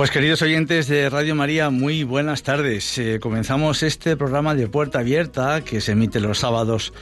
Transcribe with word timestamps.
Pues 0.00 0.10
queridos 0.10 0.40
oyentes 0.40 0.88
de 0.88 1.10
Radio 1.10 1.34
María, 1.34 1.68
muy 1.68 2.04
buenas 2.04 2.42
tardes. 2.42 2.96
Eh, 2.96 3.20
comenzamos 3.20 3.82
este 3.82 4.16
programa 4.16 4.54
de 4.54 4.66
Puerta 4.66 5.00
Abierta 5.00 5.62
que 5.62 5.82
se 5.82 5.92
emite 5.92 6.20
los 6.20 6.38
sábados 6.38 6.94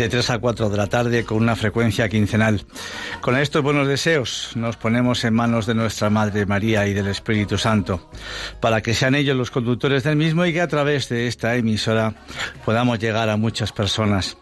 de 0.00 0.08
3 0.08 0.30
a 0.30 0.38
4 0.38 0.70
de 0.70 0.76
la 0.78 0.86
tarde 0.86 1.24
con 1.24 1.36
una 1.36 1.56
frecuencia 1.56 2.08
quincenal. 2.08 2.64
Con 3.20 3.36
estos 3.36 3.62
buenos 3.62 3.86
deseos 3.86 4.52
nos 4.54 4.78
ponemos 4.78 5.22
en 5.24 5.34
manos 5.34 5.66
de 5.66 5.74
nuestra 5.74 6.08
Madre 6.08 6.46
María 6.46 6.86
y 6.86 6.94
del 6.94 7.08
Espíritu 7.08 7.58
Santo 7.58 8.08
para 8.60 8.80
que 8.80 8.94
sean 8.94 9.14
ellos 9.14 9.36
los 9.36 9.50
conductores 9.50 10.02
del 10.02 10.16
mismo 10.16 10.46
y 10.46 10.54
que 10.54 10.62
a 10.62 10.68
través 10.68 11.10
de 11.10 11.26
esta 11.26 11.54
emisora 11.54 12.14
podamos 12.64 12.98
llegar 12.98 13.28
a 13.28 13.36
muchas 13.36 13.72
personas. 13.72 14.38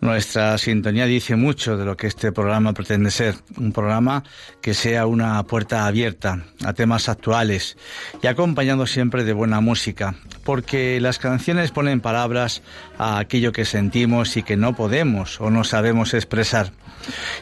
Nuestra 0.00 0.58
sintonía 0.58 1.06
dice 1.06 1.36
mucho 1.36 1.76
de 1.76 1.84
lo 1.84 1.96
que 1.96 2.08
este 2.08 2.32
programa 2.32 2.72
pretende 2.72 3.12
ser, 3.12 3.36
un 3.56 3.70
programa 3.70 4.24
que 4.60 4.74
sea 4.74 5.06
una 5.06 5.40
puerta 5.44 5.86
abierta 5.86 6.44
a 6.64 6.72
temas 6.72 7.08
actuales 7.08 7.76
y 8.20 8.26
acompañado 8.26 8.86
siempre 8.86 9.22
de 9.22 9.32
buena 9.32 9.60
música, 9.60 10.16
porque 10.42 11.00
las 11.00 11.20
canciones 11.20 11.70
ponen 11.70 12.00
palabras 12.00 12.62
a 12.98 13.18
aquello 13.18 13.52
que 13.52 13.64
sentimos 13.64 14.36
y 14.36 14.42
que 14.42 14.56
no 14.56 14.74
podemos 14.74 14.91
o 15.40 15.50
no 15.50 15.64
sabemos 15.64 16.12
expresar. 16.12 16.72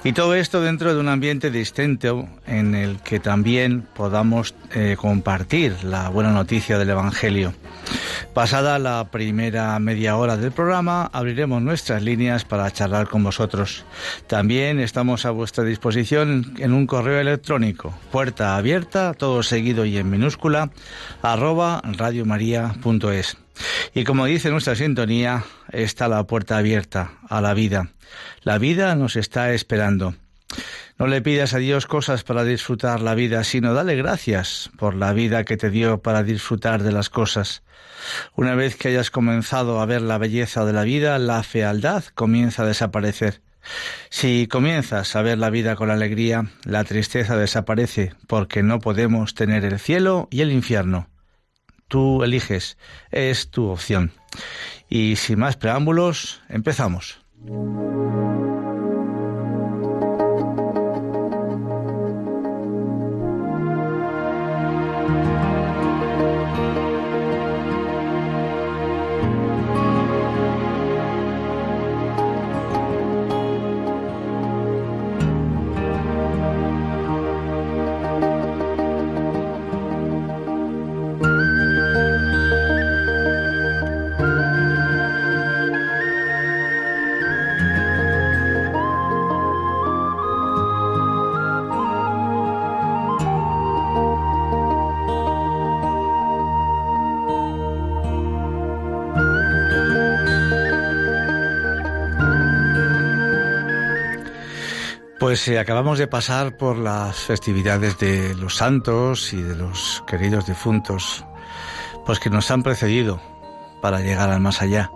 Y 0.05 0.13
todo 0.13 0.35
esto 0.35 0.61
dentro 0.61 0.95
de 0.95 1.01
un 1.01 1.09
ambiente 1.09 1.51
distinto 1.51 2.29
en 2.47 2.75
el 2.75 3.01
que 3.01 3.21
también 3.21 3.83
podamos 3.95 4.55
eh, 4.75 4.97
compartir 4.99 5.85
la 5.85 6.09
buena 6.09 6.33
noticia 6.33 6.79
del 6.79 6.91
Evangelio. 6.91 7.53
Pasada 8.35 8.79
la 8.79 9.11
primera 9.11 9.79
media 9.79 10.17
hora 10.17 10.37
del 10.37 10.53
programa, 10.53 11.11
abriremos 11.13 11.61
nuestras 11.63 12.03
líneas 12.03 12.45
para 12.45 12.71
charlar 12.71 13.09
con 13.09 13.25
vosotros. 13.25 13.85
También 14.27 14.79
estamos 14.79 15.27
a 15.27 15.31
vuestra 15.31 15.65
disposición 15.65 16.55
en 16.59 16.73
un 16.73 16.87
correo 16.87 17.21
electrónico, 17.21 17.93
puerta 18.13 18.57
abierta, 18.57 19.15
todo 19.15 19.43
seguido 19.43 19.85
y 19.85 19.97
en 19.97 20.11
minúscula, 20.11 20.71
arroba 21.23 21.83
radiomaria.es. 21.85 23.37
Y 23.95 24.05
como 24.05 24.27
dice 24.27 24.51
nuestra 24.51 24.75
sintonía, 24.75 25.45
está 25.73 26.09
la 26.09 26.25
puerta 26.25 26.57
abierta 26.57 27.13
a 27.29 27.41
la 27.41 27.55
vida. 27.55 27.91
La 28.43 28.59
vida 28.59 28.95
nos 28.95 29.17
está 29.17 29.53
esperando. 29.53 30.15
No 30.99 31.07
le 31.07 31.23
pidas 31.23 31.55
a 31.55 31.59
Dios 31.59 31.87
cosas 31.87 32.25
para 32.25 32.45
disfrutar 32.45 33.01
la 33.01 33.15
vida, 33.15 33.43
sino 33.45 33.73
dale 33.73 33.97
gracias 33.97 34.71
por 34.77 34.95
la 34.95 35.13
vida 35.13 35.45
que 35.45 35.57
te 35.57 35.71
dio 35.71 36.03
para 36.03 36.23
disfrutar 36.23 36.83
de 36.83 36.93
las 36.93 37.09
cosas. 37.09 37.63
Una 38.35 38.55
vez 38.55 38.77
que 38.77 38.89
hayas 38.89 39.11
comenzado 39.11 39.81
a 39.81 39.87
ver 39.87 40.03
la 40.03 40.19
belleza 40.19 40.65
de 40.65 40.73
la 40.73 40.83
vida, 40.83 41.19
la 41.19 41.43
fealdad 41.43 42.05
comienza 42.15 42.63
a 42.63 42.67
desaparecer. 42.67 43.41
Si 44.09 44.47
comienzas 44.47 45.15
a 45.17 45.23
ver 45.23 45.39
la 45.39 45.51
vida 45.51 45.77
con 45.77 45.91
alegría, 45.91 46.51
la 46.65 46.85
tristeza 46.85 47.37
desaparece 47.37 48.15
porque 48.27 48.63
no 48.63 48.81
podemos 48.81 49.35
tener 49.35 49.65
el 49.65 49.79
cielo 49.79 50.29
y 50.31 50.41
el 50.41 50.53
infierno. 50.53 51.09
Tú 51.89 52.23
eliges, 52.23 52.79
es 53.11 53.51
tu 53.51 53.69
opción. 53.69 54.13
Y 54.89 55.17
sin 55.17 55.41
más 55.41 55.57
preámbulos, 55.57 56.43
empezamos. 56.49 57.20
Thank 57.43 57.55
you. 57.55 58.50
Pues 105.31 105.47
eh, 105.47 105.61
acabamos 105.61 105.97
de 106.01 106.09
pasar 106.09 106.57
por 106.57 106.77
las 106.77 107.15
festividades 107.15 107.97
de 108.01 108.35
los 108.35 108.57
santos 108.57 109.33
y 109.33 109.41
de 109.41 109.55
los 109.55 110.03
queridos 110.05 110.45
difuntos, 110.45 111.25
pues 112.05 112.19
que 112.19 112.31
nos 112.31 112.51
han 112.51 112.65
precedido 112.65 113.21
para 113.81 114.01
llegar 114.01 114.31
al 114.31 114.41
más 114.41 114.61
allá. 114.61 114.91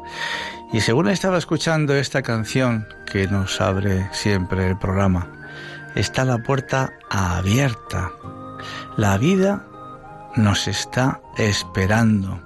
Y 0.72 0.80
según 0.80 1.08
estaba 1.08 1.38
escuchando 1.38 1.94
esta 1.94 2.22
canción 2.22 2.88
que 3.06 3.28
nos 3.28 3.60
abre 3.60 4.08
siempre 4.10 4.66
el 4.66 4.76
programa, 4.76 5.30
está 5.94 6.24
la 6.24 6.38
puerta 6.38 6.94
abierta. 7.10 8.10
La 8.96 9.16
vida 9.18 9.64
nos 10.34 10.66
está 10.66 11.20
esperando. 11.36 12.40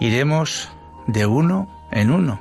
Iremos 0.00 0.70
de 1.06 1.26
uno 1.26 1.68
en 1.90 2.10
uno 2.10 2.40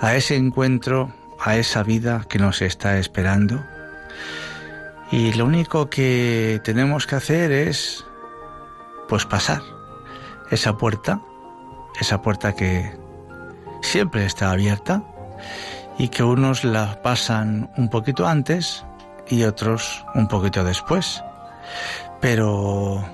a 0.00 0.16
ese 0.16 0.34
encuentro 0.34 1.12
a 1.42 1.56
esa 1.56 1.82
vida 1.82 2.24
que 2.28 2.38
nos 2.38 2.62
está 2.62 2.98
esperando. 2.98 3.64
Y 5.10 5.32
lo 5.32 5.44
único 5.44 5.90
que 5.90 6.60
tenemos 6.64 7.06
que 7.06 7.16
hacer 7.16 7.50
es, 7.50 8.04
pues 9.08 9.26
pasar 9.26 9.62
esa 10.50 10.76
puerta, 10.76 11.20
esa 12.00 12.22
puerta 12.22 12.54
que, 12.54 13.00
siempre 13.82 14.24
está 14.26 14.50
abierta 14.50 15.02
y 15.98 16.08
que 16.08 16.22
unos 16.22 16.64
la 16.64 17.02
pasan 17.02 17.70
un 17.76 17.88
poquito 17.88 18.26
antes 18.26 18.84
y 19.28 19.44
otros 19.44 20.04
un 20.14 20.28
poquito 20.28 20.64
después, 20.64 21.22
pero 22.20 23.04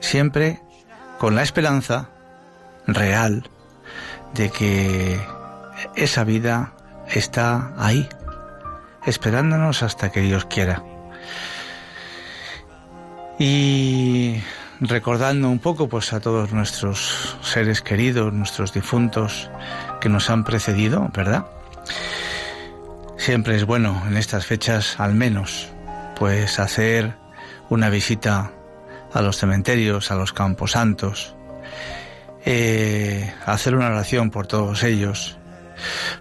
siempre 0.00 0.60
con 1.18 1.34
la 1.34 1.42
esperanza 1.42 2.08
real 2.86 3.48
de 4.34 4.50
que 4.50 5.20
esa 5.94 6.24
vida 6.24 6.72
está 7.10 7.72
ahí, 7.76 8.08
esperándonos 9.06 9.82
hasta 9.82 10.10
que 10.10 10.20
Dios 10.20 10.44
quiera. 10.46 10.82
Y 13.38 14.40
recordando 14.80 15.48
un 15.48 15.58
poco 15.58 15.88
pues 15.88 16.12
a 16.12 16.20
todos 16.20 16.52
nuestros 16.52 17.36
seres 17.42 17.80
queridos, 17.80 18.32
nuestros 18.32 18.72
difuntos 18.72 19.50
que 20.00 20.08
nos 20.08 20.30
han 20.30 20.44
precedido, 20.44 21.10
¿verdad? 21.12 21.46
Siempre 23.16 23.56
es 23.56 23.64
bueno 23.64 24.02
en 24.06 24.16
estas 24.16 24.46
fechas 24.46 25.00
al 25.00 25.14
menos 25.14 25.68
pues 26.16 26.58
hacer 26.58 27.14
una 27.70 27.88
visita 27.88 28.52
a 29.12 29.22
los 29.22 29.36
cementerios, 29.36 30.10
a 30.10 30.16
los 30.16 30.32
campos 30.32 30.72
santos, 30.72 31.34
eh, 32.44 33.32
hacer 33.46 33.74
una 33.74 33.86
oración 33.86 34.30
por 34.30 34.46
todos 34.46 34.82
ellos, 34.82 35.38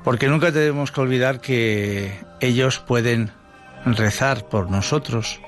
porque 0.04 0.28
nunca 0.28 0.52
tenemos 0.52 0.92
que 0.92 1.02
olvidar 1.02 1.40
que 1.40 2.20
ellos 2.40 2.80
pueden 2.80 3.32
rezar 3.86 4.48
por 4.48 4.70
nosotros, 4.70 5.40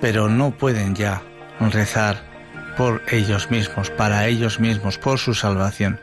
pero 0.00 0.28
no 0.28 0.52
pueden 0.52 0.94
ya 0.94 1.22
rezar 1.60 2.30
por 2.76 3.02
ellos 3.08 3.50
mismos, 3.50 3.90
para 3.90 4.26
ellos 4.26 4.60
mismos, 4.60 4.96
por 4.96 5.18
su 5.18 5.34
salvación. 5.34 6.00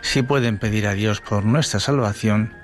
Sí 0.00 0.22
pueden 0.22 0.58
pedir 0.58 0.86
a 0.86 0.94
Dios 0.94 1.20
por 1.20 1.44
nuestra 1.44 1.80
salvación, 1.80 2.54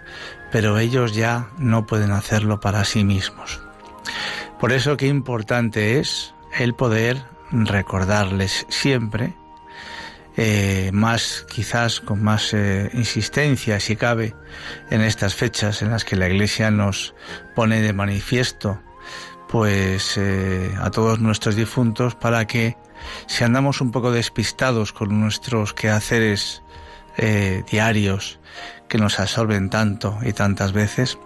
pero 0.53 0.79
ellos 0.79 1.15
ya 1.15 1.49
no 1.59 1.87
pueden 1.87 2.13
hacerlo 2.13 2.61
para 2.61 2.85
sí 2.85 3.05
mismos. 3.05 3.61
Por 4.61 4.73
eso 4.73 4.97
qué 4.97 5.07
importante 5.07 5.99
es 5.99 6.35
el 6.59 6.75
poder 6.75 7.23
recordarles 7.51 8.67
siempre, 8.69 9.35
eh, 10.41 10.91
más 10.93 11.45
quizás 11.53 12.01
con 12.01 12.23
más 12.23 12.55
eh, 12.55 12.91
insistencia 12.95 13.81
si 13.81 13.97
cabe 13.97 14.37
en 14.89 15.01
estas 15.01 15.35
fechas 15.35 15.83
en 15.83 15.91
las 15.91 16.05
que 16.05 16.15
la 16.15 16.29
Iglesia 16.29 16.71
nos 16.71 17.13
pone 17.57 17.83
de 17.83 17.93
manifiesto 17.93 18.81
pues 19.49 20.17
eh, 20.17 20.71
a 20.81 20.93
todos 20.93 21.19
nuestros 21.19 21.57
difuntos 21.57 22.15
para 22.15 22.47
que 22.47 22.77
si 23.27 23.43
andamos 23.43 23.81
un 23.81 23.91
poco 23.91 24.13
despistados 24.13 24.93
con 24.93 25.21
nuestros 25.21 25.75
quehaceres 25.75 26.63
diarios 27.69 28.39
que 28.89 28.99
nos 28.99 29.19
absorben 29.19 29.71
tanto 29.71 30.21
y 30.23 30.33
tantas 30.33 30.71
veces, 30.71 31.19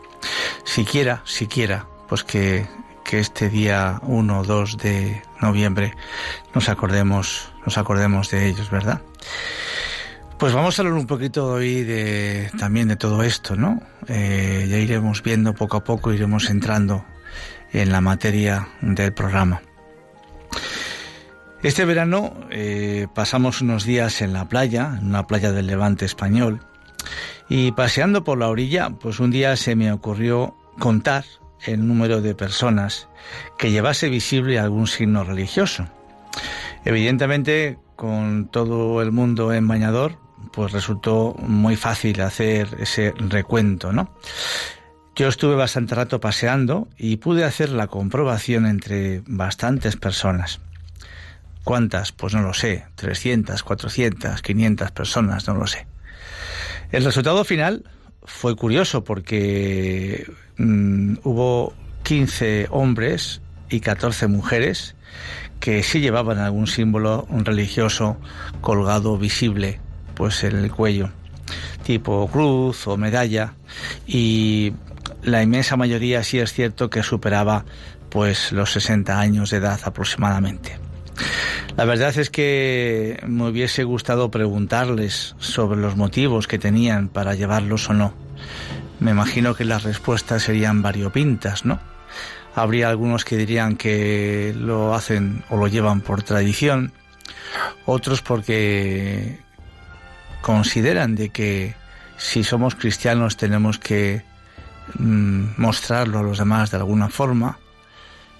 siquiera, 0.65 1.21
siquiera, 1.27 1.87
pues 2.09 2.25
que 2.25 2.67
que 3.05 3.19
este 3.19 3.51
día 3.51 4.01
1 4.03 4.41
o 4.41 4.45
2 4.45 4.79
de 4.79 5.23
noviembre 5.41 5.95
nos 6.55 6.69
acordemos, 6.69 7.52
nos 7.65 7.79
acordemos 7.79 8.31
de 8.31 8.49
ellos, 8.49 8.71
¿verdad? 8.71 9.01
Pues 10.39 10.53
vamos 10.55 10.77
a 10.79 10.83
hablar 10.83 10.99
un 10.99 11.07
poquito 11.07 11.47
hoy 11.47 11.85
de, 11.85 12.51
también 12.59 12.89
de 12.89 12.97
todo 12.97 13.23
esto, 13.23 13.55
¿no? 13.55 13.81
Eh, 14.09 14.67
ya 14.69 14.77
iremos 14.77 15.23
viendo 15.23 15.55
poco 15.55 15.77
a 15.77 15.85
poco, 15.85 16.13
iremos 16.13 16.51
entrando 16.51 17.05
en 17.73 17.93
la 17.93 18.01
materia 18.01 18.69
del 18.81 19.13
programa. 19.13 19.63
Este 21.63 21.85
verano 21.85 22.35
eh, 22.51 23.07
pasamos 23.15 23.61
unos 23.61 23.85
días 23.85 24.21
en 24.21 24.33
la 24.33 24.49
playa, 24.49 24.97
en 24.99 25.07
una 25.07 25.29
playa 25.29 25.53
del 25.53 25.69
levante 25.69 26.05
español, 26.05 26.61
y 27.49 27.71
paseando 27.71 28.25
por 28.25 28.39
la 28.39 28.49
orilla, 28.49 28.91
pues 28.91 29.21
un 29.21 29.31
día 29.31 29.55
se 29.57 29.77
me 29.77 29.93
ocurrió 29.93 30.57
contar 30.81 31.25
el 31.65 31.87
número 31.87 32.21
de 32.21 32.35
personas 32.35 33.09
que 33.59 33.71
llevase 33.71 34.09
visible 34.09 34.59
algún 34.59 34.89
signo 34.89 35.23
religioso. 35.23 35.87
Evidentemente, 36.85 37.79
con 37.97 38.49
todo 38.49 39.03
el 39.03 39.13
mundo 39.13 39.53
en 39.53 39.69
bañador, 39.69 40.19
pues 40.53 40.73
resultó 40.73 41.35
muy 41.39 41.77
fácil 41.77 42.21
hacer 42.21 42.69
ese 42.81 43.15
recuento, 43.17 43.93
¿no? 43.93 44.15
Yo 45.15 45.29
estuve 45.29 45.55
bastante 45.55 45.95
rato 45.95 46.21
paseando 46.21 46.89
y 46.97 47.19
pude 47.19 47.45
hacer 47.45 47.69
la 47.69 47.87
comprobación 47.87 48.67
entre 48.67 49.23
bastantes 49.27 49.97
personas. 49.97 50.61
¿Cuántas? 51.65 52.13
Pues 52.13 52.35
no 52.35 52.43
lo 52.43 52.55
sé, 52.55 52.87
300, 52.97 53.63
400, 53.63 54.43
500 54.43 54.91
personas, 54.91 55.47
no 55.47 55.55
lo 55.55 55.67
sé. 55.67 55.87
El 56.91 57.05
resultado 57.05 57.45
final 57.45 57.85
fue 58.25 58.57
curioso 58.57 59.05
porque 59.05 60.27
mm, 60.57 61.17
hubo 61.23 61.75
15 62.03 62.69
hombres 62.71 63.43
y 63.73 63.81
14 63.81 64.27
mujeres 64.29 64.95
que 65.61 65.83
sí 65.83 66.01
llevaban 66.01 66.39
algún 66.39 66.67
símbolo 66.67 67.27
religioso 67.31 68.17
colgado 68.61 69.17
visible 69.19 69.81
pues 70.15 70.45
en 70.45 70.57
el 70.57 70.71
cuello 70.71 71.11
tipo 71.83 72.29
cruz 72.29 72.87
o 72.87 72.97
medalla 72.97 73.55
y 74.07 74.73
la 75.23 75.43
inmensa 75.43 75.77
mayoría 75.77 76.23
sí 76.23 76.39
es 76.39 76.53
cierto 76.53 76.91
que 76.91 77.03
superaba 77.03 77.65
pues 78.09 78.53
los 78.53 78.73
60 78.73 79.19
años 79.19 79.51
de 79.51 79.57
edad 79.57 79.81
aproximadamente. 79.85 80.79
La 81.77 81.85
verdad 81.87 82.17
es 82.19 82.29
que 82.29 83.19
me 83.27 83.49
hubiese 83.49 83.85
gustado 83.85 84.31
preguntarles 84.31 85.35
sobre 85.39 85.81
los 85.81 85.97
motivos 85.97 86.47
que 86.47 86.59
tenían 86.59 87.09
para 87.09 87.35
llevarlos 87.35 87.89
o 87.89 87.95
no. 87.95 88.15
Me 89.01 89.13
imagino 89.13 89.55
que 89.55 89.65
las 89.65 89.83
respuestas 89.83 90.43
serían 90.43 90.83
variopintas, 90.83 91.65
¿no? 91.65 91.81
Habría 92.55 92.89
algunos 92.89 93.25
que 93.25 93.37
dirían 93.37 93.77
que 93.77 94.55
lo 94.57 94.95
hacen 94.95 95.43
o 95.49 95.57
lo 95.57 95.69
llevan 95.69 96.01
por 96.01 96.23
tradición, 96.23 96.93
otros 97.87 98.21
porque 98.23 99.39
consideran 100.43 101.15
de 101.15 101.31
que 101.31 101.75
si 102.17 102.45
somos 102.45 102.75
cristianos 102.75 103.37
tenemos 103.37 103.79
que 103.79 104.23
mm, 104.99 105.55
mostrarlo 105.57 106.19
a 106.19 106.23
los 106.23 106.39
demás 106.39 106.71
de 106.71 106.77
alguna 106.77 107.09
forma, 107.09 107.59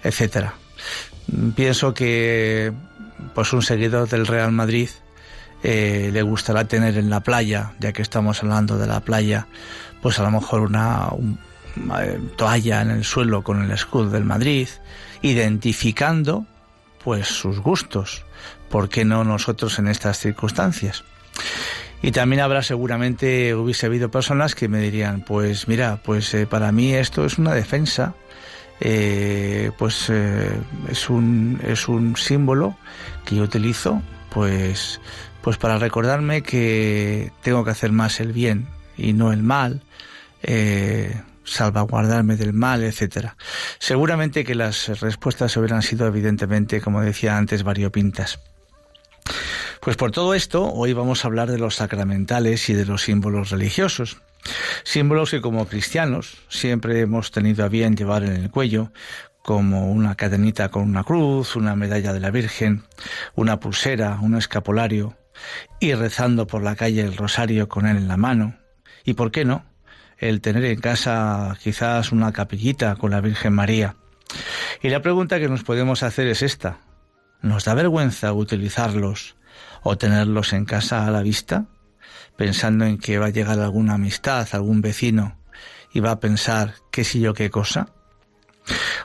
etcétera. 0.03 0.53
Pienso 1.55 1.93
que 1.93 2.71
pues 3.33 3.53
un 3.53 3.61
seguidor 3.61 4.07
del 4.07 4.27
Real 4.27 4.51
Madrid 4.51 4.89
eh, 5.63 6.09
le 6.11 6.21
gustará 6.21 6.65
tener 6.65 6.97
en 6.97 7.09
la 7.09 7.21
playa, 7.21 7.71
ya 7.79 7.93
que 7.93 8.01
estamos 8.01 8.43
hablando 8.43 8.77
de 8.77 8.87
la 8.87 8.99
playa, 8.99 9.47
pues 10.01 10.19
a 10.19 10.23
lo 10.23 10.31
mejor 10.31 10.61
una 10.61 11.07
toalla 12.35 12.81
en 12.81 12.91
el 12.91 13.03
suelo 13.03 13.43
con 13.43 13.63
el 13.63 13.71
escudo 13.71 14.09
del 14.09 14.25
Madrid, 14.25 14.67
identificando 15.21 16.45
pues 17.03 17.27
sus 17.27 17.59
gustos. 17.59 18.23
¿Por 18.69 18.89
qué 18.89 19.05
no 19.05 19.23
nosotros 19.23 19.77
en 19.79 19.87
estas 19.87 20.17
circunstancias? 20.19 21.03
Y 22.01 22.11
también 22.11 22.41
habrá 22.41 22.63
seguramente, 22.63 23.55
hubiese 23.55 23.85
habido 23.85 24.11
personas 24.11 24.55
que 24.55 24.67
me 24.67 24.79
dirían, 24.79 25.21
pues 25.21 25.67
mira, 25.67 25.99
pues 26.03 26.33
eh, 26.33 26.45
para 26.45 26.71
mí 26.71 26.93
esto 26.93 27.25
es 27.25 27.37
una 27.37 27.53
defensa 27.53 28.13
eh, 28.85 29.71
pues 29.77 30.09
eh, 30.09 30.59
es 30.89 31.09
un 31.09 31.61
es 31.63 31.87
un 31.87 32.17
símbolo 32.17 32.75
que 33.23 33.35
yo 33.35 33.43
utilizo 33.43 34.01
pues 34.29 34.99
pues 35.41 35.55
para 35.55 35.77
recordarme 35.77 36.41
que 36.41 37.31
tengo 37.41 37.63
que 37.63 37.71
hacer 37.71 37.93
más 37.93 38.19
el 38.19 38.33
bien 38.33 38.67
y 38.97 39.13
no 39.13 39.31
el 39.31 39.41
mal 39.41 39.83
eh, 40.41 41.21
salvaguardarme 41.43 42.35
del 42.35 42.53
mal, 42.53 42.83
etcétera. 42.83 43.37
Seguramente 43.79 44.43
que 44.43 44.55
las 44.55 44.99
respuestas 44.99 45.55
hubieran 45.57 45.81
sido 45.81 46.07
evidentemente, 46.07 46.81
como 46.81 47.01
decía 47.01 47.37
antes, 47.37 47.63
variopintas. 47.63 48.39
Pues 49.81 49.97
por 49.97 50.11
todo 50.11 50.33
esto, 50.33 50.71
hoy 50.71 50.93
vamos 50.93 51.23
a 51.23 51.27
hablar 51.27 51.51
de 51.51 51.57
los 51.57 51.75
sacramentales 51.75 52.69
y 52.69 52.73
de 52.73 52.85
los 52.85 53.03
símbolos 53.03 53.49
religiosos. 53.49 54.21
Símbolos 54.83 55.31
que 55.31 55.41
como 55.41 55.67
cristianos 55.67 56.37
siempre 56.49 57.01
hemos 57.01 57.31
tenido 57.31 57.65
a 57.65 57.69
bien 57.69 57.95
llevar 57.95 58.23
en 58.23 58.33
el 58.33 58.49
cuello, 58.49 58.91
como 59.41 59.91
una 59.91 60.15
cadenita 60.15 60.69
con 60.69 60.83
una 60.83 61.03
cruz, 61.03 61.55
una 61.55 61.75
medalla 61.75 62.13
de 62.13 62.21
la 62.21 62.31
Virgen, 62.31 62.83
una 63.35 63.59
pulsera, 63.59 64.19
un 64.21 64.35
escapulario, 64.35 65.17
y 65.79 65.93
rezando 65.93 66.47
por 66.47 66.63
la 66.63 66.75
calle 66.75 67.01
el 67.01 67.17
rosario 67.17 67.67
con 67.67 67.85
él 67.85 67.97
en 67.97 68.07
la 68.07 68.17
mano. 68.17 68.55
Y 69.03 69.15
por 69.15 69.31
qué 69.31 69.43
no, 69.43 69.65
el 70.29 70.41
tener 70.41 70.65
en 70.65 70.79
casa 70.79 71.57
quizás 71.61 72.11
una 72.11 72.31
capillita 72.31 72.95
con 72.95 73.11
la 73.11 73.21
Virgen 73.21 73.53
María. 73.53 73.95
Y 74.81 74.89
la 74.89 75.01
pregunta 75.01 75.39
que 75.39 75.49
nos 75.49 75.63
podemos 75.63 76.03
hacer 76.03 76.27
es 76.27 76.41
esta. 76.41 76.79
¿Nos 77.41 77.65
da 77.65 77.73
vergüenza 77.73 78.33
utilizarlos 78.33 79.35
o 79.81 79.97
tenerlos 79.97 80.53
en 80.53 80.65
casa 80.65 81.05
a 81.05 81.11
la 81.11 81.21
vista? 81.21 81.65
pensando 82.35 82.85
en 82.85 82.97
que 82.97 83.19
va 83.19 83.27
a 83.27 83.31
llegar 83.31 83.59
alguna 83.59 83.95
amistad, 83.95 84.47
algún 84.51 84.81
vecino, 84.81 85.37
y 85.93 85.99
va 85.99 86.11
a 86.11 86.19
pensar 86.19 86.75
qué 86.91 87.03
si 87.03 87.19
yo 87.19 87.33
qué 87.33 87.49
cosa. 87.49 87.89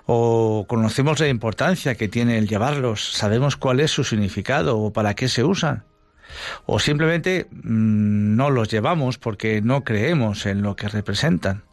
O 0.07 0.67
conocemos 0.69 1.21
la 1.21 1.29
importancia 1.29 1.97
que 1.97 2.09
tiene 2.09 2.39
el 2.39 2.49
llevarlos, 2.49 3.13
sabemos 3.13 3.57
cuál 3.57 3.81
es 3.81 3.91
su 3.91 4.05
significado 4.05 4.79
o 4.79 4.93
para 4.93 5.15
qué 5.15 5.29
se 5.29 5.45
usan. 5.45 5.85
O 6.67 6.79
simplemente 6.79 7.47
mm, 7.51 8.37
no 8.37 8.51
los 8.51 8.69
llevamos 8.69 9.19
porque 9.19 9.61
no 9.63 9.85
creemos 9.85 10.47
en 10.47 10.63
lo 10.63 10.77
que 10.77 10.89
representan. 10.89 11.65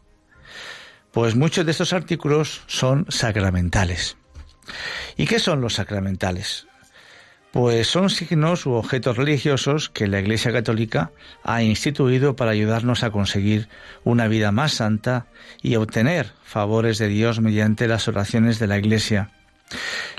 Pues 1.12 1.34
muchos 1.34 1.64
de 1.64 1.72
estos 1.72 1.92
artículos 1.92 2.62
son 2.66 3.06
sacramentales. 3.08 4.16
¿Y 5.16 5.26
qué 5.26 5.38
son 5.38 5.60
los 5.60 5.74
sacramentales? 5.74 6.66
Pues 7.52 7.86
son 7.86 8.10
signos 8.10 8.66
u 8.66 8.72
objetos 8.72 9.16
religiosos 9.16 9.88
que 9.88 10.08
la 10.08 10.20
Iglesia 10.20 10.52
Católica 10.52 11.12
ha 11.42 11.62
instituido 11.62 12.36
para 12.36 12.50
ayudarnos 12.50 13.02
a 13.02 13.10
conseguir 13.10 13.70
una 14.04 14.28
vida 14.28 14.52
más 14.52 14.72
santa 14.72 15.26
y 15.62 15.76
obtener 15.76 16.32
favores 16.44 16.98
de 16.98 17.08
Dios 17.08 17.40
mediante 17.40 17.88
las 17.88 18.08
oraciones 18.08 18.58
de 18.58 18.66
la 18.66 18.76
Iglesia, 18.76 19.30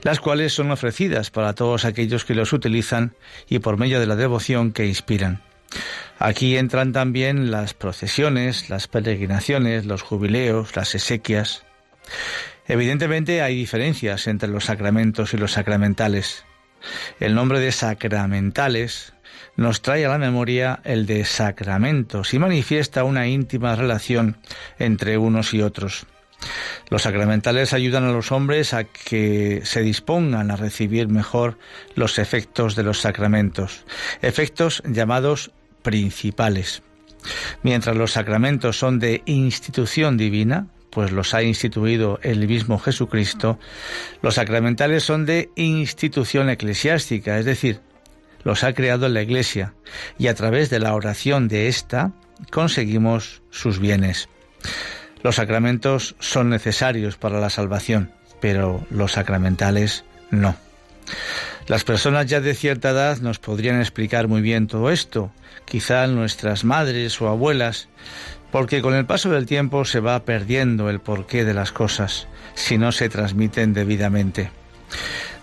las 0.01 0.19
cuales 0.19 0.53
son 0.53 0.71
ofrecidas 0.71 1.31
para 1.31 1.53
todos 1.53 1.85
aquellos 1.85 2.25
que 2.25 2.35
los 2.35 2.53
utilizan 2.53 3.15
y 3.47 3.59
por 3.59 3.77
medio 3.77 3.99
de 3.99 4.07
la 4.07 4.15
devoción 4.15 4.71
que 4.71 4.85
inspiran. 4.85 5.41
Aquí 6.19 6.57
entran 6.57 6.93
también 6.93 7.51
las 7.51 7.73
procesiones, 7.73 8.69
las 8.69 8.87
peregrinaciones, 8.87 9.85
los 9.85 10.01
jubileos, 10.01 10.75
las 10.75 10.95
exequias. 10.95 11.63
Evidentemente 12.67 13.41
hay 13.41 13.55
diferencias 13.55 14.27
entre 14.27 14.49
los 14.49 14.65
sacramentos 14.65 15.33
y 15.33 15.37
los 15.37 15.53
sacramentales. 15.53 16.45
El 17.19 17.35
nombre 17.35 17.59
de 17.59 17.71
sacramentales 17.71 19.13
nos 19.55 19.81
trae 19.81 20.05
a 20.05 20.09
la 20.09 20.17
memoria 20.17 20.79
el 20.83 21.05
de 21.05 21.25
sacramentos 21.25 22.33
y 22.33 22.39
manifiesta 22.39 23.03
una 23.03 23.27
íntima 23.27 23.75
relación 23.75 24.37
entre 24.79 25.17
unos 25.17 25.53
y 25.53 25.61
otros. 25.61 26.07
Los 26.89 27.03
sacramentales 27.03 27.73
ayudan 27.73 28.05
a 28.05 28.11
los 28.11 28.31
hombres 28.31 28.73
a 28.73 28.85
que 28.85 29.61
se 29.63 29.81
dispongan 29.81 30.51
a 30.51 30.55
recibir 30.55 31.09
mejor 31.09 31.57
los 31.95 32.19
efectos 32.19 32.75
de 32.75 32.83
los 32.83 32.99
sacramentos, 33.01 33.85
efectos 34.21 34.81
llamados 34.85 35.51
principales. 35.81 36.83
Mientras 37.63 37.95
los 37.95 38.11
sacramentos 38.11 38.77
son 38.77 38.99
de 38.99 39.21
institución 39.25 40.17
divina, 40.17 40.67
pues 40.89 41.11
los 41.11 41.33
ha 41.33 41.43
instituido 41.43 42.19
el 42.23 42.47
mismo 42.47 42.79
Jesucristo, 42.79 43.59
los 44.21 44.35
sacramentales 44.35 45.03
son 45.03 45.25
de 45.25 45.49
institución 45.55 46.49
eclesiástica, 46.49 47.37
es 47.37 47.45
decir, 47.45 47.81
los 48.43 48.63
ha 48.63 48.73
creado 48.73 49.09
la 49.09 49.21
Iglesia, 49.21 49.73
y 50.17 50.27
a 50.27 50.35
través 50.35 50.69
de 50.69 50.79
la 50.79 50.93
oración 50.93 51.47
de 51.47 51.67
ésta 51.67 52.13
conseguimos 52.49 53.41
sus 53.49 53.79
bienes. 53.79 54.29
Los 55.23 55.35
sacramentos 55.35 56.15
son 56.19 56.49
necesarios 56.49 57.17
para 57.17 57.39
la 57.39 57.49
salvación, 57.49 58.11
pero 58.39 58.85
los 58.89 59.13
sacramentales 59.13 60.03
no. 60.31 60.55
Las 61.67 61.83
personas 61.83 62.27
ya 62.27 62.39
de 62.39 62.53
cierta 62.53 62.91
edad 62.91 63.17
nos 63.19 63.39
podrían 63.39 63.79
explicar 63.79 64.27
muy 64.27 64.41
bien 64.41 64.67
todo 64.67 64.89
esto, 64.89 65.31
quizá 65.65 66.07
nuestras 66.07 66.63
madres 66.63 67.21
o 67.21 67.27
abuelas, 67.27 67.89
porque 68.51 68.81
con 68.81 68.93
el 68.93 69.05
paso 69.05 69.29
del 69.29 69.45
tiempo 69.45 69.83
se 69.83 69.99
va 69.99 70.23
perdiendo 70.23 70.89
el 70.89 70.99
porqué 70.99 71.43
de 71.43 71.53
las 71.53 71.71
cosas 71.71 72.27
si 72.55 72.77
no 72.77 72.91
se 72.91 73.09
transmiten 73.09 73.73
debidamente. 73.73 74.49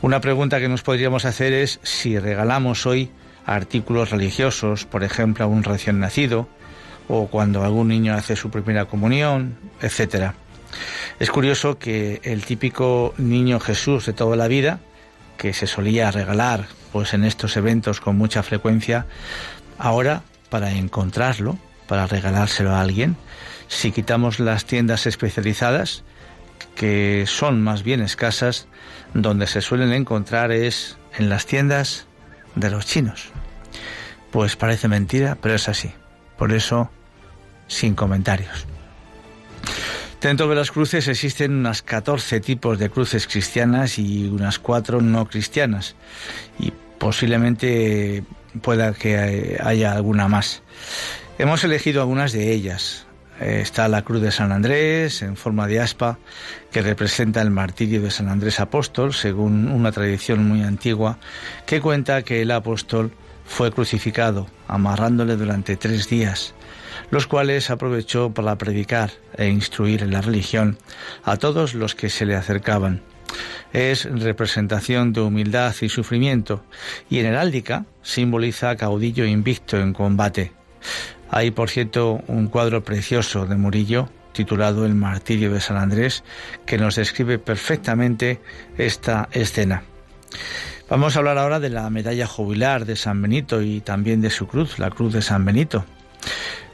Una 0.00 0.20
pregunta 0.20 0.60
que 0.60 0.68
nos 0.68 0.82
podríamos 0.82 1.24
hacer 1.24 1.52
es 1.52 1.78
si 1.82 2.18
regalamos 2.18 2.86
hoy 2.86 3.10
artículos 3.46 4.10
religiosos, 4.10 4.86
por 4.86 5.04
ejemplo, 5.04 5.44
a 5.44 5.48
un 5.48 5.62
recién 5.62 6.00
nacido, 6.00 6.48
o 7.08 7.26
cuando 7.26 7.64
algún 7.64 7.88
niño 7.88 8.14
hace 8.14 8.36
su 8.36 8.50
primera 8.50 8.86
comunión, 8.86 9.56
etc. 9.80 10.32
Es 11.18 11.30
curioso 11.30 11.78
que 11.78 12.20
el 12.24 12.44
típico 12.44 13.14
niño 13.18 13.60
Jesús 13.60 14.06
de 14.06 14.12
toda 14.12 14.36
la 14.36 14.48
vida, 14.48 14.80
que 15.36 15.52
se 15.52 15.66
solía 15.66 16.10
regalar 16.10 16.66
pues 16.92 17.14
en 17.14 17.24
estos 17.24 17.56
eventos 17.56 18.00
con 18.00 18.16
mucha 18.16 18.42
frecuencia, 18.42 19.06
ahora 19.78 20.22
para 20.48 20.72
encontrarlo 20.72 21.58
para 21.86 22.06
regalárselo 22.06 22.72
a 22.72 22.80
alguien. 22.80 23.16
Si 23.68 23.92
quitamos 23.92 24.40
las 24.40 24.64
tiendas 24.64 25.06
especializadas, 25.06 26.04
que 26.74 27.24
son 27.26 27.62
más 27.62 27.82
bien 27.82 28.00
escasas, 28.00 28.66
donde 29.12 29.46
se 29.46 29.60
suelen 29.60 29.92
encontrar 29.92 30.52
es 30.52 30.96
en 31.16 31.28
las 31.28 31.46
tiendas 31.46 32.06
de 32.54 32.70
los 32.70 32.86
chinos. 32.86 33.30
Pues 34.30 34.56
parece 34.56 34.88
mentira, 34.88 35.38
pero 35.40 35.54
es 35.54 35.68
así. 35.68 35.92
Por 36.38 36.52
eso, 36.52 36.90
sin 37.66 37.94
comentarios. 37.94 38.66
Dentro 40.20 40.48
de 40.48 40.54
las 40.54 40.70
cruces 40.70 41.06
existen 41.08 41.52
unas 41.52 41.82
14 41.82 42.40
tipos 42.40 42.78
de 42.78 42.88
cruces 42.88 43.26
cristianas 43.26 43.98
y 43.98 44.26
unas 44.26 44.58
4 44.58 45.02
no 45.02 45.26
cristianas. 45.26 45.96
Y 46.58 46.72
posiblemente 46.98 48.24
pueda 48.62 48.94
que 48.94 49.58
haya 49.62 49.92
alguna 49.92 50.26
más. 50.28 50.62
Hemos 51.38 51.62
elegido 51.64 52.00
algunas 52.00 52.32
de 52.32 52.52
ellas. 52.52 53.06
Eh, 53.40 53.58
está 53.60 53.88
la 53.88 54.02
Cruz 54.02 54.22
de 54.22 54.30
San 54.30 54.52
Andrés 54.52 55.20
en 55.20 55.36
forma 55.36 55.66
de 55.66 55.80
aspa 55.80 56.18
que 56.70 56.80
representa 56.80 57.42
el 57.42 57.50
martirio 57.50 58.00
de 58.00 58.10
San 58.10 58.28
Andrés 58.28 58.60
Apóstol, 58.60 59.12
según 59.12 59.68
una 59.68 59.92
tradición 59.92 60.46
muy 60.48 60.62
antigua 60.62 61.18
que 61.66 61.80
cuenta 61.80 62.22
que 62.22 62.42
el 62.42 62.52
apóstol 62.52 63.12
fue 63.44 63.72
crucificado, 63.72 64.46
amarrándole 64.68 65.36
durante 65.36 65.76
tres 65.76 66.08
días, 66.08 66.54
los 67.10 67.26
cuales 67.26 67.70
aprovechó 67.70 68.32
para 68.32 68.56
predicar 68.56 69.10
e 69.36 69.48
instruir 69.48 70.02
en 70.02 70.12
la 70.12 70.20
religión 70.20 70.78
a 71.22 71.36
todos 71.36 71.74
los 71.74 71.94
que 71.94 72.08
se 72.08 72.26
le 72.26 72.34
acercaban. 72.34 73.02
Es 73.72 74.04
representación 74.04 75.12
de 75.12 75.20
humildad 75.20 75.74
y 75.80 75.88
sufrimiento, 75.88 76.64
y 77.10 77.18
en 77.18 77.26
heráldica 77.26 77.84
simboliza 78.02 78.76
caudillo 78.76 79.24
invicto 79.24 79.78
en 79.78 79.92
combate. 79.92 80.52
Hay, 81.30 81.50
por 81.50 81.70
cierto, 81.70 82.22
un 82.28 82.46
cuadro 82.46 82.84
precioso 82.84 83.46
de 83.46 83.56
Murillo 83.56 84.08
titulado 84.34 84.84
El 84.84 84.94
martirio 84.94 85.50
de 85.50 85.60
San 85.60 85.78
Andrés, 85.78 86.22
que 86.66 86.76
nos 86.76 86.96
describe 86.96 87.38
perfectamente 87.38 88.40
esta 88.76 89.28
escena. 89.32 89.84
Vamos 90.88 91.16
a 91.16 91.20
hablar 91.20 91.38
ahora 91.38 91.60
de 91.60 91.70
la 91.70 91.88
medalla 91.88 92.26
jubilar 92.26 92.84
de 92.84 92.96
San 92.96 93.22
Benito 93.22 93.62
y 93.62 93.80
también 93.80 94.20
de 94.20 94.28
su 94.28 94.46
cruz, 94.46 94.78
la 94.78 94.90
cruz 94.90 95.14
de 95.14 95.22
San 95.22 95.42
Benito. 95.42 95.86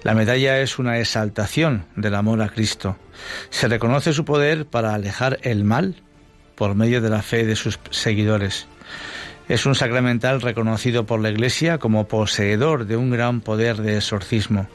La 0.03 0.15
medalla 0.15 0.59
es 0.59 0.81
una 0.81 0.99
exaltación 0.99 1.85
del 1.95 2.17
amor 2.17 2.43
a 2.43 2.49
Cristo. 2.49 2.97
Se 3.51 3.69
reconoce 3.69 4.13
su 4.13 4.25
poder 4.25 4.67
para 4.67 4.95
alejar 4.95 5.39
el 5.43 5.63
mal 5.63 5.95
por 6.57 6.75
medio 6.75 7.01
de 7.01 7.09
la 7.09 7.23
fe 7.23 7.47
de 7.47 7.55
sus 7.55 7.79
seguidores. 7.91 8.67
Es 9.49 9.65
un 9.65 9.77
sacramental 9.77 10.41
reconocido 10.41 11.07
por 11.07 11.21
la 11.21 11.31
Iglesia 11.31 11.79
como 11.79 12.09
poseedor 12.09 12.87
de 12.87 12.97
un 12.97 13.11
gran 13.11 13.41
poder 13.41 13.77
de 13.77 13.97
exorcismo. 13.97 14.67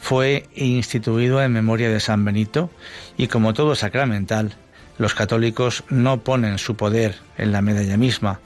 Fue 0.00 0.48
instituido 0.54 1.42
en 1.42 1.52
memoria 1.52 1.90
de 1.90 2.00
San 2.00 2.24
Benito 2.24 2.70
y 3.18 3.26
como 3.28 3.52
todo 3.52 3.74
sacramental, 3.74 4.54
los 4.98 5.14
católicos 5.14 5.84
no 5.90 6.22
ponen 6.24 6.58
su 6.58 6.74
poder 6.74 7.16
en 7.36 7.52
la 7.52 7.62
medalla 7.62 7.96
misma, 7.96 8.40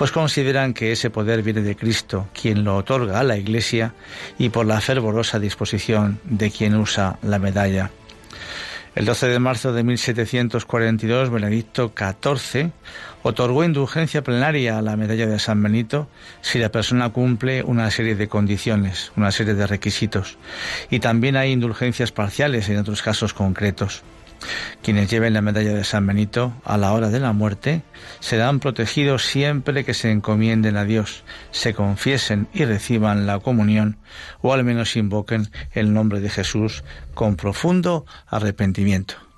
pues 0.00 0.12
consideran 0.12 0.72
que 0.72 0.92
ese 0.92 1.10
poder 1.10 1.42
viene 1.42 1.60
de 1.60 1.76
Cristo, 1.76 2.26
quien 2.32 2.64
lo 2.64 2.74
otorga 2.74 3.20
a 3.20 3.22
la 3.22 3.36
Iglesia, 3.36 3.92
y 4.38 4.48
por 4.48 4.64
la 4.64 4.80
fervorosa 4.80 5.38
disposición 5.38 6.18
de 6.24 6.50
quien 6.50 6.74
usa 6.76 7.18
la 7.20 7.38
medalla. 7.38 7.90
El 8.94 9.04
12 9.04 9.28
de 9.28 9.38
marzo 9.38 9.74
de 9.74 9.84
1742, 9.84 11.28
Benedicto 11.28 11.92
XIV 11.94 12.70
otorgó 13.22 13.62
indulgencia 13.62 14.22
plenaria 14.22 14.78
a 14.78 14.82
la 14.82 14.96
medalla 14.96 15.26
de 15.26 15.38
San 15.38 15.62
Benito 15.62 16.08
si 16.40 16.58
la 16.58 16.70
persona 16.70 17.10
cumple 17.10 17.62
una 17.62 17.90
serie 17.90 18.14
de 18.14 18.26
condiciones, 18.26 19.12
una 19.18 19.30
serie 19.30 19.52
de 19.52 19.66
requisitos. 19.66 20.38
Y 20.88 21.00
también 21.00 21.36
hay 21.36 21.52
indulgencias 21.52 22.10
parciales 22.10 22.70
en 22.70 22.78
otros 22.78 23.02
casos 23.02 23.34
concretos. 23.34 24.02
Quienes 24.82 25.10
lleven 25.10 25.34
la 25.34 25.42
medalla 25.42 25.74
de 25.74 25.84
San 25.84 26.06
Benito 26.06 26.54
a 26.64 26.76
la 26.76 26.92
hora 26.92 27.10
de 27.10 27.20
la 27.20 27.32
muerte 27.32 27.82
serán 28.20 28.60
protegidos 28.60 29.24
siempre 29.24 29.84
que 29.84 29.94
se 29.94 30.10
encomienden 30.10 30.76
a 30.76 30.84
Dios, 30.84 31.24
se 31.50 31.74
confiesen 31.74 32.48
y 32.52 32.64
reciban 32.64 33.26
la 33.26 33.38
comunión 33.38 33.98
o 34.40 34.52
al 34.52 34.64
menos 34.64 34.96
invoquen 34.96 35.50
el 35.72 35.92
nombre 35.92 36.20
de 36.20 36.30
Jesús 36.30 36.84
con 37.14 37.36
profundo 37.36 38.06
arrepentimiento. 38.26 39.29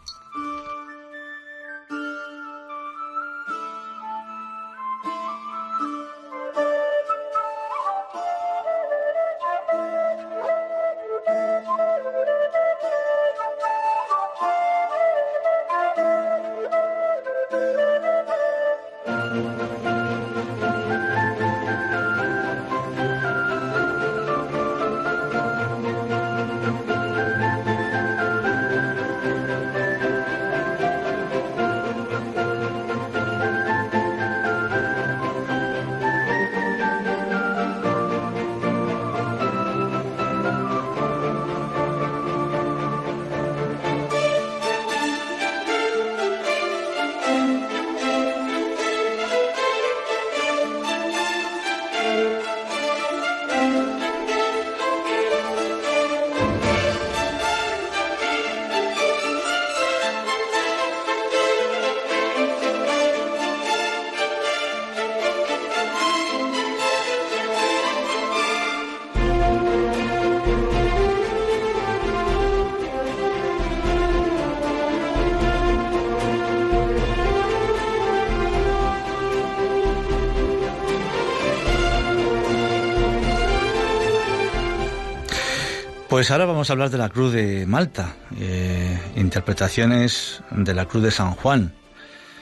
Pues 86.22 86.30
ahora 86.30 86.44
vamos 86.44 86.70
a 86.70 86.74
hablar 86.74 86.88
de 86.88 86.98
la 86.98 87.08
Cruz 87.08 87.32
de 87.32 87.66
Malta, 87.66 88.14
eh, 88.38 88.96
interpretaciones 89.16 90.40
de 90.52 90.72
la 90.72 90.86
Cruz 90.86 91.02
de 91.02 91.10
San 91.10 91.32
Juan, 91.32 91.74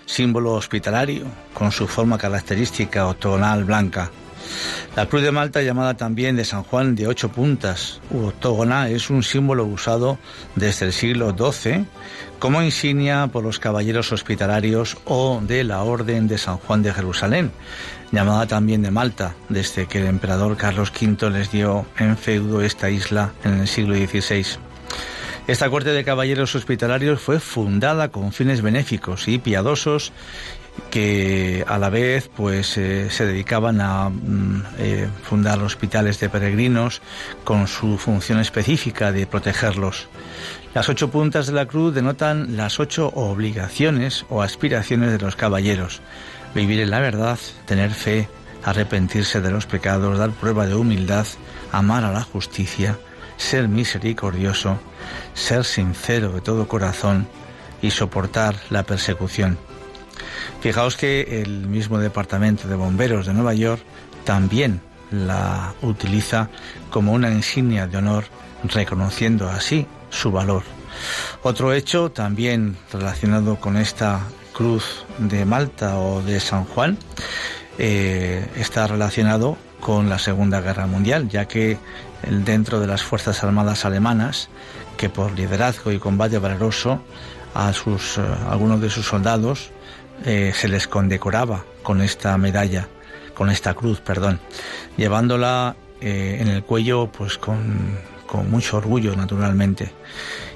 símbolo 0.05 0.53
hospitalario 0.53 1.25
con 1.55 1.73
su 1.73 1.89
forma 1.89 2.19
característica 2.19 3.07
octogonal 3.07 3.65
blanca. 3.65 4.11
La 4.97 5.07
Cruz 5.07 5.23
de 5.23 5.33
Malta, 5.33 5.63
llamada 5.63 5.95
también 5.95 6.37
de 6.37 6.45
San 6.45 6.63
Juan 6.63 6.95
de 6.95 7.07
ocho 7.07 7.31
puntas 7.31 8.03
u 8.11 8.27
octógona, 8.27 8.91
es 8.91 9.09
un 9.09 9.23
símbolo 9.23 9.65
usado 9.65 10.19
desde 10.57 10.85
el 10.85 10.93
siglo 10.93 11.35
XII 11.35 11.87
como 12.39 12.61
insignia 12.61 13.29
por 13.29 13.45
los 13.45 13.59
caballeros 13.59 14.13
hospitalarios 14.13 14.99
o 15.07 15.41
de 15.43 15.65
la 15.65 15.83
Orden 15.83 16.29
de 16.29 16.37
San 16.37 16.59
Juan 16.59 16.83
de 16.83 16.93
Jerusalén, 16.93 17.51
llamada 18.13 18.47
también 18.47 18.83
de 18.83 18.91
Malta, 18.91 19.35
desde 19.49 19.87
que 19.87 19.99
el 19.99 20.07
emperador 20.07 20.57
Carlos 20.57 20.93
V 20.93 21.31
les 21.31 21.51
dio 21.51 21.87
en 21.99 22.17
feudo 22.17 22.63
esta 22.63 22.91
isla 22.91 23.33
en 23.45 23.61
el 23.61 23.69
siglo 23.69 23.95
XVI. 23.95 24.45
Esta 25.47 25.71
corte 25.71 25.91
de 25.91 26.05
caballeros 26.05 26.55
hospitalarios 26.55 27.21
fue 27.21 27.41
fundada 27.41 28.11
con 28.11 28.33
fines 28.33 28.63
benéficos 28.63 29.27
y 29.27 29.39
piadosos 29.39 30.13
que 30.91 31.65
a 31.67 31.79
la 31.79 31.91
vez 31.91 32.31
pues 32.35 32.77
eh, 32.79 33.11
se 33.11 33.27
dedicaban 33.27 33.81
a 33.81 34.09
mm, 34.09 34.63
eh, 34.79 35.09
fundar 35.23 35.61
hospitales 35.63 36.21
de 36.21 36.29
peregrinos 36.29 37.03
con 37.45 37.67
su 37.67 37.99
función 37.99 38.39
específica 38.39 39.13
de 39.13 39.27
protegerlos. 39.27 40.09
Las 40.73 40.89
ocho 40.89 41.11
puntas 41.11 41.49
de 41.49 41.53
la 41.53 41.67
cruz 41.67 41.95
denotan 41.95 42.57
las 42.57 42.79
ocho 42.79 43.09
obligaciones 43.09 44.25
o 44.29 44.43
aspiraciones 44.43 45.11
de 45.11 45.19
los 45.19 45.35
caballeros 45.35 46.01
vivir 46.55 46.81
en 46.81 46.91
la 46.91 47.01
verdad, 47.01 47.39
tener 47.67 47.91
fe, 47.91 48.29
arrepentirse 48.65 49.41
de 49.41 49.51
los 49.51 49.67
pecados, 49.67 50.19
dar 50.19 50.31
prueba 50.31 50.67
de 50.67 50.75
humildad, 50.75 51.27
amar 51.73 52.05
a 52.05 52.13
la 52.13 52.23
justicia, 52.23 52.99
ser 53.37 53.69
misericordioso, 53.69 54.79
ser 55.35 55.65
sincero 55.65 56.33
de 56.33 56.41
todo 56.41 56.69
corazón 56.69 57.27
y 57.83 57.91
soportar 57.91 58.57
la 58.71 58.83
persecución. 58.83 59.59
Fijaos 60.61 60.97
que 60.97 61.43
el 61.43 61.67
mismo 61.67 61.99
Departamento 61.99 62.69
de 62.69 62.77
Bomberos 62.77 63.27
de 63.27 63.33
Nueva 63.33 63.55
York 63.55 63.83
también 64.25 64.83
la 65.11 65.75
utiliza 65.83 66.51
como 66.91 67.13
una 67.13 67.31
insignia 67.31 67.87
de 67.87 67.99
honor, 67.99 68.25
reconociendo 68.65 69.49
así 69.49 69.87
su 70.11 70.31
valor. 70.31 70.63
Otro 71.43 71.73
hecho 71.73 72.11
también 72.11 72.77
relacionado 72.93 73.57
con 73.57 73.77
esta 73.77 74.21
Cruz 74.61 75.07
de 75.17 75.47
Malta 75.47 75.99
o 75.99 76.21
de 76.21 76.39
San 76.39 76.67
Juan 76.67 76.99
eh, 77.79 78.47
está 78.57 78.87
relacionado 78.87 79.57
con 79.81 80.11
la 80.11 80.19
Segunda 80.19 80.61
Guerra 80.61 80.87
Mundial, 80.87 81.31
ya 81.31 81.49
que 81.49 81.79
dentro 82.29 82.79
de 82.79 82.87
las 82.87 83.03
Fuerzas 83.03 83.43
Armadas 83.43 83.87
alemanas, 83.87 84.51
que 84.99 85.09
por 85.09 85.33
liderazgo 85.33 85.93
y 85.93 85.99
combate 85.99 86.37
valeroso 86.37 87.01
a 87.55 87.73
sus, 87.73 88.19
eh, 88.19 88.21
algunos 88.51 88.83
de 88.83 88.91
sus 88.91 89.07
soldados 89.07 89.71
eh, 90.27 90.53
se 90.55 90.69
les 90.69 90.87
condecoraba 90.87 91.65
con 91.83 92.03
esta 92.03 92.37
medalla, 92.37 92.87
con 93.33 93.49
esta 93.49 93.73
cruz, 93.73 94.03
perdón, 94.03 94.41
llevándola 94.99 95.75
en 96.03 96.49
el 96.49 96.65
cuello 96.65 97.11
pues 97.11 97.39
con, 97.39 97.99
con 98.27 98.51
mucho 98.51 98.77
orgullo 98.77 99.17
naturalmente 99.17 99.91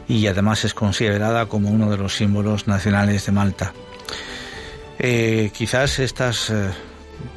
y 0.09 0.27
además 0.27 0.65
es 0.65 0.75
considerada 0.75 1.47
como 1.47 1.71
uno 1.71 1.91
de 1.91 1.97
los 1.97 2.15
símbolos 2.15 2.67
nacionales 2.67 3.25
de 3.25 3.33
Malta. 3.33 3.73
Eh, 4.99 5.51
quizás 5.53 5.99
estas 5.99 6.51
eh, 6.51 6.71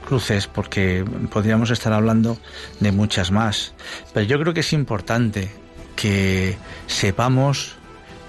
cruces, 0.05 0.47
porque 0.47 1.03
podríamos 1.31 1.71
estar 1.71 1.93
hablando 1.93 2.37
de 2.79 2.91
muchas 2.91 3.31
más, 3.31 3.73
pero 4.13 4.25
yo 4.25 4.39
creo 4.39 4.53
que 4.53 4.59
es 4.61 4.73
importante 4.73 5.51
que 5.95 6.57
sepamos 6.85 7.75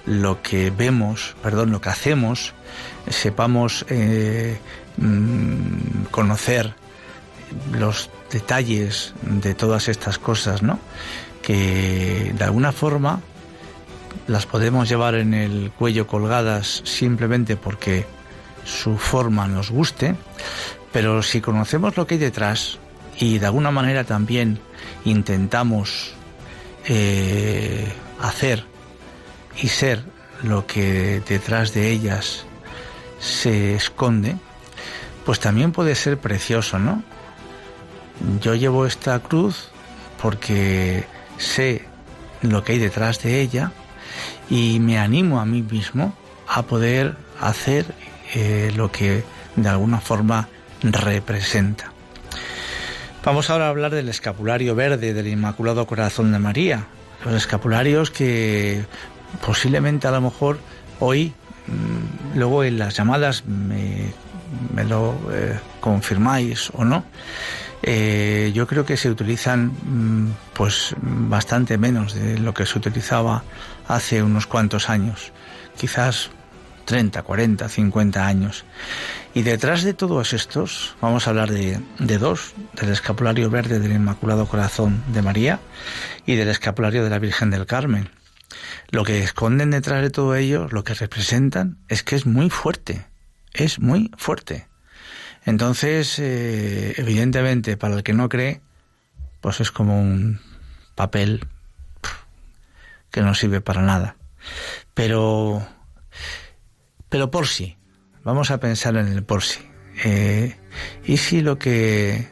lo 0.07 0.41
que 0.43 0.71
vemos, 0.71 1.37
perdón, 1.43 1.71
lo 1.71 1.81
que 1.81 1.91
hacemos, 1.91 2.55
sepamos 3.09 3.85
eh, 3.89 4.59
mm, 4.97 6.05
conocer 6.11 6.75
los 7.73 8.11
detalles 8.33 9.15
de 9.23 9.55
todas 9.55 9.89
estas 9.89 10.19
cosas, 10.19 10.63
¿no? 10.63 10.79
Que 11.43 12.33
de 12.37 12.45
alguna 12.45 12.73
forma 12.73 13.21
las 14.27 14.47
podemos 14.47 14.89
llevar 14.89 15.15
en 15.15 15.35
el 15.35 15.71
cuello 15.71 16.07
colgadas 16.07 16.83
simplemente 16.85 17.57
porque 17.57 18.07
su 18.65 18.99
forma 18.99 19.47
nos 19.47 19.71
guste, 19.71 20.15
pero 20.93 21.23
si 21.23 21.41
conocemos 21.41 21.97
lo 21.97 22.07
que 22.07 22.15
hay 22.15 22.21
detrás 22.21 22.79
y 23.19 23.39
de 23.39 23.47
alguna 23.47 23.71
manera 23.71 24.05
también 24.05 24.59
intentamos 25.05 26.13
eh, 26.87 27.93
hacer 28.21 28.65
y 29.61 29.69
ser 29.69 30.05
lo 30.43 30.67
que 30.67 31.23
detrás 31.29 31.75
de 31.75 31.91
ellas 31.91 32.45
se 33.19 33.75
esconde, 33.75 34.37
pues 35.25 35.41
también 35.41 35.73
puede 35.73 35.95
ser 35.95 36.19
precioso, 36.19 36.79
¿no? 36.79 37.03
Yo 38.41 38.55
llevo 38.55 38.87
esta 38.87 39.19
cruz 39.21 39.69
porque 40.21 41.05
sé 41.37 41.85
lo 42.43 42.65
que 42.65 42.73
hay 42.73 42.79
detrás 42.79 43.23
de 43.23 43.41
ella 43.41 43.73
y 44.49 44.81
me 44.81 44.99
animo 44.99 45.41
a 45.41 45.45
mí 45.45 45.63
mismo 45.63 46.15
a 46.47 46.63
poder 46.63 47.17
hacer 47.41 47.95
eh, 48.35 48.73
lo 48.75 48.91
que 48.91 49.25
de 49.57 49.69
alguna 49.69 50.01
forma 50.01 50.49
representa. 50.83 51.93
Vamos 53.25 53.51
ahora 53.51 53.67
a 53.67 53.69
hablar 53.71 53.95
del 53.95 54.09
escapulario 54.09 54.75
verde 54.75 55.13
del 55.13 55.27
Inmaculado 55.27 55.87
Corazón 55.87 56.33
de 56.33 56.39
María. 56.39 56.87
Los 57.25 57.35
escapularios 57.35 58.11
que 58.11 58.85
posiblemente 59.45 60.07
a 60.07 60.13
lo 60.13 60.21
mejor 60.21 60.59
hoy, 61.01 61.35
mm, 61.67 62.39
luego 62.39 62.65
en 62.65 62.79
las 62.79 62.97
llamadas 62.97 63.45
me, 63.47 64.15
lo 64.85 65.19
eh, 65.33 65.59
confirmáis 65.81 66.71
o 66.75 66.85
no, 66.85 67.05
eh, 67.83 68.51
yo 68.55 68.67
creo 68.67 68.87
que 68.87 68.97
se 68.97 69.11
utilizan 69.11 69.67
mm, 69.67 70.33
pues 70.55 70.95
bastante 71.01 71.77
menos 71.77 72.15
de 72.15 72.39
lo 72.39 72.55
que 72.55 72.67
se 72.67 72.79
utilizaba 72.79 73.43
hace 73.89 74.23
unos 74.23 74.47
cuantos 74.47 74.89
años. 74.89 75.33
Quizás 75.77 76.31
30, 76.89 77.23
40, 77.23 77.69
50 77.69 78.27
años. 78.27 78.65
Y 79.35 79.43
detrás 79.43 79.83
de 79.83 79.93
todos 79.93 80.33
estos 80.33 80.97
vamos 81.03 81.27
a 81.27 81.31
hablar 81.31 81.51
de, 81.51 81.83
dos, 82.19 82.55
del 82.81 82.89
escapulario 82.89 83.51
verde 83.51 83.79
del 83.79 83.93
Inmaculado 83.93 84.47
Corazón 84.47 85.05
de 85.13 85.21
María 85.21 85.61
y 86.25 86.37
del 86.37 86.49
escapulario 86.49 87.05
de 87.05 87.11
la 87.11 87.19
Virgen 87.19 87.51
del 87.51 87.67
Carmen. 87.67 88.09
Lo 88.89 89.05
que 89.05 89.23
esconden 89.23 89.71
detrás 89.71 90.01
de 90.01 90.09
todo 90.09 90.35
ello, 90.35 90.67
lo 90.71 90.83
que 90.83 90.95
representan, 90.95 91.77
es 91.89 92.03
que 92.03 92.17
es 92.17 92.25
muy 92.25 92.49
fuerte, 92.49 93.07
es 93.53 93.81
muy 93.81 94.11
fuerte. 94.17 94.67
Entonces, 95.45 96.19
eh, 96.19 96.95
evidentemente, 96.97 97.77
para 97.77 97.97
el 97.97 98.03
que 98.03 98.15
no 98.15 98.31
cree, 98.31 98.63
pues 99.43 99.61
es 99.61 99.71
como 99.71 100.01
un 100.01 100.41
papel 100.95 101.47
que 103.11 103.21
no 103.21 103.35
sirve 103.35 103.61
para 103.61 103.83
nada. 103.83 104.17
Pero 104.95 105.69
pero 107.09 107.31
por 107.31 107.47
sí, 107.47 107.77
vamos 108.25 108.51
a 108.51 108.59
pensar 108.59 108.97
en 108.97 109.09
el 109.09 109.25
por 109.25 109.43
sí. 109.43 109.61
Eh, 110.05 110.57
¿Y 111.05 111.17
si 111.17 111.41
lo 111.41 111.59
que 111.59 112.29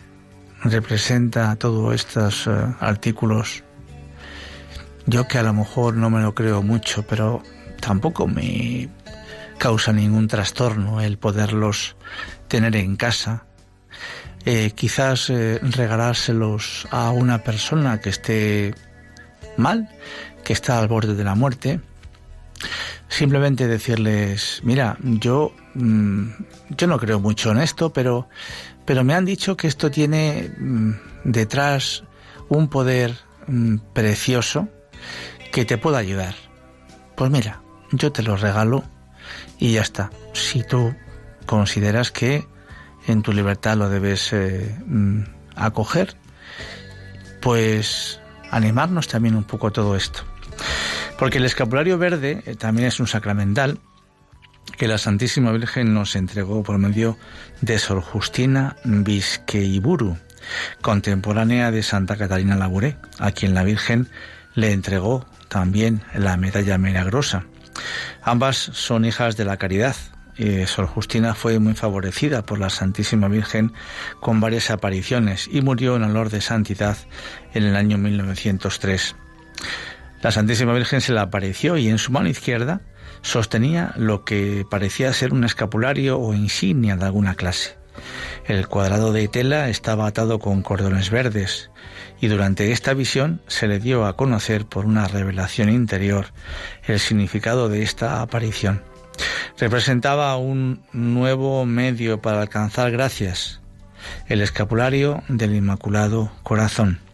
representa 0.62 1.56
todos 1.56 1.94
estos 1.94 2.46
eh, 2.46 2.50
artículos, 2.80 3.64
yo 5.06 5.26
que 5.26 5.38
a 5.38 5.42
lo 5.42 5.52
mejor 5.52 5.94
no 5.94 6.10
me 6.10 6.20
lo 6.20 6.34
creo 6.34 6.62
mucho, 6.62 7.06
pero 7.06 7.42
tampoco 7.80 8.26
me 8.26 8.88
causa 9.58 9.92
ningún 9.92 10.28
trastorno 10.28 11.00
el 11.00 11.18
poderlos 11.18 11.96
tener 12.48 12.76
en 12.76 12.96
casa, 12.96 13.46
eh, 14.44 14.72
quizás 14.74 15.28
regalárselos 15.28 16.86
a 16.90 17.10
una 17.10 17.42
persona 17.42 18.00
que 18.00 18.10
esté 18.10 18.74
mal, 19.56 19.88
que 20.44 20.52
está 20.52 20.78
al 20.78 20.86
borde 20.86 21.14
de 21.14 21.24
la 21.24 21.34
muerte, 21.34 21.80
simplemente 23.08 23.66
decirles, 23.66 24.60
mira, 24.64 24.96
yo, 25.00 25.52
mm, 25.74 26.28
yo 26.70 26.86
no 26.86 26.98
creo 26.98 27.20
mucho 27.20 27.50
en 27.50 27.58
esto, 27.58 27.92
pero, 27.92 28.28
pero 28.84 29.04
me 29.04 29.14
han 29.14 29.24
dicho 29.24 29.56
que 29.56 29.68
esto 29.68 29.90
tiene 29.90 30.50
mm, 30.58 30.92
detrás 31.24 32.04
un 32.48 32.68
poder 32.68 33.16
mm, 33.46 33.76
precioso 33.92 34.68
que 35.52 35.64
te 35.64 35.78
pueda 35.78 35.98
ayudar. 35.98 36.34
Pues 37.16 37.30
mira, 37.30 37.62
yo 37.92 38.12
te 38.12 38.22
lo 38.22 38.36
regalo 38.36 38.84
y 39.58 39.72
ya 39.72 39.82
está. 39.82 40.10
Si 40.32 40.62
tú 40.62 40.94
consideras 41.46 42.10
que 42.10 42.46
en 43.06 43.22
tu 43.22 43.32
libertad 43.32 43.76
lo 43.76 43.88
debes 43.88 44.32
eh, 44.32 44.74
acoger, 45.54 46.16
pues 47.40 48.20
animarnos 48.50 49.08
también 49.08 49.36
un 49.36 49.44
poco 49.44 49.70
todo 49.70 49.96
esto. 49.96 50.22
Porque 51.18 51.38
el 51.38 51.44
escapulario 51.44 51.98
verde 51.98 52.42
eh, 52.46 52.54
también 52.56 52.88
es 52.88 53.00
un 53.00 53.06
sacramental 53.06 53.78
que 54.76 54.88
la 54.88 54.98
Santísima 54.98 55.52
Virgen 55.52 55.94
nos 55.94 56.16
entregó 56.16 56.62
por 56.62 56.76
medio 56.78 57.16
de 57.62 57.78
Sor 57.78 58.02
Justina 58.02 58.76
Vizqueiburu, 58.84 60.18
contemporánea 60.82 61.70
de 61.70 61.82
Santa 61.82 62.16
Catalina 62.16 62.56
Labouré, 62.56 62.96
a 63.18 63.32
quien 63.32 63.54
la 63.54 63.62
Virgen 63.62 64.08
le 64.54 64.72
entregó 64.72 65.26
también 65.48 66.02
la 66.14 66.36
medalla 66.36 66.76
milagrosa. 66.76 67.46
Ambas 68.22 68.56
son 68.56 69.04
hijas 69.04 69.36
de 69.36 69.44
la 69.44 69.56
caridad. 69.56 69.96
Y 70.38 70.66
Sor 70.66 70.86
Justina 70.86 71.34
fue 71.34 71.58
muy 71.58 71.72
favorecida 71.72 72.44
por 72.44 72.58
la 72.58 72.68
Santísima 72.68 73.28
Virgen 73.28 73.72
con 74.20 74.38
varias 74.38 74.70
apariciones 74.70 75.48
y 75.50 75.62
murió 75.62 75.96
en 75.96 76.04
olor 76.04 76.28
de 76.28 76.42
santidad 76.42 76.98
en 77.54 77.64
el 77.64 77.74
año 77.74 77.96
1903. 77.96 79.16
La 80.22 80.30
Santísima 80.30 80.72
Virgen 80.72 81.00
se 81.00 81.12
le 81.12 81.20
apareció 81.20 81.76
y 81.76 81.88
en 81.88 81.98
su 81.98 82.12
mano 82.12 82.28
izquierda 82.28 82.80
sostenía 83.22 83.92
lo 83.96 84.24
que 84.24 84.64
parecía 84.70 85.12
ser 85.12 85.32
un 85.32 85.44
escapulario 85.44 86.18
o 86.18 86.34
insignia 86.34 86.96
de 86.96 87.04
alguna 87.04 87.34
clase. 87.34 87.76
El 88.46 88.68
cuadrado 88.68 89.12
de 89.12 89.28
tela 89.28 89.68
estaba 89.68 90.06
atado 90.06 90.38
con 90.38 90.62
cordones 90.62 91.10
verdes 91.10 91.70
y 92.20 92.28
durante 92.28 92.72
esta 92.72 92.94
visión 92.94 93.40
se 93.46 93.66
le 93.66 93.78
dio 93.78 94.06
a 94.06 94.16
conocer 94.16 94.66
por 94.66 94.86
una 94.86 95.08
revelación 95.08 95.68
interior 95.68 96.26
el 96.86 97.00
significado 97.00 97.68
de 97.68 97.82
esta 97.82 98.20
aparición. 98.22 98.82
Representaba 99.58 100.36
un 100.36 100.82
nuevo 100.92 101.64
medio 101.64 102.20
para 102.20 102.42
alcanzar 102.42 102.90
gracias, 102.90 103.60
el 104.28 104.42
escapulario 104.42 105.22
del 105.28 105.54
Inmaculado 105.54 106.30
Corazón. 106.42 107.05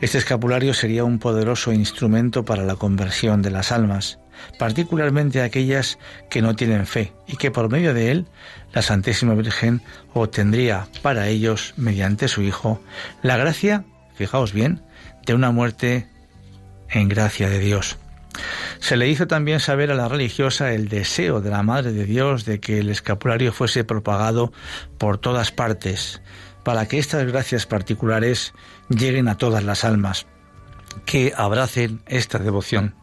Este 0.00 0.18
escapulario 0.18 0.74
sería 0.74 1.04
un 1.04 1.18
poderoso 1.18 1.72
instrumento 1.72 2.44
para 2.44 2.64
la 2.64 2.76
conversión 2.76 3.42
de 3.42 3.50
las 3.50 3.72
almas, 3.72 4.18
particularmente 4.58 5.42
aquellas 5.42 5.98
que 6.30 6.42
no 6.42 6.56
tienen 6.56 6.86
fe, 6.86 7.12
y 7.26 7.36
que 7.36 7.50
por 7.50 7.70
medio 7.70 7.94
de 7.94 8.10
él 8.10 8.26
la 8.72 8.82
Santísima 8.82 9.34
Virgen 9.34 9.82
obtendría 10.14 10.88
para 11.02 11.28
ellos, 11.28 11.74
mediante 11.76 12.28
su 12.28 12.42
Hijo, 12.42 12.80
la 13.22 13.36
gracia 13.36 13.84
fijaos 14.14 14.52
bien, 14.52 14.82
de 15.26 15.34
una 15.34 15.50
muerte 15.50 16.08
en 16.90 17.08
gracia 17.08 17.48
de 17.48 17.58
Dios. 17.58 17.98
Se 18.78 18.96
le 18.96 19.08
hizo 19.08 19.26
también 19.26 19.60
saber 19.60 19.90
a 19.90 19.94
la 19.94 20.08
religiosa 20.08 20.72
el 20.72 20.88
deseo 20.88 21.40
de 21.40 21.50
la 21.50 21.62
Madre 21.62 21.92
de 21.92 22.04
Dios 22.04 22.44
de 22.44 22.60
que 22.60 22.78
el 22.78 22.88
escapulario 22.88 23.52
fuese 23.52 23.84
propagado 23.84 24.52
por 24.98 25.18
todas 25.18 25.52
partes, 25.52 26.20
para 26.62 26.86
que 26.86 26.98
estas 26.98 27.26
gracias 27.26 27.66
particulares 27.66 28.54
lleguen 28.88 29.28
a 29.28 29.36
todas 29.36 29.64
las 29.64 29.84
almas, 29.84 30.26
que 31.04 31.32
abracen 31.36 32.02
esta 32.06 32.38
devoción. 32.38 32.94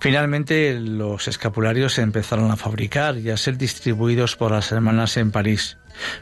Finalmente, 0.00 0.78
los 0.78 1.26
escapularios 1.26 1.94
se 1.94 2.02
empezaron 2.02 2.50
a 2.50 2.56
fabricar 2.56 3.16
y 3.18 3.30
a 3.30 3.36
ser 3.36 3.56
distribuidos 3.56 4.36
por 4.36 4.52
las 4.52 4.70
hermanas 4.72 5.16
en 5.16 5.30
París, 5.30 5.78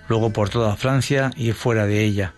luego 0.09 0.33
por 0.33 0.49
toda 0.49 0.77
Francia 0.77 1.31
y 1.37 1.53
fuera 1.53 1.87
de 1.87 2.05
ella. 2.05 2.35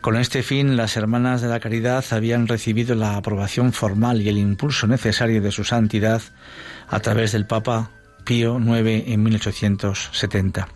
Con 0.00 0.16
este 0.16 0.44
fin, 0.44 0.76
las 0.76 0.96
Hermanas 0.96 1.42
de 1.42 1.48
la 1.48 1.58
Caridad 1.58 2.04
habían 2.12 2.46
recibido 2.46 2.94
la 2.94 3.16
aprobación 3.16 3.72
formal 3.72 4.22
y 4.22 4.28
el 4.28 4.38
impulso 4.38 4.86
necesario 4.86 5.42
de 5.42 5.50
su 5.50 5.64
santidad 5.64 6.22
a 6.88 7.00
través 7.00 7.32
del 7.32 7.46
Papa 7.46 7.90
Pío 8.24 8.60
IX 8.60 9.08
en 9.08 9.22
1870. 9.24 10.68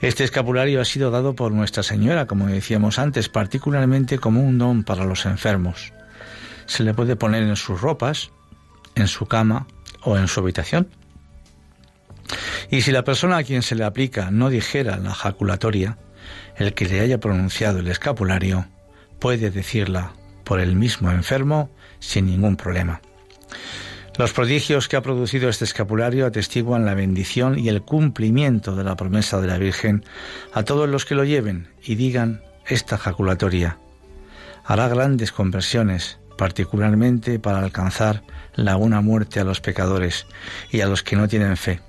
Este 0.00 0.22
escapulario 0.22 0.80
ha 0.80 0.84
sido 0.84 1.10
dado 1.10 1.34
por 1.34 1.50
Nuestra 1.50 1.82
Señora, 1.82 2.26
como 2.26 2.46
decíamos 2.46 3.00
antes, 3.00 3.28
particularmente 3.28 4.18
como 4.18 4.42
un 4.42 4.56
don 4.56 4.84
para 4.84 5.04
los 5.04 5.26
enfermos. 5.26 5.92
Se 6.66 6.84
le 6.84 6.94
puede 6.94 7.16
poner 7.16 7.42
en 7.42 7.56
sus 7.56 7.80
ropas, 7.80 8.30
en 8.94 9.08
su 9.08 9.26
cama 9.26 9.66
o 10.02 10.16
en 10.16 10.28
su 10.28 10.38
habitación. 10.38 10.88
Y 12.70 12.82
si 12.82 12.92
la 12.92 13.02
persona 13.02 13.38
a 13.38 13.42
quien 13.42 13.62
se 13.62 13.74
le 13.74 13.84
aplica 13.84 14.30
no 14.30 14.50
dijera 14.50 14.98
la 14.98 15.14
jaculatoria, 15.14 15.98
el 16.56 16.74
que 16.74 16.86
le 16.86 17.00
haya 17.00 17.18
pronunciado 17.18 17.80
el 17.80 17.88
escapulario 17.88 18.66
puede 19.18 19.50
decirla 19.50 20.12
por 20.44 20.60
el 20.60 20.76
mismo 20.76 21.10
enfermo 21.10 21.70
sin 21.98 22.26
ningún 22.26 22.56
problema. 22.56 23.00
Los 24.18 24.32
prodigios 24.32 24.88
que 24.88 24.96
ha 24.96 25.00
producido 25.00 25.48
este 25.48 25.64
escapulario 25.64 26.26
atestiguan 26.26 26.84
la 26.84 26.94
bendición 26.94 27.56
y 27.56 27.68
el 27.68 27.82
cumplimiento 27.82 28.74
de 28.74 28.82
la 28.82 28.96
promesa 28.96 29.40
de 29.40 29.46
la 29.46 29.58
Virgen 29.58 30.04
a 30.52 30.64
todos 30.64 30.88
los 30.88 31.04
que 31.04 31.14
lo 31.14 31.22
lleven 31.22 31.68
y 31.84 31.94
digan 31.94 32.42
esta 32.66 32.98
jaculatoria. 32.98 33.78
Hará 34.64 34.88
grandes 34.88 35.30
conversiones, 35.30 36.18
particularmente 36.36 37.38
para 37.38 37.60
alcanzar 37.60 38.24
la 38.56 38.76
una 38.76 39.00
muerte 39.02 39.38
a 39.38 39.44
los 39.44 39.60
pecadores 39.60 40.26
y 40.72 40.80
a 40.80 40.88
los 40.88 41.04
que 41.04 41.14
no 41.14 41.28
tienen 41.28 41.56
fe. 41.56 41.80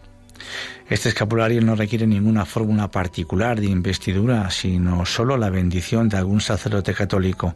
Este 0.87 1.09
escapulario 1.09 1.61
no 1.61 1.75
requiere 1.75 2.05
ninguna 2.05 2.45
fórmula 2.45 2.91
particular 2.91 3.59
de 3.59 3.67
investidura, 3.67 4.51
sino 4.51 5.03
solo 5.07 5.35
la 5.35 5.49
bendición 5.49 6.09
de 6.09 6.17
algún 6.17 6.41
sacerdote 6.41 6.93
católico. 6.93 7.55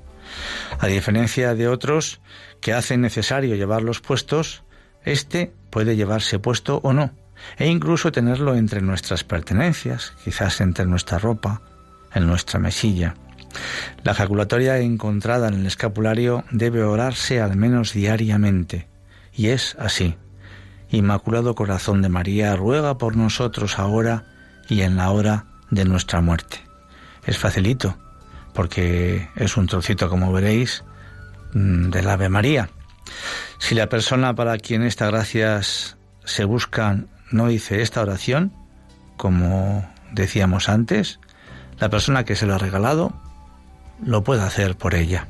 A 0.79 0.87
diferencia 0.87 1.53
de 1.53 1.67
otros 1.67 2.21
que 2.63 2.73
hacen 2.73 3.01
necesario 3.01 3.55
llevarlos 3.55 3.99
puestos, 3.99 4.63
este 5.03 5.53
puede 5.69 5.97
llevarse 5.97 6.39
puesto 6.39 6.79
o 6.81 6.93
no, 6.93 7.11
e 7.57 7.67
incluso 7.67 8.13
tenerlo 8.13 8.55
entre 8.55 8.81
nuestras 8.81 9.25
pertenencias, 9.25 10.13
quizás 10.23 10.61
entre 10.61 10.85
nuestra 10.85 11.19
ropa, 11.19 11.61
en 12.15 12.25
nuestra 12.25 12.59
mesilla. 12.59 13.15
La 14.03 14.13
ejaculatoria 14.13 14.79
encontrada 14.79 15.49
en 15.49 15.55
el 15.55 15.65
escapulario 15.65 16.45
debe 16.51 16.83
orarse 16.83 17.41
al 17.41 17.57
menos 17.57 17.91
diariamente, 17.91 18.87
y 19.33 19.47
es 19.47 19.75
así. 19.77 20.15
Inmaculado 20.89 21.55
Corazón 21.55 22.01
de 22.01 22.09
María, 22.09 22.55
ruega 22.55 22.97
por 22.97 23.17
nosotros 23.17 23.77
ahora 23.77 24.23
y 24.69 24.81
en 24.81 24.95
la 24.95 25.11
hora 25.11 25.47
de 25.69 25.83
nuestra 25.83 26.21
muerte. 26.21 26.61
Es 27.25 27.37
facilito, 27.37 27.97
porque 28.53 29.27
es 29.35 29.57
un 29.57 29.67
trocito, 29.67 30.07
como 30.07 30.31
veréis, 30.31 30.85
del 31.53 32.09
Ave 32.09 32.29
María. 32.29 32.69
Si 33.59 33.75
la 33.75 33.89
persona 33.89 34.35
para 34.35 34.57
quien 34.57 34.83
estas 34.83 35.09
gracias 35.11 35.97
se 36.25 36.45
buscan 36.45 37.07
no 37.31 37.47
dice 37.47 37.81
esta 37.81 38.01
oración, 38.01 38.53
como 39.17 39.89
decíamos 40.11 40.69
antes, 40.69 41.19
la 41.79 41.89
persona 41.89 42.23
que 42.25 42.35
se 42.35 42.45
lo 42.45 42.55
ha 42.55 42.59
regalado 42.59 43.13
lo 44.05 44.23
puede 44.23 44.43
hacer 44.43 44.77
por 44.77 44.95
ella. 44.95 45.27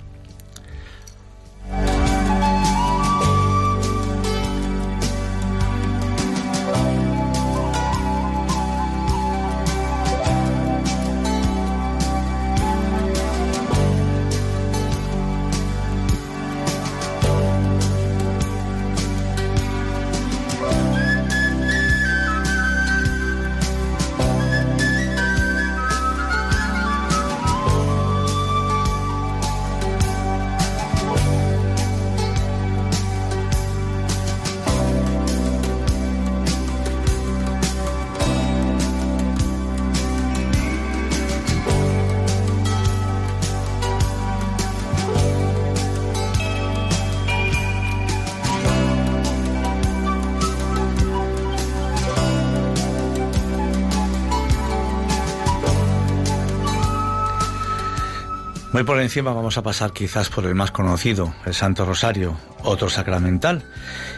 Vamos 59.21 59.57
a 59.57 59.63
pasar 59.63 59.91
quizás 59.91 60.29
por 60.29 60.45
el 60.45 60.55
más 60.55 60.71
conocido, 60.71 61.33
el 61.45 61.53
Santo 61.53 61.85
Rosario, 61.85 62.37
otro 62.63 62.89
sacramental, 62.89 63.63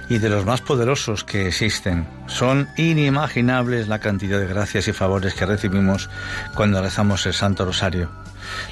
y 0.10 0.20
de 0.20 0.30
los 0.30 0.46
más 0.46 0.62
poderosos 0.62 1.24
que 1.24 1.48
existen. 1.48 2.08
Son 2.28 2.68
inimaginables 2.78 3.88
la 3.88 4.00
cantidad 4.00 4.40
de 4.40 4.48
gracias 4.48 4.88
y 4.88 4.94
favores 4.94 5.34
que 5.34 5.46
recibimos 5.46 6.10
cuando 6.56 6.82
rezamos 6.82 7.26
el 7.26 7.34
Santo 7.34 7.66
Rosario. 7.66 8.10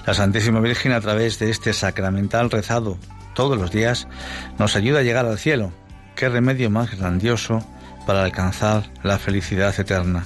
La 0.05 0.13
Santísima 0.13 0.59
Virgen 0.59 0.93
a 0.93 1.01
través 1.01 1.39
de 1.39 1.49
este 1.49 1.73
sacramental 1.73 2.49
rezado 2.49 2.97
todos 3.33 3.57
los 3.57 3.71
días 3.71 4.07
nos 4.59 4.75
ayuda 4.75 4.99
a 4.99 5.03
llegar 5.03 5.25
al 5.25 5.39
cielo. 5.39 5.71
Qué 6.15 6.29
remedio 6.29 6.69
más 6.69 6.97
grandioso 6.97 7.65
para 8.05 8.23
alcanzar 8.23 8.83
la 9.03 9.17
felicidad 9.17 9.77
eterna. 9.79 10.25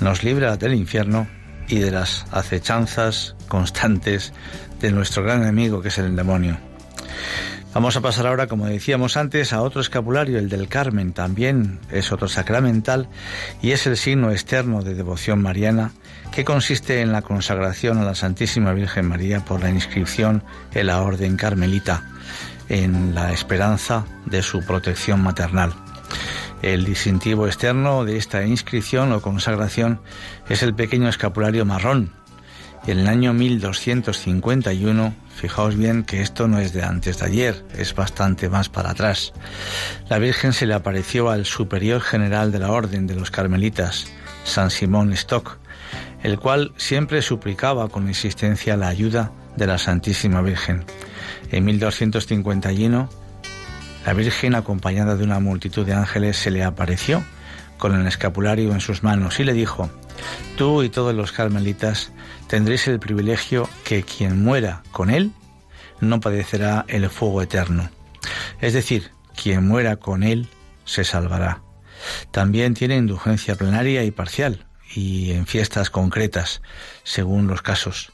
Nos 0.00 0.22
libra 0.22 0.56
del 0.56 0.74
infierno 0.74 1.28
y 1.68 1.78
de 1.78 1.90
las 1.90 2.26
acechanzas 2.32 3.36
constantes 3.48 4.32
de 4.80 4.92
nuestro 4.92 5.22
gran 5.22 5.42
enemigo 5.42 5.80
que 5.80 5.88
es 5.88 5.98
el 5.98 6.16
demonio. 6.16 6.58
Vamos 7.72 7.96
a 7.96 8.00
pasar 8.00 8.26
ahora, 8.26 8.48
como 8.48 8.66
decíamos 8.66 9.16
antes, 9.16 9.52
a 9.52 9.62
otro 9.62 9.80
escapulario, 9.80 10.38
el 10.38 10.48
del 10.48 10.66
Carmen, 10.66 11.12
también 11.12 11.78
es 11.92 12.10
otro 12.10 12.26
sacramental 12.26 13.08
y 13.62 13.70
es 13.70 13.86
el 13.86 13.96
signo 13.96 14.32
externo 14.32 14.82
de 14.82 14.94
devoción 14.94 15.40
mariana 15.40 15.92
que 16.32 16.44
consiste 16.44 17.00
en 17.00 17.12
la 17.12 17.22
consagración 17.22 17.98
a 17.98 18.04
la 18.04 18.16
Santísima 18.16 18.72
Virgen 18.72 19.06
María 19.06 19.44
por 19.44 19.62
la 19.62 19.70
inscripción 19.70 20.42
en 20.74 20.88
la 20.88 21.02
Orden 21.02 21.36
Carmelita. 21.36 22.02
en 22.68 23.16
la 23.16 23.32
esperanza 23.32 24.06
de 24.26 24.42
su 24.42 24.64
protección 24.64 25.20
maternal. 25.20 25.74
El 26.62 26.84
distintivo 26.84 27.46
externo 27.46 28.04
de 28.04 28.16
esta 28.16 28.44
inscripción 28.44 29.12
o 29.12 29.20
consagración 29.20 30.00
es 30.48 30.62
el 30.62 30.74
pequeño 30.74 31.08
escapulario 31.08 31.64
marrón. 31.64 32.12
En 32.90 32.98
el 32.98 33.06
año 33.06 33.32
1251, 33.32 35.14
fijaos 35.36 35.76
bien 35.76 36.02
que 36.02 36.22
esto 36.22 36.48
no 36.48 36.58
es 36.58 36.72
de 36.72 36.82
antes 36.82 37.20
de 37.20 37.26
ayer, 37.26 37.64
es 37.78 37.94
bastante 37.94 38.48
más 38.48 38.68
para 38.68 38.90
atrás. 38.90 39.32
La 40.08 40.18
Virgen 40.18 40.52
se 40.52 40.66
le 40.66 40.74
apareció 40.74 41.30
al 41.30 41.46
superior 41.46 42.00
general 42.00 42.50
de 42.50 42.58
la 42.58 42.72
Orden 42.72 43.06
de 43.06 43.14
los 43.14 43.30
Carmelitas, 43.30 44.10
San 44.42 44.72
Simón 44.72 45.12
Stock, 45.12 45.58
el 46.24 46.40
cual 46.40 46.72
siempre 46.78 47.22
suplicaba 47.22 47.88
con 47.88 48.08
insistencia 48.08 48.76
la 48.76 48.88
ayuda 48.88 49.30
de 49.56 49.68
la 49.68 49.78
Santísima 49.78 50.42
Virgen. 50.42 50.84
En 51.52 51.64
1251, 51.66 53.08
la 54.04 54.12
Virgen, 54.14 54.56
acompañada 54.56 55.14
de 55.14 55.22
una 55.22 55.38
multitud 55.38 55.86
de 55.86 55.94
ángeles, 55.94 56.38
se 56.38 56.50
le 56.50 56.64
apareció 56.64 57.22
con 57.78 57.94
el 57.94 58.04
escapulario 58.08 58.72
en 58.72 58.80
sus 58.80 59.04
manos 59.04 59.38
y 59.38 59.44
le 59.44 59.52
dijo, 59.52 59.88
Tú 60.56 60.82
y 60.82 60.90
todos 60.90 61.14
los 61.14 61.32
carmelitas 61.32 62.12
tendréis 62.50 62.88
el 62.88 62.98
privilegio 62.98 63.70
que 63.84 64.02
quien 64.02 64.42
muera 64.42 64.82
con 64.90 65.10
él 65.10 65.30
no 66.00 66.18
padecerá 66.18 66.84
el 66.88 67.08
fuego 67.08 67.42
eterno. 67.42 67.88
Es 68.60 68.72
decir, 68.72 69.12
quien 69.40 69.68
muera 69.68 69.96
con 69.96 70.24
él 70.24 70.48
se 70.84 71.04
salvará. 71.04 71.62
También 72.32 72.74
tiene 72.74 72.96
indulgencia 72.96 73.54
plenaria 73.54 74.02
y 74.02 74.10
parcial, 74.10 74.66
y 74.92 75.30
en 75.30 75.46
fiestas 75.46 75.90
concretas, 75.90 76.60
según 77.04 77.46
los 77.46 77.62
casos. 77.62 78.10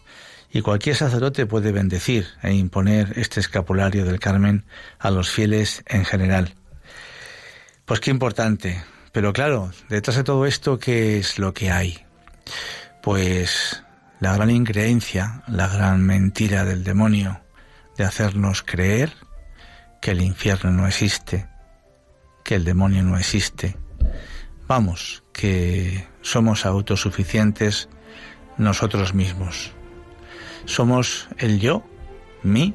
Y 0.52 0.60
cualquier 0.60 0.96
sacerdote 0.96 1.46
puede 1.46 1.72
bendecir 1.72 2.26
e 2.42 2.52
imponer 2.52 3.14
este 3.16 3.40
escapulario 3.40 4.04
del 4.04 4.20
Carmen 4.20 4.66
a 4.98 5.10
los 5.10 5.30
fieles 5.30 5.82
en 5.86 6.04
general. 6.04 6.54
Pues 7.86 8.00
qué 8.00 8.10
importante. 8.10 8.84
Pero 9.12 9.32
claro, 9.32 9.72
detrás 9.88 10.18
de 10.18 10.24
todo 10.24 10.44
esto, 10.44 10.78
¿qué 10.78 11.18
es 11.18 11.38
lo 11.38 11.54
que 11.54 11.70
hay? 11.70 12.04
Pues 13.02 13.82
la 14.20 14.34
gran 14.34 14.50
increencia, 14.50 15.42
la 15.46 15.68
gran 15.68 16.02
mentira 16.02 16.64
del 16.64 16.84
demonio 16.84 17.40
de 17.96 18.04
hacernos 18.04 18.62
creer 18.62 19.12
que 20.00 20.12
el 20.12 20.22
infierno 20.22 20.70
no 20.70 20.86
existe, 20.86 21.48
que 22.44 22.54
el 22.54 22.64
demonio 22.64 23.02
no 23.02 23.18
existe. 23.18 23.76
Vamos, 24.68 25.22
que 25.32 26.06
somos 26.22 26.66
autosuficientes 26.66 27.88
nosotros 28.58 29.14
mismos. 29.14 29.72
Somos 30.64 31.28
el 31.38 31.60
yo, 31.60 31.84
mí, 32.42 32.74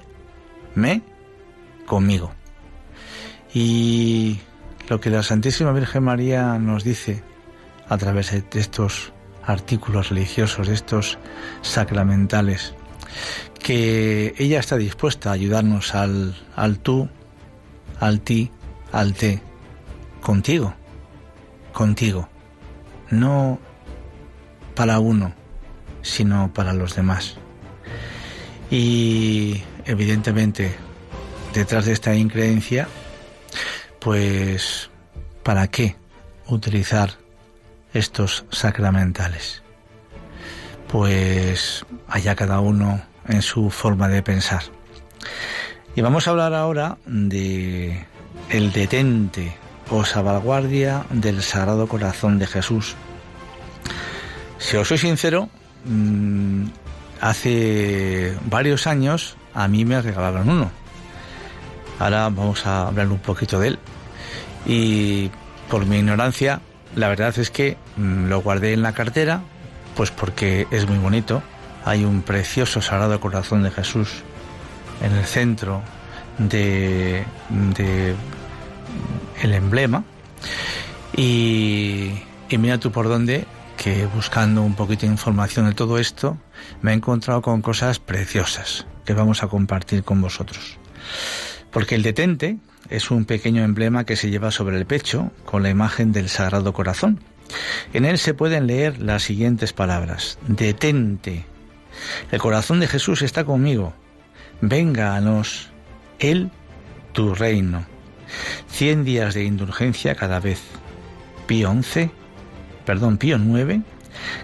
me, 0.75 1.01
conmigo. 1.86 2.34
Y 3.54 4.39
lo 4.88 5.01
que 5.01 5.10
la 5.10 5.23
Santísima 5.23 5.73
Virgen 5.73 6.04
María 6.04 6.58
nos 6.58 6.84
dice 6.84 7.23
a 7.89 7.97
través 7.97 8.32
de 8.32 8.60
estos 8.60 9.12
artículos 9.45 10.10
religiosos, 10.10 10.67
estos 10.67 11.17
sacramentales, 11.62 12.73
que 13.60 14.34
ella 14.38 14.60
está 14.60 14.77
dispuesta 14.77 15.30
a 15.30 15.34
ayudarnos 15.34 15.95
al, 15.95 16.36
al 16.56 16.80
tú, 16.80 17.10
al 17.99 18.21
ti, 18.21 18.51
al 18.91 19.13
te, 19.13 19.41
contigo, 20.21 20.73
contigo, 21.73 22.30
no 23.10 23.60
para 24.75 24.99
uno, 24.99 25.34
sino 26.01 26.51
para 26.54 26.73
los 26.73 26.95
demás. 26.95 27.38
Y 28.69 29.62
evidentemente, 29.86 30.75
detrás 31.54 31.86
de 31.86 31.93
esta 31.93 32.15
increencia, 32.15 32.88
pues, 33.99 34.89
¿para 35.43 35.67
qué 35.67 35.95
utilizar 36.47 37.20
estos 37.93 38.45
sacramentales? 38.51 39.63
Pues 40.88 41.86
allá 42.08 42.36
cada 42.36 42.60
uno 42.60 43.01
en 43.27 43.41
su 43.41 43.69
forma 43.69 44.08
de 44.08 44.23
pensar. 44.23 44.63
Y 45.95 46.01
vamos 46.01 46.27
a 46.27 46.32
hablar 46.32 46.54
ahora 46.54 46.97
de 47.06 48.06
el 48.49 48.71
detente 48.71 49.56
o 49.89 50.06
salvaguardia 50.06 51.06
del 51.10 51.41
Sagrado 51.41 51.88
Corazón 51.88 52.39
de 52.39 52.47
Jesús. 52.47 52.95
Si 54.58 54.77
os 54.77 54.88
soy 54.88 54.97
sincero, 54.97 55.49
mm, 55.86 56.65
hace 57.19 58.36
varios 58.45 58.88
años 58.88 59.36
a 59.54 59.67
mí 59.67 59.86
me 59.86 60.01
regalaron 60.01 60.49
uno. 60.49 60.71
Ahora 61.99 62.23
vamos 62.30 62.65
a 62.65 62.88
hablar 62.88 63.08
un 63.08 63.19
poquito 63.19 63.60
de 63.60 63.69
él. 63.69 63.80
Y 64.65 65.30
por 65.69 65.86
mi 65.86 65.97
ignorancia, 65.97 66.62
la 66.95 67.10
verdad 67.10 67.38
es 67.38 67.49
que 67.51 67.77
mm, 67.97 68.27
lo 68.27 68.41
guardé 68.41 68.73
en 68.73 68.82
la 68.82 68.93
cartera, 68.93 69.41
pues 69.95 70.12
porque 70.12 70.67
es 70.71 70.88
muy 70.88 70.97
bonito. 70.97 71.41
Hay 71.86 72.04
un 72.06 72.21
precioso 72.21 72.82
Sagrado 72.82 73.19
Corazón 73.19 73.63
de 73.63 73.71
Jesús 73.71 74.23
en 75.01 75.13
el 75.13 75.25
centro 75.25 75.82
de, 76.38 77.23
de 77.49 78.15
el 79.41 79.54
emblema. 79.54 80.04
Y, 81.15 82.12
y 82.49 82.58
mira 82.58 82.77
tú 82.77 82.91
por 82.91 83.08
dónde, 83.08 83.45
que 83.77 84.06
buscando 84.06 84.62
un 84.62 84.75
poquito 84.75 85.06
de 85.06 85.12
información 85.12 85.67
de 85.67 85.73
todo 85.73 85.97
esto, 85.97 86.38
me 86.82 86.91
he 86.91 86.93
encontrado 86.93 87.41
con 87.41 87.62
cosas 87.62 87.99
preciosas 87.99 88.86
que 89.06 89.13
vamos 89.13 89.43
a 89.43 89.47
compartir 89.47 90.04
con 90.04 90.21
vosotros. 90.21 90.77
Porque 91.71 91.95
el 91.95 92.04
detente 92.04 92.58
es 92.91 93.10
un 93.10 93.25
pequeño 93.25 93.63
emblema 93.63 94.06
que 94.06 94.15
se 94.15 94.30
lleva 94.30 94.51
sobre 94.51 94.77
el 94.77 94.86
pecho 94.86 95.32
con 95.45 95.63
la 95.63 95.69
imagen 95.69 96.12
del 96.12 96.30
Sagrado 96.30 96.73
Corazón. 96.73 97.19
En 97.93 98.06
él 98.06 98.17
se 98.17 98.34
pueden 98.34 98.67
leer 98.67 99.01
las 99.01 99.23
siguientes 99.23 99.73
palabras. 99.73 100.38
Detente. 100.47 101.45
El 102.32 102.39
corazón 102.39 102.80
de 102.80 102.88
Jesús 102.88 103.21
está 103.21 103.43
conmigo. 103.43 103.93
Venga 104.62 105.15
a 105.15 105.21
nos, 105.21 105.69
Él, 106.19 106.51
tu 107.13 107.34
reino. 107.34 107.86
Cien 108.67 109.04
días 109.04 109.34
de 109.34 109.43
indulgencia 109.43 110.15
cada 110.15 110.39
vez. 110.39 110.62
Pío 111.47 111.71
11, 111.71 112.12
perdón, 112.86 113.17
Pío 113.17 113.38
9, 113.38 113.82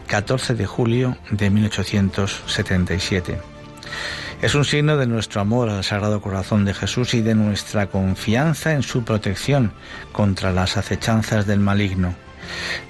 14 0.08 0.56
de 0.56 0.66
julio 0.66 1.18
de 1.32 1.50
1877. 1.50 3.57
Es 4.40 4.54
un 4.54 4.66
signo 4.66 4.98
de 4.98 5.08
nuestro 5.08 5.42
amor 5.42 5.68
al 5.68 5.84
Sagrado 5.84 6.22
Corazón 6.22 6.64
de 6.64 6.76
Jesús 6.76 7.16
y 7.16 7.22
de 7.22 7.34
nuestra 7.34 7.88
confianza 7.88 8.74
en 8.74 8.84
su 8.84 9.04
protección 9.04 9.72
contra 10.12 10.52
las 10.52 10.78
acechanzas 10.78 11.48
del 11.48 11.60
maligno. 11.60 12.14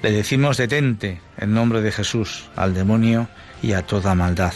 Le 0.02 0.12
decimos 0.12 0.58
detente 0.58 1.22
en 1.38 1.54
nombre 1.54 1.80
de 1.80 1.90
Jesús 1.90 2.50
al 2.54 2.74
demonio 2.74 3.28
y 3.62 3.72
a 3.72 3.80
toda 3.80 4.14
maldad. 4.14 4.52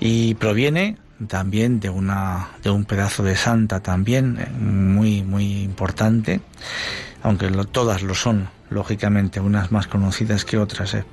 Y 0.00 0.34
proviene 0.34 0.98
también 1.28 1.80
de 1.80 1.88
una 1.88 2.48
de 2.62 2.68
un 2.68 2.84
pedazo 2.84 3.22
de 3.22 3.36
santa 3.36 3.80
también 3.80 4.38
eh, 4.38 4.50
muy 4.50 5.22
muy 5.22 5.62
importante 5.62 6.40
aunque 7.22 7.48
todas 7.70 8.00
lo 8.00 8.14
son 8.14 8.48
lógicamente 8.70 9.38
unas 9.38 9.70
más 9.70 9.86
conocidas 9.86 10.46
que 10.46 10.56
otras 10.56 10.94
eh, 10.94 11.04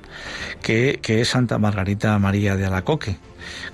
que, 0.62 1.00
que, 1.02 1.20
es 1.20 1.28
Santa 1.28 1.58
Margarita 1.58 2.18
María 2.20 2.56
de 2.56 2.66
Alacoque 2.66 3.18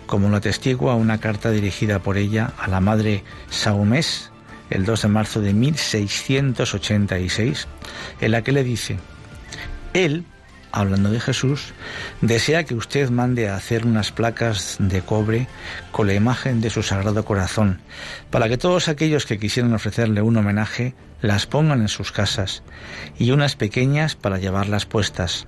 como 0.05 0.29
lo 0.29 0.37
atestigua 0.37 0.95
una 0.95 1.19
carta 1.19 1.51
dirigida 1.51 1.99
por 1.99 2.17
ella 2.17 2.53
a 2.57 2.67
la 2.67 2.79
madre 2.79 3.23
Saumés 3.49 4.31
el 4.69 4.85
2 4.85 5.01
de 5.03 5.07
marzo 5.07 5.41
de 5.41 5.53
1686 5.53 7.67
en 8.21 8.31
la 8.31 8.41
que 8.41 8.51
le 8.51 8.63
dice 8.63 8.97
él 9.93 10.25
hablando 10.73 11.11
de 11.11 11.19
Jesús, 11.19 11.71
desea 12.21 12.63
que 12.63 12.73
usted 12.73 13.11
mande 13.11 13.47
a 13.47 13.55
hacer 13.55 13.85
unas 13.85 14.11
placas 14.11 14.77
de 14.79 15.01
cobre 15.01 15.47
con 15.91 16.07
la 16.07 16.15
imagen 16.15 16.61
de 16.61 16.71
su 16.71 16.81
Sagrado 16.81 17.23
Corazón, 17.23 17.79
para 18.31 18.49
que 18.49 18.57
todos 18.57 18.89
aquellos 18.89 19.27
que 19.27 19.37
quisieran 19.37 19.73
ofrecerle 19.73 20.23
un 20.23 20.35
homenaje 20.35 20.95
las 21.21 21.45
pongan 21.45 21.81
en 21.81 21.89
sus 21.89 22.11
casas, 22.11 22.63
y 23.19 23.29
unas 23.29 23.55
pequeñas 23.55 24.15
para 24.15 24.39
llevarlas 24.39 24.87
puestas. 24.87 25.45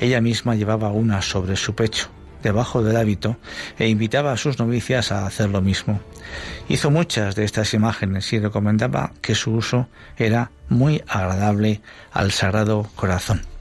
Ella 0.00 0.20
misma 0.20 0.54
llevaba 0.54 0.90
una 0.90 1.22
sobre 1.22 1.56
su 1.56 1.74
pecho, 1.74 2.10
debajo 2.42 2.82
del 2.82 2.96
hábito, 2.96 3.36
e 3.78 3.88
invitaba 3.88 4.32
a 4.32 4.36
sus 4.36 4.58
novicias 4.58 5.12
a 5.12 5.26
hacer 5.26 5.50
lo 5.50 5.60
mismo. 5.60 6.00
Hizo 6.68 6.90
muchas 6.90 7.34
de 7.34 7.44
estas 7.44 7.74
imágenes 7.74 8.32
y 8.32 8.38
recomendaba 8.38 9.12
que 9.20 9.34
su 9.34 9.52
uso 9.52 9.88
era 10.16 10.50
muy 10.68 11.02
agradable 11.08 11.80
al 12.12 12.32
Sagrado 12.32 12.88
Corazón. 12.94 13.57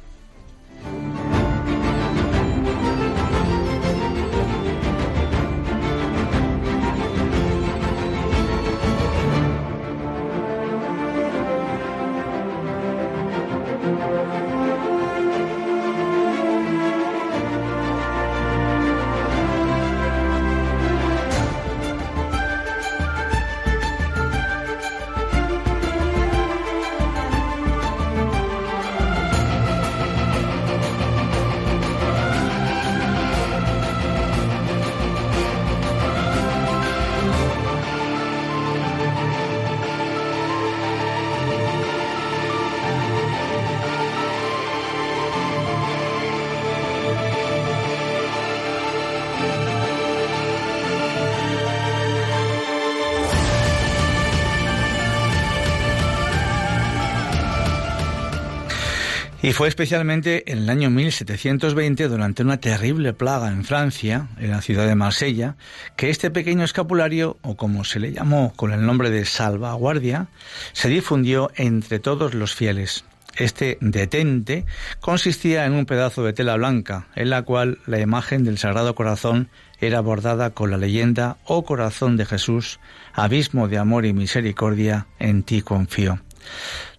Y 59.47 59.53
fue 59.53 59.69
especialmente 59.69 60.51
en 60.51 60.57
el 60.57 60.69
año 60.69 60.89
1720, 60.89 62.09
durante 62.09 62.43
una 62.43 62.59
terrible 62.59 63.13
plaga 63.13 63.47
en 63.47 63.63
Francia, 63.63 64.27
en 64.39 64.51
la 64.51 64.61
ciudad 64.61 64.85
de 64.85 64.95
Marsella, 64.95 65.55
que 65.95 66.09
este 66.09 66.29
pequeño 66.29 66.65
escapulario, 66.65 67.37
o 67.43 67.55
como 67.55 67.85
se 67.85 68.01
le 68.01 68.11
llamó 68.11 68.51
con 68.57 68.73
el 68.73 68.85
nombre 68.85 69.09
de 69.09 69.23
salvaguardia, 69.23 70.27
se 70.73 70.89
difundió 70.89 71.49
entre 71.55 71.99
todos 71.99 72.33
los 72.33 72.55
fieles. 72.55 73.05
Este 73.37 73.77
detente 73.79 74.65
consistía 74.99 75.63
en 75.63 75.75
un 75.75 75.85
pedazo 75.85 76.25
de 76.25 76.33
tela 76.33 76.57
blanca, 76.57 77.07
en 77.15 77.29
la 77.29 77.43
cual 77.43 77.77
la 77.85 78.01
imagen 78.01 78.43
del 78.43 78.57
Sagrado 78.57 78.95
Corazón 78.95 79.47
era 79.79 80.01
bordada 80.01 80.49
con 80.49 80.71
la 80.71 80.77
leyenda 80.77 81.37
Oh 81.45 81.63
Corazón 81.63 82.17
de 82.17 82.25
Jesús, 82.25 82.81
abismo 83.13 83.69
de 83.69 83.77
amor 83.77 84.05
y 84.05 84.11
misericordia, 84.11 85.07
en 85.19 85.43
ti 85.43 85.61
confío. 85.61 86.19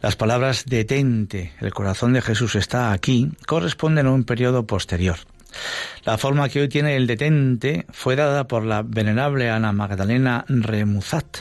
Las 0.00 0.14
palabras 0.14 0.64
detente, 0.66 1.52
el 1.60 1.74
corazón 1.74 2.12
de 2.12 2.22
Jesús 2.22 2.54
está 2.54 2.92
aquí, 2.92 3.32
corresponden 3.46 4.06
a 4.06 4.12
un 4.12 4.22
periodo 4.22 4.64
posterior. 4.64 5.16
La 6.04 6.18
forma 6.18 6.48
que 6.48 6.60
hoy 6.60 6.68
tiene 6.68 6.94
el 6.94 7.08
detente 7.08 7.84
fue 7.90 8.14
dada 8.14 8.46
por 8.46 8.64
la 8.64 8.82
venerable 8.82 9.50
Ana 9.50 9.72
Magdalena 9.72 10.44
Remuzat, 10.48 11.38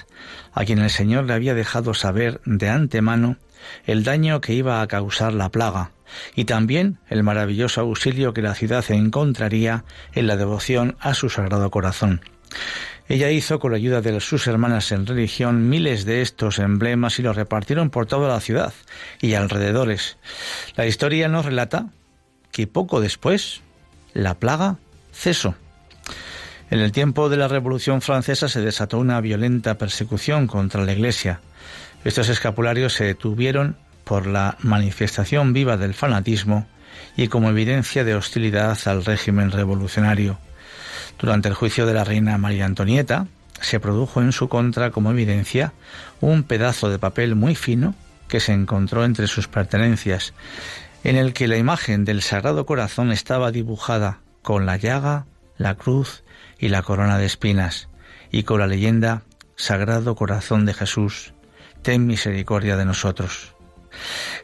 a 0.53 0.65
quien 0.65 0.79
el 0.79 0.89
Señor 0.89 1.25
le 1.25 1.33
había 1.33 1.53
dejado 1.53 1.93
saber 1.93 2.41
de 2.45 2.69
antemano 2.69 3.37
el 3.85 4.03
daño 4.03 4.41
que 4.41 4.53
iba 4.53 4.81
a 4.81 4.87
causar 4.87 5.33
la 5.33 5.49
plaga 5.49 5.91
y 6.35 6.45
también 6.45 6.97
el 7.09 7.21
maravilloso 7.21 7.81
auxilio 7.81 8.33
que 8.33 8.41
la 8.41 8.55
ciudad 8.55 8.83
encontraría 8.89 9.83
en 10.13 10.25
la 10.25 10.35
devoción 10.35 10.97
a 10.99 11.13
su 11.13 11.29
sagrado 11.29 11.69
corazón. 11.69 12.21
Ella 13.09 13.31
hizo, 13.31 13.59
con 13.59 13.71
la 13.71 13.77
ayuda 13.77 14.01
de 14.01 14.19
sus 14.19 14.47
hermanas 14.47 14.91
en 14.91 15.05
religión, 15.05 15.69
miles 15.69 16.05
de 16.05 16.21
estos 16.21 16.59
emblemas 16.59 17.19
y 17.19 17.21
los 17.21 17.35
repartieron 17.35 17.89
por 17.89 18.05
toda 18.05 18.27
la 18.27 18.41
ciudad 18.41 18.73
y 19.21 19.33
alrededores. 19.33 20.17
La 20.75 20.85
historia 20.85 21.29
nos 21.29 21.45
relata 21.45 21.87
que 22.51 22.67
poco 22.67 22.99
después 22.99 23.61
la 24.13 24.33
plaga 24.33 24.77
cesó. 25.13 25.55
En 26.69 26.79
el 26.79 26.91
tiempo 26.91 27.29
de 27.29 27.37
la 27.37 27.47
Revolución 27.47 28.01
Francesa 28.01 28.49
se 28.49 28.59
desató 28.59 28.99
una 28.99 29.21
violenta 29.21 29.77
persecución 29.77 30.47
contra 30.47 30.83
la 30.83 30.91
Iglesia. 30.91 31.39
Estos 32.03 32.27
escapularios 32.27 32.93
se 32.93 33.05
detuvieron 33.05 33.77
por 34.03 34.27
la 34.27 34.57
manifestación 34.59 35.53
viva 35.53 35.77
del 35.77 35.93
fanatismo 35.93 36.67
y 37.15 37.29
como 37.29 37.49
evidencia 37.49 38.03
de 38.03 38.15
hostilidad 38.15 38.77
al 38.85 39.05
régimen 39.05 39.51
revolucionario. 39.51 40.39
Durante 41.19 41.49
el 41.49 41.55
juicio 41.55 41.85
de 41.85 41.93
la 41.93 42.03
reina 42.03 42.37
María 42.37 42.65
Antonieta, 42.65 43.27
se 43.61 43.79
produjo 43.79 44.21
en 44.21 44.31
su 44.31 44.49
contra 44.49 44.91
como 44.91 45.11
evidencia 45.11 45.73
un 46.21 46.43
pedazo 46.43 46.89
de 46.89 46.99
papel 46.99 47.35
muy 47.35 47.55
fino 47.55 47.95
que 48.27 48.39
se 48.39 48.53
encontró 48.53 49.03
entre 49.05 49.27
sus 49.27 49.47
pertenencias, 49.47 50.33
en 51.03 51.15
el 51.15 51.33
que 51.33 51.47
la 51.47 51.57
imagen 51.57 52.05
del 52.05 52.21
Sagrado 52.21 52.65
Corazón 52.65 53.11
estaba 53.11 53.51
dibujada 53.51 54.19
con 54.41 54.65
la 54.65 54.77
llaga, 54.77 55.25
la 55.57 55.75
cruz 55.75 56.23
y 56.59 56.69
la 56.69 56.83
corona 56.83 57.17
de 57.17 57.25
espinas, 57.25 57.89
y 58.31 58.43
con 58.43 58.59
la 58.59 58.67
leyenda 58.67 59.23
Sagrado 59.55 60.15
Corazón 60.15 60.65
de 60.65 60.73
Jesús, 60.73 61.33
ten 61.81 62.05
misericordia 62.05 62.77
de 62.77 62.85
nosotros. 62.85 63.56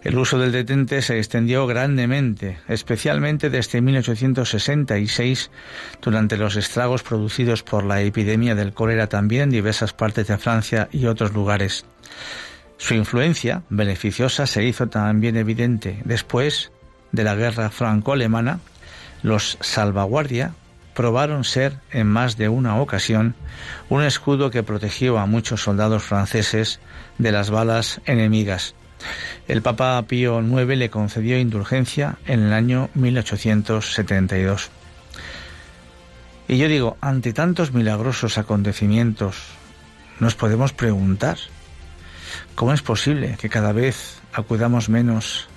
El 0.04 0.18
uso 0.18 0.38
del 0.38 0.52
detente 0.52 1.02
se 1.02 1.18
extendió 1.18 1.66
grandemente, 1.68 2.60
especialmente 2.68 3.50
desde 3.50 3.82
1866, 3.82 5.52
durante 6.02 6.38
los 6.38 6.56
estragos 6.56 7.04
producidos 7.04 7.64
por 7.64 7.84
la 7.84 8.02
epidemia 8.02 8.56
del 8.56 8.74
cólera 8.74 9.08
también 9.08 9.44
en 9.44 9.50
diversas 9.52 9.94
partes 9.94 10.28
de 10.28 10.38
Francia 10.38 10.90
y 10.92 11.06
otros 11.06 11.34
lugares. 11.34 11.86
Su 12.78 12.96
influencia 12.96 13.64
beneficiosa 13.70 14.46
se 14.46 14.64
hizo 14.64 14.88
también 14.88 15.38
evidente 15.38 16.02
después 16.04 16.72
de 17.12 17.24
la 17.24 17.36
guerra 17.36 17.70
franco-alemana. 17.70 18.60
Los 19.22 19.58
salvaguardia 19.62 20.54
probaron 20.94 21.44
ser 21.44 21.80
en 21.92 22.08
más 22.08 22.38
de 22.38 22.50
una 22.50 22.80
ocasión 22.80 23.36
un 23.90 24.04
escudo 24.04 24.52
que 24.52 24.64
protegió 24.64 25.18
a 25.18 25.26
muchos 25.26 25.64
soldados 25.64 26.04
franceses 26.04 26.80
de 27.18 27.32
las 27.32 27.50
balas 27.50 28.02
enemigas. 28.06 28.76
El 29.48 29.62
Papa 29.62 30.02
Pío 30.08 30.42
IX 30.42 30.78
le 30.78 30.90
concedió 30.90 31.38
indulgencia 31.38 32.18
en 32.26 32.44
el 32.44 32.54
año 32.54 32.90
1872. 32.94 34.72
Y 36.48 36.58
yo 36.58 36.68
digo, 36.68 36.98
ante 37.02 37.34
tantos 37.34 37.74
milagrosos 37.74 38.38
acontecimientos, 38.38 39.36
nos 40.20 40.36
podemos 40.36 40.72
preguntar, 40.72 41.38
¿cómo 42.56 42.74
es 42.74 42.82
posible 42.82 43.38
que 43.40 43.50
cada 43.50 43.74
vez 43.74 44.22
acudamos 44.32 44.88
menos 44.90 45.48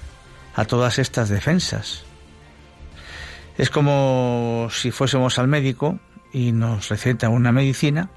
a 0.54 0.64
todas 0.64 0.98
estas 0.98 1.28
defensas? 1.28 2.04
Es 3.58 3.70
como 3.70 4.68
si 4.70 4.90
fuésemos 4.90 5.38
al 5.38 5.48
médico 5.48 5.98
y 6.32 6.52
nos 6.52 6.88
receta 6.88 7.28
una 7.28 7.52
medicina 7.52 8.10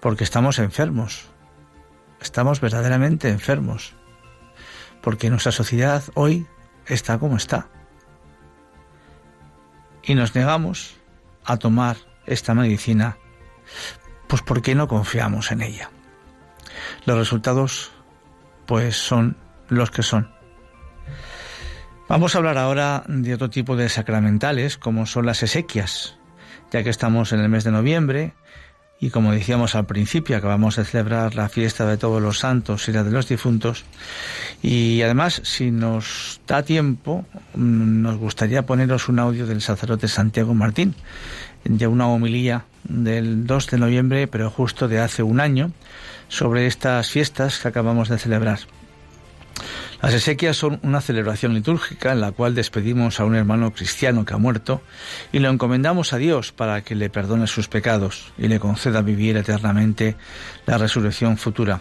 porque 0.00 0.24
estamos 0.24 0.58
enfermos, 0.58 1.24
estamos 2.20 2.60
verdaderamente 2.60 3.30
enfermos 3.30 3.97
porque 5.00 5.30
nuestra 5.30 5.52
sociedad 5.52 6.02
hoy 6.14 6.46
está 6.86 7.18
como 7.18 7.36
está. 7.36 7.68
Y 10.02 10.14
nos 10.14 10.34
negamos 10.34 10.96
a 11.44 11.56
tomar 11.56 11.96
esta 12.26 12.54
medicina, 12.54 13.18
pues 14.26 14.42
porque 14.42 14.74
no 14.74 14.88
confiamos 14.88 15.52
en 15.52 15.62
ella. 15.62 15.90
Los 17.04 17.18
resultados, 17.18 17.92
pues, 18.66 18.96
son 18.96 19.36
los 19.68 19.90
que 19.90 20.02
son. 20.02 20.30
Vamos 22.08 22.34
a 22.34 22.38
hablar 22.38 22.56
ahora 22.56 23.04
de 23.06 23.34
otro 23.34 23.50
tipo 23.50 23.76
de 23.76 23.88
sacramentales, 23.88 24.78
como 24.78 25.04
son 25.04 25.26
las 25.26 25.42
esequias, 25.42 26.16
ya 26.70 26.82
que 26.82 26.90
estamos 26.90 27.32
en 27.32 27.40
el 27.40 27.48
mes 27.48 27.64
de 27.64 27.70
noviembre 27.70 28.34
y 29.00 29.10
como 29.10 29.32
decíamos 29.32 29.74
al 29.74 29.86
principio, 29.86 30.36
acabamos 30.36 30.76
de 30.76 30.84
celebrar 30.84 31.36
la 31.36 31.48
fiesta 31.48 31.86
de 31.86 31.96
todos 31.96 32.20
los 32.20 32.40
santos 32.40 32.88
y 32.88 32.92
la 32.92 33.04
de 33.04 33.12
los 33.12 33.28
difuntos. 33.28 33.84
Y 34.60 35.02
además, 35.02 35.40
si 35.44 35.70
nos 35.70 36.40
da 36.46 36.64
tiempo, 36.64 37.24
mm, 37.54 38.02
nos 38.02 38.16
gustaría 38.16 38.66
poneros 38.66 39.08
un 39.08 39.20
audio 39.20 39.46
del 39.46 39.62
sacerdote 39.62 40.08
Santiago 40.08 40.52
Martín, 40.52 40.94
de 41.64 41.86
una 41.86 42.08
homilía 42.08 42.64
del 42.84 43.46
2 43.46 43.68
de 43.68 43.78
noviembre, 43.78 44.26
pero 44.26 44.50
justo 44.50 44.88
de 44.88 44.98
hace 44.98 45.22
un 45.22 45.40
año, 45.40 45.70
sobre 46.28 46.66
estas 46.66 47.10
fiestas 47.10 47.60
que 47.60 47.68
acabamos 47.68 48.08
de 48.08 48.18
celebrar. 48.18 48.60
Las 50.00 50.14
exequias 50.14 50.56
son 50.56 50.78
una 50.82 51.00
celebración 51.00 51.54
litúrgica 51.54 52.12
en 52.12 52.20
la 52.20 52.30
cual 52.30 52.54
despedimos 52.54 53.18
a 53.18 53.24
un 53.24 53.34
hermano 53.34 53.72
cristiano 53.72 54.24
que 54.24 54.32
ha 54.32 54.38
muerto 54.38 54.80
y 55.32 55.40
lo 55.40 55.50
encomendamos 55.50 56.12
a 56.12 56.18
Dios 56.18 56.52
para 56.52 56.82
que 56.82 56.94
le 56.94 57.10
perdone 57.10 57.48
sus 57.48 57.66
pecados 57.66 58.32
y 58.38 58.46
le 58.46 58.60
conceda 58.60 59.02
vivir 59.02 59.36
eternamente 59.36 60.14
la 60.66 60.78
resurrección 60.78 61.36
futura. 61.36 61.80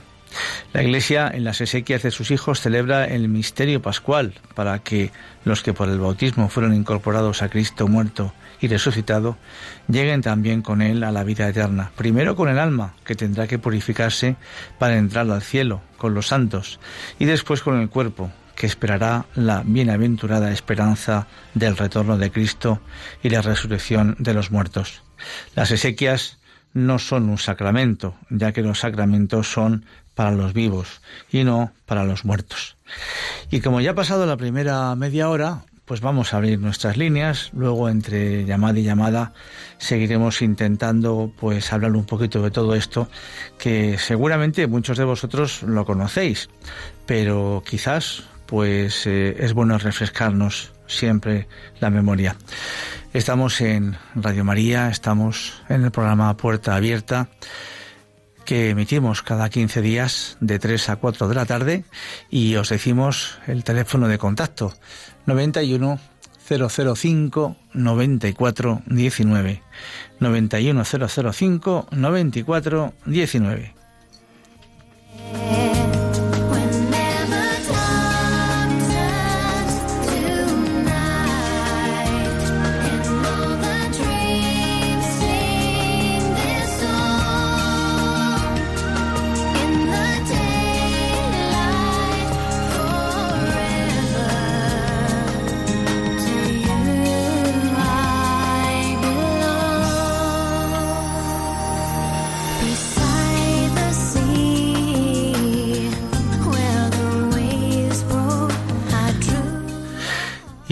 La 0.73 0.81
Iglesia 0.81 1.31
en 1.33 1.43
las 1.43 1.61
exequias 1.61 2.01
de 2.01 2.11
sus 2.11 2.31
hijos 2.31 2.59
celebra 2.59 3.05
el 3.05 3.29
misterio 3.29 3.83
pascual 3.83 4.33
para 4.55 4.79
que 4.79 5.11
los 5.45 5.61
que 5.61 5.73
por 5.73 5.87
el 5.87 5.99
bautismo 5.99 6.49
fueron 6.49 6.73
incorporados 6.73 7.43
a 7.43 7.49
Cristo 7.49 7.87
muerto 7.87 8.33
y 8.59 8.67
resucitado 8.67 9.37
lleguen 9.87 10.21
también 10.21 10.61
con 10.61 10.81
Él 10.81 11.03
a 11.03 11.11
la 11.11 11.23
vida 11.23 11.47
eterna. 11.47 11.91
Primero 11.95 12.35
con 12.35 12.49
el 12.49 12.59
alma, 12.59 12.93
que 13.05 13.15
tendrá 13.15 13.47
que 13.47 13.59
purificarse 13.59 14.35
para 14.79 14.97
entrar 14.97 15.29
al 15.29 15.41
cielo 15.41 15.81
con 15.97 16.13
los 16.13 16.27
santos, 16.27 16.79
y 17.19 17.25
después 17.25 17.61
con 17.61 17.79
el 17.79 17.89
cuerpo, 17.89 18.31
que 18.55 18.65
esperará 18.65 19.25
la 19.35 19.61
bienaventurada 19.63 20.51
esperanza 20.51 21.27
del 21.53 21.77
retorno 21.77 22.17
de 22.17 22.31
Cristo 22.31 22.81
y 23.21 23.29
la 23.29 23.41
resurrección 23.41 24.15
de 24.17 24.33
los 24.33 24.51
muertos. 24.51 25.03
Las 25.55 25.71
exequias 25.71 26.39
no 26.73 26.99
son 26.99 27.29
un 27.29 27.37
sacramento, 27.37 28.15
ya 28.29 28.51
que 28.51 28.63
los 28.63 28.79
sacramentos 28.79 29.51
son 29.51 29.85
para 30.15 30.31
los 30.31 30.53
vivos 30.53 31.01
y 31.31 31.43
no 31.43 31.71
para 31.85 32.03
los 32.03 32.25
muertos. 32.25 32.75
Y 33.51 33.61
como 33.61 33.79
ya 33.79 33.91
ha 33.91 33.95
pasado 33.95 34.25
la 34.25 34.37
primera 34.37 34.95
media 34.95 35.29
hora, 35.29 35.63
pues 35.87 36.01
vamos 36.01 36.33
a 36.33 36.37
abrir 36.37 36.59
nuestras 36.59 36.97
líneas, 36.97 37.49
luego 37.53 37.87
entre 37.87 38.43
llamada 38.43 38.77
y 38.77 38.83
llamada 38.83 39.31
seguiremos 39.77 40.41
intentando 40.41 41.31
pues 41.39 41.71
hablar 41.71 41.93
un 41.95 42.05
poquito 42.05 42.41
de 42.41 42.51
todo 42.51 42.75
esto 42.75 43.09
que 43.57 43.97
seguramente 43.97 44.67
muchos 44.67 44.97
de 44.97 45.05
vosotros 45.05 45.63
lo 45.63 45.85
conocéis, 45.85 46.49
pero 47.05 47.63
quizás 47.65 48.25
pues 48.45 49.07
eh, 49.07 49.37
es 49.39 49.53
bueno 49.53 49.77
refrescarnos 49.77 50.73
siempre 50.87 51.47
la 51.79 51.89
memoria. 51.89 52.35
Estamos 53.13 53.61
en 53.61 53.95
Radio 54.13 54.43
María, 54.43 54.89
estamos 54.89 55.63
en 55.69 55.85
el 55.85 55.91
programa 55.91 56.35
Puerta 56.35 56.75
Abierta 56.75 57.29
que 58.47 58.69
emitimos 58.69 59.23
cada 59.23 59.49
15 59.49 59.81
días 59.81 60.37
de 60.39 60.57
3 60.57 60.89
a 60.89 60.95
4 60.95 61.27
de 61.27 61.35
la 61.35 61.45
tarde 61.45 61.83
y 62.29 62.55
os 62.55 62.69
decimos 62.69 63.39
el 63.45 63.65
teléfono 63.65 64.07
de 64.07 64.17
contacto 64.17 64.73
91 65.25 65.99
005 66.47 67.57
94 67.73 68.81
19 68.85 69.61
91 70.21 70.83
005 70.85 71.87
94 71.91 72.93
19 73.05 73.73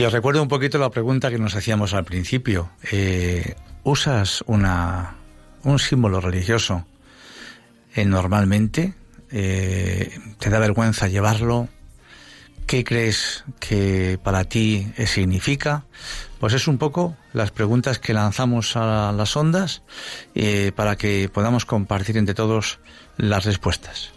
Os 0.05 0.13
recuerdo 0.13 0.43
un 0.43 0.47
poquito 0.47 0.77
la 0.77 0.91
pregunta 0.91 1.31
que 1.31 1.39
nos 1.39 1.55
hacíamos 1.55 1.95
al 1.95 2.05
principio. 2.05 2.69
Eh, 2.91 3.55
¿Usas 3.83 4.43
una, 4.45 5.15
un 5.63 5.79
símbolo 5.79 6.21
religioso 6.21 6.85
eh, 7.95 8.05
normalmente? 8.05 8.93
Eh, 9.31 10.15
¿Te 10.37 10.51
da 10.51 10.59
vergüenza 10.59 11.07
llevarlo? 11.07 11.69
¿Qué 12.67 12.83
crees 12.83 13.45
que 13.59 14.19
para 14.21 14.43
ti 14.43 14.87
significa? 15.07 15.85
Pues 16.39 16.53
es 16.53 16.67
un 16.67 16.77
poco 16.77 17.17
las 17.33 17.49
preguntas 17.49 17.97
que 17.97 18.13
lanzamos 18.13 18.75
a 18.75 19.11
las 19.11 19.35
ondas 19.35 19.81
para 20.75 20.97
que 20.97 21.29
podamos 21.33 21.65
compartir 21.65 22.17
entre 22.17 22.35
todos 22.35 22.79
las 23.17 23.45
respuestas. 23.45 24.14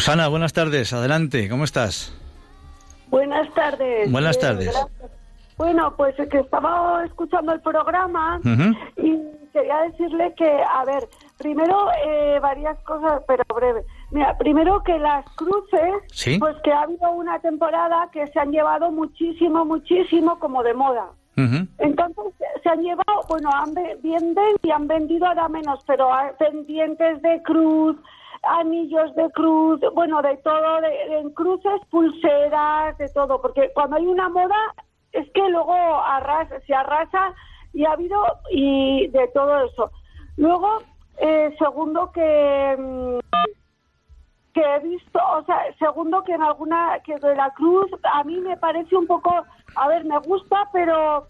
Susana, 0.00 0.28
buenas 0.28 0.54
tardes. 0.54 0.94
Adelante, 0.94 1.46
¿cómo 1.50 1.64
estás? 1.64 2.16
Buenas 3.08 3.52
tardes. 3.52 4.10
Buenas 4.10 4.38
tardes. 4.38 4.74
bueno, 5.58 5.94
pues 5.94 6.14
que 6.16 6.38
estaba 6.38 7.04
escuchando 7.04 7.52
el 7.52 7.60
programa 7.60 8.40
y 8.96 9.18
quería 9.52 9.82
decirle 9.90 10.32
que, 10.38 10.48
a 10.48 10.86
ver, 10.86 11.06
primero 11.36 11.90
eh, 12.06 12.38
varias 12.40 12.78
cosas, 12.78 13.22
pero 13.28 13.44
breve. 13.54 13.84
Mira, 14.10 14.38
primero 14.38 14.82
que 14.84 14.98
las 14.98 15.22
cruces, 15.36 16.38
pues 16.38 16.56
que 16.64 16.72
ha 16.72 16.80
habido 16.80 17.10
una 17.10 17.38
temporada 17.40 18.08
que 18.10 18.26
se 18.28 18.40
han 18.40 18.52
llevado 18.52 18.90
muchísimo, 18.90 19.66
muchísimo 19.66 20.38
como 20.38 20.62
de 20.62 20.72
moda. 20.72 21.10
Entonces 21.36 22.24
se 22.62 22.68
han 22.70 22.80
llevado, 22.80 23.22
bueno, 23.28 23.50
han, 23.52 23.74
venden 23.74 24.56
y 24.62 24.70
han 24.70 24.86
vendido 24.86 25.26
ahora 25.26 25.48
menos, 25.50 25.82
pero 25.86 26.08
pendientes 26.38 27.20
de 27.20 27.42
cruz, 27.42 27.96
anillos 28.42 29.14
de 29.14 29.30
cruz, 29.30 29.80
bueno, 29.94 30.22
de 30.22 30.36
todo, 30.38 30.80
de, 30.80 31.18
en 31.18 31.30
cruces, 31.30 31.80
pulseras, 31.90 32.96
de 32.98 33.08
todo, 33.10 33.40
porque 33.40 33.70
cuando 33.74 33.96
hay 33.96 34.06
una 34.06 34.28
moda 34.28 34.56
es 35.12 35.30
que 35.32 35.48
luego 35.48 35.74
arrasa, 35.74 36.60
se 36.60 36.74
arrasa 36.74 37.34
y 37.72 37.84
ha 37.84 37.92
habido 37.92 38.22
y 38.50 39.08
de 39.08 39.28
todo 39.28 39.64
eso. 39.64 39.90
Luego, 40.36 40.78
eh, 41.18 41.54
segundo 41.58 42.10
que 42.12 42.76
mm, 42.78 43.18
que 44.52 44.60
he 44.60 44.78
visto, 44.80 45.20
o 45.36 45.44
sea, 45.44 45.62
segundo 45.78 46.22
que 46.24 46.32
en 46.32 46.42
alguna 46.42 46.98
que 47.04 47.14
de 47.16 47.36
la 47.36 47.50
cruz 47.50 47.90
a 48.02 48.24
mí 48.24 48.40
me 48.40 48.56
parece 48.56 48.96
un 48.96 49.06
poco, 49.06 49.32
a 49.76 49.88
ver, 49.88 50.04
me 50.04 50.18
gusta, 50.18 50.68
pero 50.72 51.28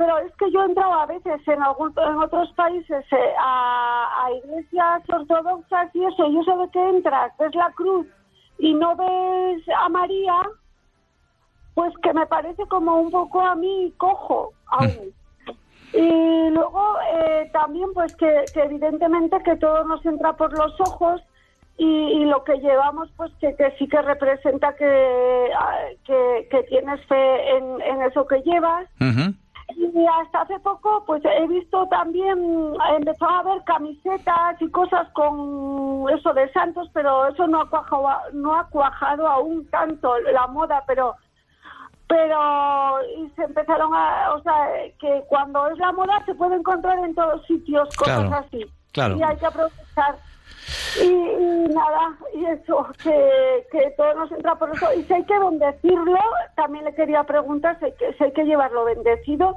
pero 0.00 0.16
es 0.16 0.34
que 0.36 0.50
yo 0.50 0.62
he 0.62 0.64
entrado 0.64 0.94
a 0.94 1.04
veces 1.04 1.46
en, 1.46 1.62
algún, 1.62 1.92
en 1.94 2.16
otros 2.16 2.50
países 2.54 3.04
eh, 3.12 3.34
a, 3.38 4.30
iglesias 4.42 5.02
ortodoxas 5.10 5.94
y 5.94 6.02
eso, 6.02 6.26
yo 6.32 6.42
sé 6.42 6.56
de 6.56 6.70
qué 6.70 6.88
entras, 6.88 7.30
ves 7.38 7.54
la 7.54 7.70
cruz 7.72 8.06
y 8.58 8.72
no 8.72 8.96
ves 8.96 9.62
a 9.76 9.90
María, 9.90 10.40
pues 11.74 11.92
que 12.02 12.14
me 12.14 12.26
parece 12.28 12.64
como 12.68 12.98
un 12.98 13.10
poco 13.10 13.42
a 13.42 13.54
mí 13.54 13.92
cojo 13.98 14.54
aún. 14.68 15.12
Y 15.92 16.48
luego 16.48 16.96
eh, 17.12 17.50
también 17.52 17.92
pues 17.92 18.16
que, 18.16 18.46
evidentemente 18.54 19.36
que 19.42 19.56
todo 19.56 19.84
nos 19.84 20.02
entra 20.06 20.32
por 20.32 20.56
los 20.56 20.80
ojos 20.80 21.20
y, 21.76 22.24
lo 22.24 22.42
que 22.44 22.58
llevamos 22.60 23.10
pues 23.18 23.32
que, 23.38 23.54
sí 23.78 23.86
que 23.86 24.00
representa 24.00 24.74
que, 24.76 25.50
ah, 25.58 25.76
que, 26.06 26.66
tienes 26.70 27.04
fe 27.06 27.56
en, 27.56 28.02
eso 28.02 28.26
que 28.26 28.40
llevas. 28.42 28.88
Y 29.76 30.06
hasta 30.06 30.42
hace 30.42 30.58
poco, 30.60 31.04
pues 31.06 31.22
he 31.24 31.46
visto 31.46 31.86
también, 31.86 32.74
empezó 32.96 33.28
a 33.28 33.42
ver 33.42 33.62
camisetas 33.64 34.60
y 34.60 34.70
cosas 34.70 35.08
con 35.12 36.06
eso 36.10 36.32
de 36.32 36.50
santos, 36.52 36.88
pero 36.92 37.26
eso 37.26 37.46
no 37.46 37.62
ha 37.62 37.70
cuajado, 37.70 38.08
no 38.32 38.54
ha 38.54 38.64
cuajado 38.68 39.26
aún 39.26 39.66
tanto 39.70 40.18
la 40.20 40.46
moda, 40.46 40.82
pero 40.86 41.14
pero 42.06 42.98
y 43.16 43.28
se 43.36 43.44
empezaron 43.44 43.94
a, 43.94 44.34
o 44.34 44.42
sea, 44.42 44.68
que 44.98 45.22
cuando 45.28 45.68
es 45.68 45.78
la 45.78 45.92
moda 45.92 46.20
se 46.26 46.34
puede 46.34 46.56
encontrar 46.56 46.98
en 46.98 47.14
todos 47.14 47.46
sitios 47.46 47.88
cosas 47.96 48.32
así. 48.32 48.66
Claro. 48.92 49.16
Y 49.16 49.22
hay 49.22 49.36
que 49.36 49.46
aprovechar. 49.46 50.16
Y, 51.00 51.72
nada, 51.72 52.16
y 52.34 52.44
eso, 52.46 52.86
que, 53.02 53.66
que 53.70 53.90
todo 53.96 54.14
nos 54.14 54.32
entra 54.32 54.54
por 54.56 54.74
eso. 54.74 54.92
Y 54.94 55.02
si 55.04 55.12
hay 55.14 55.24
que 55.24 55.38
bendecirlo, 55.38 56.18
también 56.56 56.84
le 56.84 56.94
quería 56.94 57.24
preguntar 57.24 57.78
si 57.78 57.86
hay, 57.86 57.92
que, 57.92 58.12
si 58.14 58.24
hay 58.24 58.32
que 58.32 58.44
llevarlo 58.44 58.84
bendecido. 58.84 59.56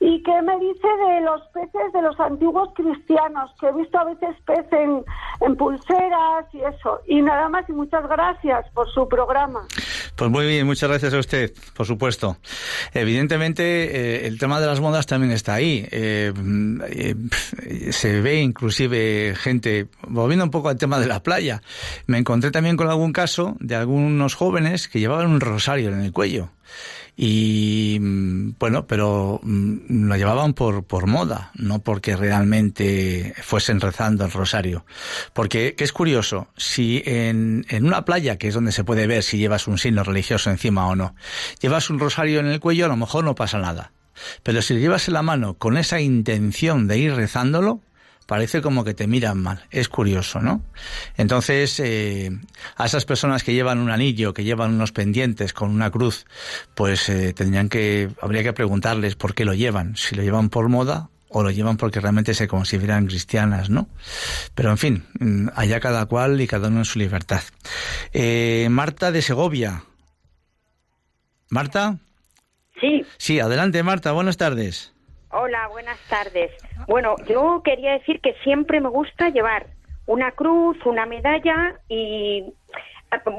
¿Y 0.00 0.22
qué 0.22 0.42
me 0.42 0.58
dice 0.58 0.88
de 1.08 1.20
los 1.22 1.42
peces 1.48 1.92
de 1.92 2.02
los 2.02 2.18
antiguos 2.20 2.70
cristianos? 2.74 3.50
Que 3.60 3.68
he 3.68 3.72
visto 3.72 3.98
a 3.98 4.04
veces 4.04 4.36
peces 4.44 4.72
en, 4.72 5.04
en 5.40 5.56
pulseras 5.56 6.46
y 6.52 6.62
eso. 6.62 7.00
Y 7.06 7.22
nada 7.22 7.48
más, 7.48 7.68
y 7.68 7.72
muchas 7.72 8.06
gracias 8.08 8.68
por 8.70 8.88
su 8.90 9.08
programa. 9.08 9.66
Pues 10.16 10.30
muy 10.30 10.46
bien, 10.46 10.64
muchas 10.64 10.88
gracias 10.88 11.12
a 11.12 11.18
usted, 11.18 11.52
por 11.74 11.86
supuesto. 11.86 12.36
Evidentemente, 12.92 13.64
eh, 14.22 14.26
el 14.28 14.38
tema 14.38 14.60
de 14.60 14.66
las 14.66 14.78
modas 14.78 15.06
también 15.06 15.32
está 15.32 15.54
ahí. 15.54 15.88
Eh, 15.90 16.32
eh, 16.88 17.92
se 17.92 18.20
ve 18.20 18.40
inclusive 18.40 19.34
gente, 19.36 19.88
volviendo 20.06 20.44
un 20.44 20.52
poco 20.52 20.68
al 20.68 20.76
tema 20.76 21.00
de 21.00 21.08
la 21.08 21.20
playa, 21.22 21.62
me 22.06 22.18
encontré 22.18 22.52
también 22.52 22.76
con 22.76 22.88
algún 22.88 23.12
caso 23.12 23.56
de 23.58 23.74
algunos 23.74 24.34
jóvenes 24.34 24.86
que 24.86 25.00
llevaban 25.00 25.26
un 25.26 25.40
rosario 25.40 25.88
en 25.88 26.00
el 26.02 26.12
cuello. 26.12 26.50
Y 27.16 27.98
mm, 28.00 28.54
bueno, 28.58 28.86
pero 28.86 29.40
mm, 29.42 30.08
lo 30.08 30.16
llevaban 30.16 30.54
por, 30.54 30.84
por 30.84 31.06
moda, 31.06 31.50
no 31.54 31.80
porque 31.80 32.16
realmente 32.16 33.34
fuesen 33.42 33.80
rezando 33.80 34.24
el 34.24 34.32
rosario. 34.32 34.84
Porque, 35.32 35.74
que 35.74 35.84
es 35.84 35.92
curioso, 35.92 36.48
si 36.56 37.02
en, 37.06 37.64
en 37.68 37.86
una 37.86 38.04
playa, 38.04 38.36
que 38.36 38.48
es 38.48 38.54
donde 38.54 38.72
se 38.72 38.84
puede 38.84 39.06
ver 39.06 39.22
si 39.22 39.38
llevas 39.38 39.68
un 39.68 39.78
signo 39.78 40.02
religioso 40.04 40.50
encima 40.50 40.88
o 40.88 40.96
no, 40.96 41.14
llevas 41.60 41.90
un 41.90 41.98
rosario 41.98 42.40
en 42.40 42.46
el 42.46 42.60
cuello, 42.60 42.86
a 42.86 42.88
lo 42.88 42.96
mejor 42.96 43.24
no 43.24 43.34
pasa 43.34 43.58
nada. 43.58 43.92
Pero 44.42 44.62
si 44.62 44.74
lo 44.74 44.80
llevas 44.80 45.08
en 45.08 45.14
la 45.14 45.22
mano 45.22 45.54
con 45.54 45.76
esa 45.76 46.00
intención 46.00 46.86
de 46.86 46.98
ir 46.98 47.14
rezándolo, 47.14 47.80
parece 48.26 48.62
como 48.62 48.84
que 48.84 48.94
te 48.94 49.06
miran 49.06 49.38
mal. 49.38 49.66
Es 49.70 49.88
curioso, 49.88 50.40
¿no? 50.40 50.62
Entonces, 51.16 51.78
eh, 51.80 52.30
a 52.76 52.86
esas 52.86 53.04
personas 53.04 53.42
que 53.42 53.54
llevan 53.54 53.78
un 53.78 53.90
anillo, 53.90 54.34
que 54.34 54.44
llevan 54.44 54.74
unos 54.74 54.92
pendientes 54.92 55.52
con 55.52 55.70
una 55.70 55.90
cruz, 55.90 56.26
pues 56.74 57.08
eh, 57.08 57.32
tendrían 57.32 57.68
que, 57.68 58.10
habría 58.20 58.42
que 58.42 58.52
preguntarles 58.52 59.16
por 59.16 59.34
qué 59.34 59.44
lo 59.44 59.54
llevan, 59.54 59.96
si 59.96 60.14
lo 60.14 60.22
llevan 60.22 60.48
por 60.48 60.68
moda 60.68 61.08
o 61.28 61.42
lo 61.42 61.50
llevan 61.50 61.76
porque 61.76 62.00
realmente 62.00 62.32
se 62.32 62.46
consideran 62.46 63.06
cristianas, 63.06 63.68
¿no? 63.68 63.88
Pero 64.54 64.70
en 64.70 64.78
fin, 64.78 65.04
mm, 65.18 65.48
allá 65.56 65.80
cada 65.80 66.06
cual 66.06 66.40
y 66.40 66.46
cada 66.46 66.68
uno 66.68 66.78
en 66.78 66.84
su 66.84 66.98
libertad. 67.00 67.42
Eh, 68.12 68.68
Marta 68.70 69.10
de 69.10 69.20
Segovia. 69.20 69.82
¿Marta? 71.50 71.98
Sí. 72.80 73.02
Sí, 73.18 73.40
adelante 73.40 73.82
Marta, 73.82 74.12
buenas 74.12 74.36
tardes. 74.36 74.93
Hola, 75.36 75.66
buenas 75.66 75.98
tardes. 76.08 76.52
Bueno, 76.86 77.16
yo 77.26 77.60
quería 77.64 77.94
decir 77.94 78.20
que 78.20 78.34
siempre 78.44 78.80
me 78.80 78.88
gusta 78.88 79.30
llevar 79.30 79.66
una 80.06 80.30
cruz, 80.30 80.76
una 80.86 81.06
medalla 81.06 81.74
y 81.88 82.44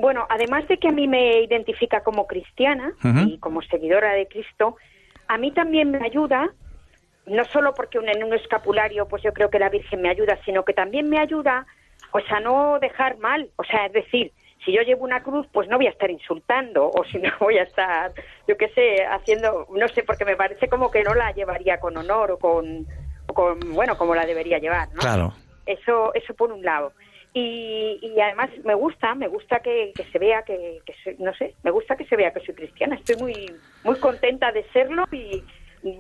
bueno, 0.01 0.25
además 0.29 0.67
de 0.67 0.77
que 0.77 0.89
a 0.89 0.91
mí 0.91 1.07
me 1.07 1.39
identifica 1.43 2.01
como 2.01 2.27
cristiana 2.27 2.91
y 3.25 3.37
como 3.37 3.61
seguidora 3.61 4.11
de 4.11 4.27
Cristo, 4.27 4.75
a 5.29 5.37
mí 5.37 5.51
también 5.51 5.91
me 5.91 6.05
ayuda, 6.05 6.49
no 7.27 7.45
solo 7.45 7.73
porque 7.73 7.99
en 7.99 8.23
un 8.25 8.33
escapulario, 8.33 9.07
pues 9.07 9.23
yo 9.23 9.31
creo 9.31 9.49
que 9.49 9.59
la 9.59 9.69
Virgen 9.69 10.01
me 10.01 10.09
ayuda, 10.09 10.37
sino 10.43 10.65
que 10.65 10.73
también 10.73 11.09
me 11.09 11.19
ayuda, 11.19 11.65
pues 12.11 12.29
a 12.29 12.41
no 12.41 12.77
dejar 12.81 13.19
mal, 13.19 13.49
o 13.55 13.63
sea, 13.63 13.85
es 13.85 13.93
decir, 13.93 14.33
si 14.65 14.73
yo 14.73 14.81
llevo 14.81 15.05
una 15.05 15.21
cruz, 15.21 15.47
pues 15.53 15.69
no 15.69 15.77
voy 15.77 15.87
a 15.87 15.91
estar 15.91 16.09
insultando 16.09 16.89
o 16.89 17.05
si 17.05 17.19
no 17.19 17.29
voy 17.39 17.57
a 17.57 17.63
estar, 17.63 18.11
yo 18.47 18.57
qué 18.57 18.69
sé, 18.69 19.05
haciendo, 19.05 19.67
no 19.69 19.87
sé, 19.87 20.03
porque 20.03 20.25
me 20.25 20.35
parece 20.35 20.67
como 20.67 20.91
que 20.91 21.03
no 21.03 21.13
la 21.13 21.31
llevaría 21.31 21.79
con 21.79 21.95
honor 21.95 22.31
o 22.31 22.39
con, 22.39 22.85
con 23.27 23.59
bueno, 23.73 23.97
como 23.97 24.15
la 24.15 24.25
debería 24.25 24.57
llevar, 24.57 24.89
¿no? 24.93 24.99
Claro. 24.99 25.33
Eso, 25.65 26.13
eso 26.13 26.33
por 26.33 26.51
un 26.51 26.63
lado. 26.63 26.93
y, 27.33 28.19
además 28.19 28.49
me 28.63 28.73
gusta, 28.75 29.13
me 29.13 29.27
gusta 29.27 29.59
que, 29.59 29.93
se 30.11 30.19
vea 30.19 30.43
que, 30.43 30.79
no 31.19 31.33
sé, 31.35 31.53
me 31.63 31.71
gusta 31.71 31.95
que 31.95 32.05
se 32.05 32.15
vea 32.15 32.31
que 32.31 32.39
soy 32.45 32.55
cristiana. 32.55 32.95
Estoy 32.95 33.17
muy, 33.17 33.51
muy 33.83 33.99
contenta 33.99 34.51
de 34.51 34.63
serlo 34.71 35.05
y, 35.11 35.43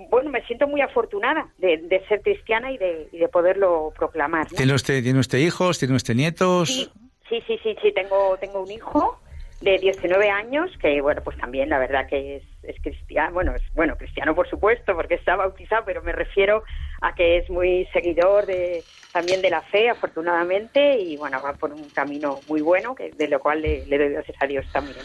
bueno, 0.09 0.31
me 0.31 0.41
siento 0.45 0.67
muy 0.67 0.81
afortunada 0.81 1.47
de, 1.57 2.03
ser 2.07 2.21
cristiana 2.21 2.71
y 2.71 2.77
de, 2.77 3.09
de 3.11 3.27
poderlo 3.27 3.91
proclamar. 3.97 4.47
¿Tiene 4.47 4.73
usted, 4.73 5.03
tiene 5.03 5.19
usted 5.19 5.39
hijos, 5.39 5.77
tiene 5.77 5.95
usted 5.95 6.15
nietos? 6.15 6.69
Sí, 6.69 6.89
sí, 7.29 7.43
sí, 7.47 7.59
sí, 7.81 7.91
tengo, 7.91 8.37
tengo 8.37 8.61
un 8.61 8.71
hijo 8.71 9.19
de 9.61 9.77
19 9.77 10.29
años, 10.29 10.71
que 10.79 11.01
bueno, 11.01 11.21
pues 11.23 11.37
también 11.37 11.69
la 11.69 11.79
verdad 11.79 12.07
que 12.07 12.37
es, 12.37 12.43
es 12.63 12.75
cristiano, 12.81 13.33
bueno, 13.33 13.55
es 13.55 13.63
bueno, 13.73 13.95
cristiano 13.97 14.35
por 14.35 14.49
supuesto, 14.49 14.93
porque 14.95 15.15
está 15.15 15.35
bautizado, 15.35 15.83
pero 15.85 16.01
me 16.01 16.11
refiero 16.11 16.63
a 17.01 17.15
que 17.15 17.37
es 17.37 17.49
muy 17.49 17.87
seguidor 17.93 18.45
de 18.45 18.83
también 19.15 19.41
de 19.41 19.49
la 19.49 19.61
fe, 19.61 19.89
afortunadamente, 19.89 20.99
y 20.99 21.15
bueno, 21.15 21.41
va 21.41 21.53
por 21.53 21.71
un 21.71 21.89
camino 21.91 22.41
muy 22.49 22.61
bueno, 22.61 22.93
que 22.95 23.11
de 23.11 23.29
lo 23.29 23.39
cual 23.39 23.61
le, 23.61 23.85
doy 23.85 24.09
gracias 24.09 24.35
a 24.41 24.45
Dios 24.45 24.65
también. 24.73 24.97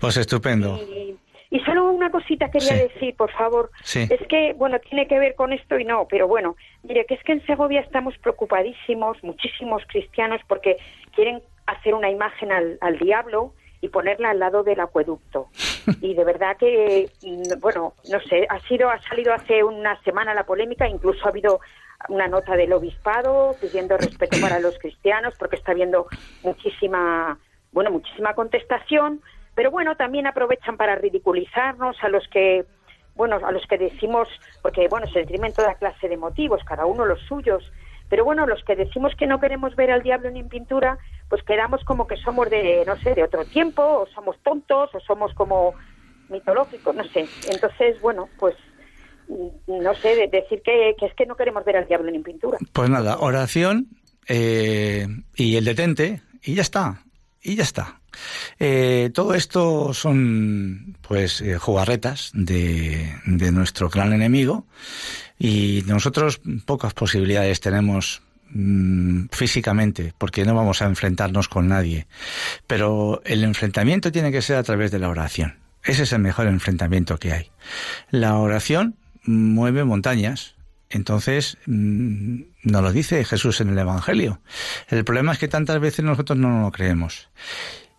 Pues 0.00 0.18
estupendo. 0.18 0.76
Y, 0.76 1.16
solo 1.64 1.90
una 1.90 2.10
cosita 2.10 2.50
quería 2.50 2.74
decir, 2.74 3.16
por 3.16 3.30
favor. 3.32 3.70
Es 3.94 4.20
que, 4.28 4.52
bueno, 4.58 4.78
tiene 4.80 5.06
que 5.06 5.18
ver 5.18 5.34
con 5.34 5.52
esto 5.54 5.78
y 5.78 5.84
no, 5.84 6.06
pero 6.10 6.28
bueno, 6.28 6.56
mire, 6.82 7.06
que 7.06 7.14
es 7.14 7.22
que 7.22 7.32
en 7.32 7.46
Segovia 7.46 7.80
estamos 7.80 8.18
preocupadísimos, 8.18 9.22
muchísimos 9.22 9.82
cristianos, 9.86 10.42
porque 10.46 10.76
quieren 11.14 11.40
hacer 11.66 11.94
una 11.94 12.10
imagen 12.10 12.52
al, 12.52 12.78
al 12.80 12.98
diablo 12.98 13.52
y 13.80 13.88
ponerla 13.88 14.30
al 14.30 14.38
lado 14.38 14.62
del 14.62 14.80
acueducto. 14.80 15.48
Y 16.00 16.14
de 16.14 16.24
verdad 16.24 16.56
que, 16.56 17.10
mm, 17.22 17.60
bueno, 17.60 17.92
no 18.10 18.20
sé, 18.20 18.46
ha 18.48 18.58
sido, 18.60 18.88
ha 18.88 18.98
salido 19.02 19.34
hace 19.34 19.62
una 19.62 20.00
semana 20.02 20.32
la 20.32 20.46
polémica, 20.46 20.88
incluso 20.88 21.26
ha 21.26 21.28
habido 21.28 21.60
una 22.08 22.26
nota 22.26 22.56
del 22.56 22.72
obispado 22.72 23.54
pidiendo 23.60 23.98
respeto 23.98 24.38
para 24.40 24.58
los 24.58 24.78
cristianos, 24.78 25.34
porque 25.38 25.56
está 25.56 25.72
habiendo 25.72 26.06
muchísima, 26.42 27.38
bueno, 27.72 27.90
muchísima 27.90 28.34
contestación, 28.34 29.20
pero 29.54 29.70
bueno, 29.70 29.96
también 29.96 30.26
aprovechan 30.26 30.78
para 30.78 30.94
ridiculizarnos 30.96 31.96
a 32.02 32.08
los 32.08 32.26
que, 32.28 32.64
bueno, 33.14 33.38
a 33.44 33.52
los 33.52 33.66
que 33.66 33.76
decimos, 33.76 34.28
porque 34.62 34.88
bueno, 34.88 35.06
se 35.08 35.20
esgrimen 35.20 35.52
toda 35.52 35.74
clase 35.74 36.08
de 36.08 36.16
motivos, 36.16 36.64
cada 36.64 36.86
uno 36.86 37.04
los 37.04 37.20
suyos, 37.20 37.70
pero 38.08 38.24
bueno, 38.24 38.46
los 38.46 38.62
que 38.64 38.76
decimos 38.76 39.12
que 39.16 39.26
no 39.26 39.40
queremos 39.40 39.74
ver 39.76 39.90
al 39.90 40.02
diablo 40.02 40.30
ni 40.30 40.40
en 40.40 40.48
pintura, 40.48 40.98
pues 41.28 41.42
quedamos 41.42 41.82
como 41.84 42.06
que 42.06 42.16
somos 42.16 42.50
de, 42.50 42.84
no 42.86 42.96
sé, 42.98 43.14
de 43.14 43.24
otro 43.24 43.44
tiempo, 43.44 43.82
o 43.82 44.06
somos 44.14 44.36
tontos, 44.42 44.94
o 44.94 45.00
somos 45.00 45.32
como 45.34 45.74
mitológicos, 46.28 46.94
no 46.94 47.04
sé. 47.04 47.26
Entonces, 47.50 48.00
bueno, 48.00 48.28
pues 48.38 48.54
no 49.66 49.94
sé, 49.94 50.28
decir 50.30 50.62
que, 50.62 50.90
es 50.90 51.14
que 51.14 51.26
no 51.26 51.36
queremos 51.36 51.64
ver 51.64 51.76
al 51.76 51.88
diablo 51.88 52.10
ni 52.10 52.18
en 52.18 52.22
pintura. 52.22 52.58
Pues 52.72 52.90
nada, 52.90 53.18
oración 53.18 53.88
eh, 54.28 55.06
y 55.34 55.56
el 55.56 55.64
detente, 55.64 56.20
y 56.42 56.54
ya 56.54 56.62
está, 56.62 57.03
y 57.44 57.54
ya 57.56 57.62
está. 57.62 58.00
Eh, 58.58 59.10
todo 59.14 59.34
esto 59.34 59.92
son, 59.92 60.96
pues, 61.06 61.40
eh, 61.40 61.58
jugarretas 61.58 62.30
de, 62.32 63.14
de 63.26 63.52
nuestro 63.52 63.90
gran 63.90 64.12
enemigo 64.12 64.66
y 65.38 65.84
nosotros 65.86 66.40
pocas 66.64 66.94
posibilidades 66.94 67.60
tenemos 67.60 68.22
mm, 68.50 69.26
físicamente, 69.30 70.14
porque 70.16 70.44
no 70.44 70.54
vamos 70.54 70.80
a 70.80 70.86
enfrentarnos 70.86 71.48
con 71.48 71.68
nadie. 71.68 72.06
Pero 72.66 73.20
el 73.24 73.44
enfrentamiento 73.44 74.10
tiene 74.10 74.32
que 74.32 74.42
ser 74.42 74.56
a 74.56 74.62
través 74.62 74.90
de 74.90 74.98
la 74.98 75.10
oración. 75.10 75.58
Ese 75.84 76.04
es 76.04 76.12
el 76.12 76.20
mejor 76.20 76.46
enfrentamiento 76.46 77.18
que 77.18 77.32
hay. 77.32 77.50
La 78.10 78.36
oración 78.38 78.96
mueve 79.24 79.84
montañas. 79.84 80.54
Entonces, 80.94 81.58
mm, 81.66 82.42
nos 82.62 82.82
lo 82.82 82.92
dice 82.92 83.24
Jesús 83.24 83.60
en 83.60 83.68
el 83.68 83.78
Evangelio. 83.78 84.40
El 84.88 85.04
problema 85.04 85.32
es 85.32 85.38
que 85.38 85.48
tantas 85.48 85.80
veces 85.80 86.04
nosotros 86.04 86.38
no 86.38 86.62
lo 86.62 86.70
creemos. 86.70 87.28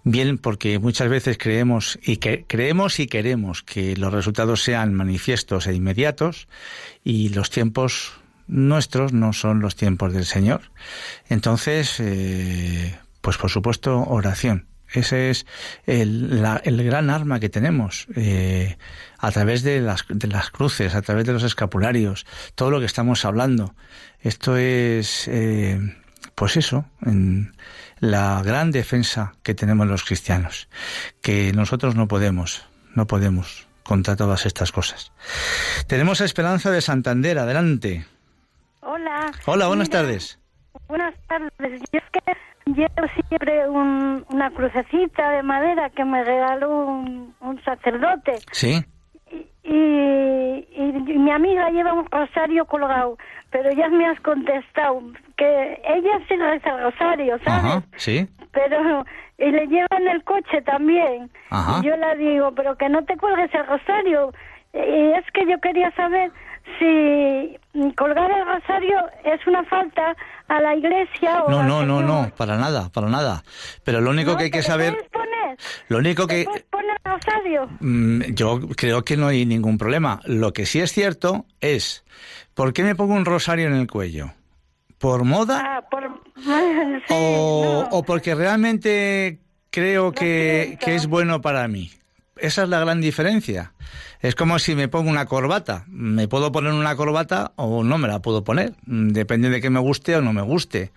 Bien, 0.06 0.38
porque 0.38 0.80
muchas 0.80 1.10
veces 1.10 1.38
creemos 1.38 2.00
y 2.02 2.18
que 2.18 2.46
creemos 2.48 3.00
y 3.02 3.08
queremos 3.08 3.64
que 3.64 3.98
los 3.98 4.14
resultados 4.14 4.64
sean 4.64 4.94
manifiestos 4.94 5.68
e 5.68 5.74
inmediatos 5.74 6.48
y 7.04 7.30
los 7.30 7.50
tiempos 7.50 8.14
nuestros 8.48 9.12
no 9.12 9.34
son 9.34 9.60
los 9.60 9.76
tiempos 9.76 10.14
del 10.14 10.26
Señor. 10.26 10.62
Entonces, 11.28 12.00
eh, 12.00 12.98
pues 13.20 13.38
por 13.38 13.50
supuesto, 13.50 14.04
oración. 14.04 14.68
Ese 14.96 15.30
es 15.30 15.46
el, 15.86 16.44
el 16.64 16.84
gran 16.84 17.10
arma 17.10 17.40
que 17.40 17.50
tenemos 17.50 18.08
eh, 18.16 18.78
a 19.18 19.32
través 19.32 19.64
de 19.64 19.82
las, 19.82 20.06
de 20.10 20.28
las 20.28 20.50
cruces, 20.50 20.96
a 20.96 21.02
través 21.02 21.26
de 21.26 21.34
los 21.34 21.44
escapularios, 21.44 22.26
todo 22.56 22.72
lo 22.72 22.80
que 22.80 22.86
estamos 22.86 23.26
hablando. 23.26 23.76
Esto 24.22 24.58
es, 24.58 25.28
eh, 25.28 25.80
pues 26.36 26.58
eso, 26.58 26.86
en, 27.02 27.54
la 28.00 28.42
gran 28.44 28.72
defensa 28.72 29.36
que 29.44 29.54
tenemos 29.54 29.88
los 29.88 30.04
cristianos, 30.04 30.68
que 31.22 31.52
nosotros 31.54 31.96
no 31.96 32.08
podemos, 32.08 32.66
no 32.94 33.08
podemos 33.08 33.68
contra 33.84 34.16
todas 34.16 34.46
estas 34.46 34.72
cosas. 34.72 35.12
Tenemos 35.88 36.22
a 36.22 36.26
Esperanza 36.26 36.72
de 36.72 36.82
Santander, 36.82 37.38
adelante. 37.40 38.06
Hola. 38.82 39.32
Hola, 39.46 39.68
buenas 39.68 39.90
tardes. 39.90 40.40
Buenas 40.88 41.16
tardes. 41.28 41.82
Yo 41.92 42.00
es 42.00 42.04
que 42.12 42.20
llevo 42.66 43.08
siempre 43.30 43.70
una 43.70 44.52
crucecita 44.52 45.30
de 45.32 45.44
madera 45.44 45.90
que 45.92 46.04
me 46.04 46.24
regaló 46.24 46.88
un, 46.88 47.62
sacerdote. 47.64 48.36
Sí. 48.52 48.84
Y, 49.64 49.72
y, 49.74 51.18
mi 51.18 51.32
amiga 51.32 51.70
lleva 51.70 51.94
un 51.94 52.06
rosario 52.10 52.66
colgado, 52.66 53.18
pero 53.50 53.72
ya 53.72 53.90
me 53.90 54.08
has 54.08 54.20
contestado 54.22 55.02
que 55.38 55.82
ella 55.84 56.20
sí 56.28 56.36
reza 56.36 56.70
el 56.72 56.84
rosario, 56.84 57.40
¿sabes? 57.44 57.66
Ajá, 57.66 57.84
sí. 57.98 58.28
Pero 58.52 59.06
y 59.38 59.52
le 59.52 59.68
lleva 59.68 59.98
en 59.98 60.08
el 60.08 60.24
coche 60.24 60.62
también. 60.62 61.30
Ajá. 61.50 61.80
Y 61.82 61.88
yo 61.88 61.98
la 61.98 62.16
digo, 62.16 62.54
pero 62.54 62.78
que 62.78 62.90
no 62.90 63.04
te 63.04 63.18
cuelgues 63.18 63.54
el 63.54 63.66
rosario. 63.66 64.32
Y 64.74 65.12
es 65.14 65.26
que 65.34 65.46
yo 65.46 65.60
quería 65.60 65.92
saber 65.92 66.32
si 66.80 67.58
colgar 67.96 68.32
el 68.32 68.46
rosario 68.46 68.98
es 69.24 69.46
una 69.48 69.64
falta 69.66 70.16
a 70.48 70.62
la 70.62 70.76
iglesia 70.76 71.44
o 71.44 71.50
No, 71.50 71.64
no, 71.64 71.86
no, 71.86 72.02
no, 72.02 72.32
para 72.36 72.58
nada, 72.58 72.90
para 72.90 73.10
nada. 73.10 73.44
Pero 73.84 74.02
lo 74.02 74.12
único 74.12 74.38
que 74.38 74.46
hay 74.46 74.52
que 74.52 74.64
saber 74.64 75.10
poner? 75.12 75.58
Lo 75.88 75.98
único 75.98 76.28
que 76.28 76.46
poner 76.70 76.98
rosario? 77.04 77.70
Mm, 77.80 78.22
yo 78.34 78.60
creo 78.76 79.04
que 79.04 79.18
no 79.18 79.28
hay 79.28 79.46
ningún 79.46 79.78
problema. 79.78 80.20
Lo 80.26 80.54
que 80.54 80.66
sí 80.66 80.80
es 80.80 80.92
cierto 80.92 81.46
es 81.62 82.04
¿por 82.54 82.74
qué 82.74 82.84
me 82.84 82.96
pongo 82.96 83.14
un 83.14 83.26
rosario 83.26 83.68
en 83.68 83.76
el 83.76 83.88
cuello? 83.88 84.34
¿Por 84.98 85.24
moda? 85.24 85.62
Ah, 85.64 85.86
por... 85.90 86.04
o, 87.10 88.04
porque 88.06 88.34
realmente 88.34 89.40
creo 89.70 90.12
que, 90.12 90.78
que 90.80 90.96
es 90.96 91.08
bueno 91.08 91.42
para 91.42 91.68
mí. 91.68 91.92
Esa 92.38 92.64
es 92.64 92.70
la 92.70 92.80
gran 92.80 93.02
diferencia. 93.02 93.74
Es 94.26 94.34
como 94.34 94.58
si 94.58 94.74
me 94.74 94.88
pongo 94.88 95.12
una 95.12 95.28
corbata. 95.28 95.86
Me 95.88 96.28
puedo 96.28 96.52
poner 96.52 96.74
una 96.74 96.96
corbata 96.96 97.52
o 97.58 97.84
no 97.84 98.00
me 98.00 98.08
la 98.08 98.24
puedo 98.24 98.44
poner. 98.44 98.74
Depende 98.88 99.52
de 99.52 99.62
que 99.62 99.70
me 99.70 99.80
guste 99.80 100.16
o 100.16 100.22
no 100.22 100.34
me 100.34 100.42
guste. 100.42 100.92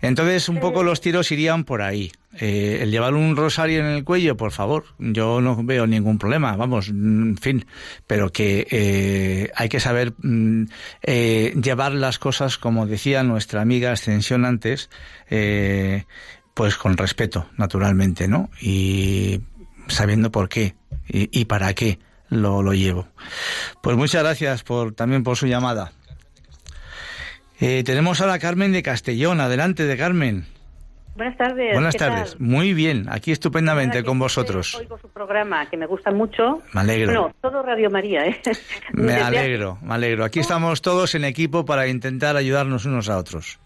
Entonces, 0.00 0.48
un 0.48 0.60
poco 0.60 0.84
los 0.84 1.00
tiros 1.00 1.32
irían 1.32 1.64
por 1.64 1.82
ahí. 1.82 2.12
Eh, 2.38 2.78
el 2.82 2.92
llevar 2.92 3.14
un 3.14 3.34
rosario 3.34 3.80
en 3.80 3.86
el 3.86 4.04
cuello, 4.04 4.36
por 4.36 4.52
favor, 4.52 4.84
yo 5.00 5.40
no 5.40 5.64
veo 5.64 5.88
ningún 5.88 6.16
problema, 6.16 6.54
vamos, 6.54 6.90
en 6.90 7.36
fin, 7.38 7.66
pero 8.06 8.30
que 8.30 8.68
eh, 8.70 9.50
hay 9.56 9.68
que 9.68 9.80
saber 9.80 10.14
mm, 10.22 10.66
eh, 11.02 11.52
llevar 11.60 11.90
las 11.90 12.20
cosas, 12.20 12.56
como 12.56 12.86
decía 12.86 13.24
nuestra 13.24 13.62
amiga 13.62 13.90
Ascensión 13.90 14.44
antes, 14.44 14.90
pues 16.54 16.76
con 16.76 16.96
respeto, 16.96 17.48
naturalmente, 17.56 18.28
¿no? 18.28 18.48
Y 18.60 19.40
sabiendo 19.88 20.30
por 20.30 20.48
qué 20.48 20.76
y 21.08 21.46
para 21.46 21.74
qué 21.74 21.98
lo, 22.30 22.62
lo 22.62 22.72
llevo. 22.72 23.06
Pues 23.82 23.96
muchas 23.96 24.22
gracias 24.22 24.62
por 24.62 24.94
también 24.94 25.22
por 25.22 25.36
su 25.36 25.46
llamada. 25.46 25.92
Eh, 27.60 27.82
tenemos 27.84 28.20
a 28.22 28.26
la 28.26 28.38
Carmen 28.38 28.72
de 28.72 28.82
Castellón. 28.82 29.40
Adelante, 29.40 29.84
de 29.84 29.96
Carmen. 29.96 30.46
Buenas 31.14 31.36
tardes. 31.36 31.72
Buenas 31.74 31.96
tardes. 31.96 32.40
Muy 32.40 32.72
bien, 32.72 33.06
aquí 33.10 33.32
estupendamente 33.32 34.02
con 34.02 34.18
vosotros. 34.18 34.76
Oigo 34.76 34.96
su 34.96 35.08
programa, 35.10 35.68
que 35.68 35.76
me 35.76 35.84
gusta 35.84 36.10
mucho. 36.10 36.62
Me 36.72 36.80
alegro. 36.80 37.12
No, 37.12 37.34
todo 37.42 37.62
Radio 37.62 37.90
María, 37.90 38.24
¿eh? 38.24 38.40
Me 38.94 39.14
alegro, 39.14 39.76
me 39.82 39.94
alegro. 39.94 40.24
Aquí 40.24 40.40
estamos 40.40 40.80
todos 40.80 41.14
en 41.14 41.24
equipo 41.24 41.66
para 41.66 41.88
intentar 41.88 42.36
ayudarnos 42.36 42.86
unos 42.86 43.10
a 43.10 43.18
otros. 43.18 43.60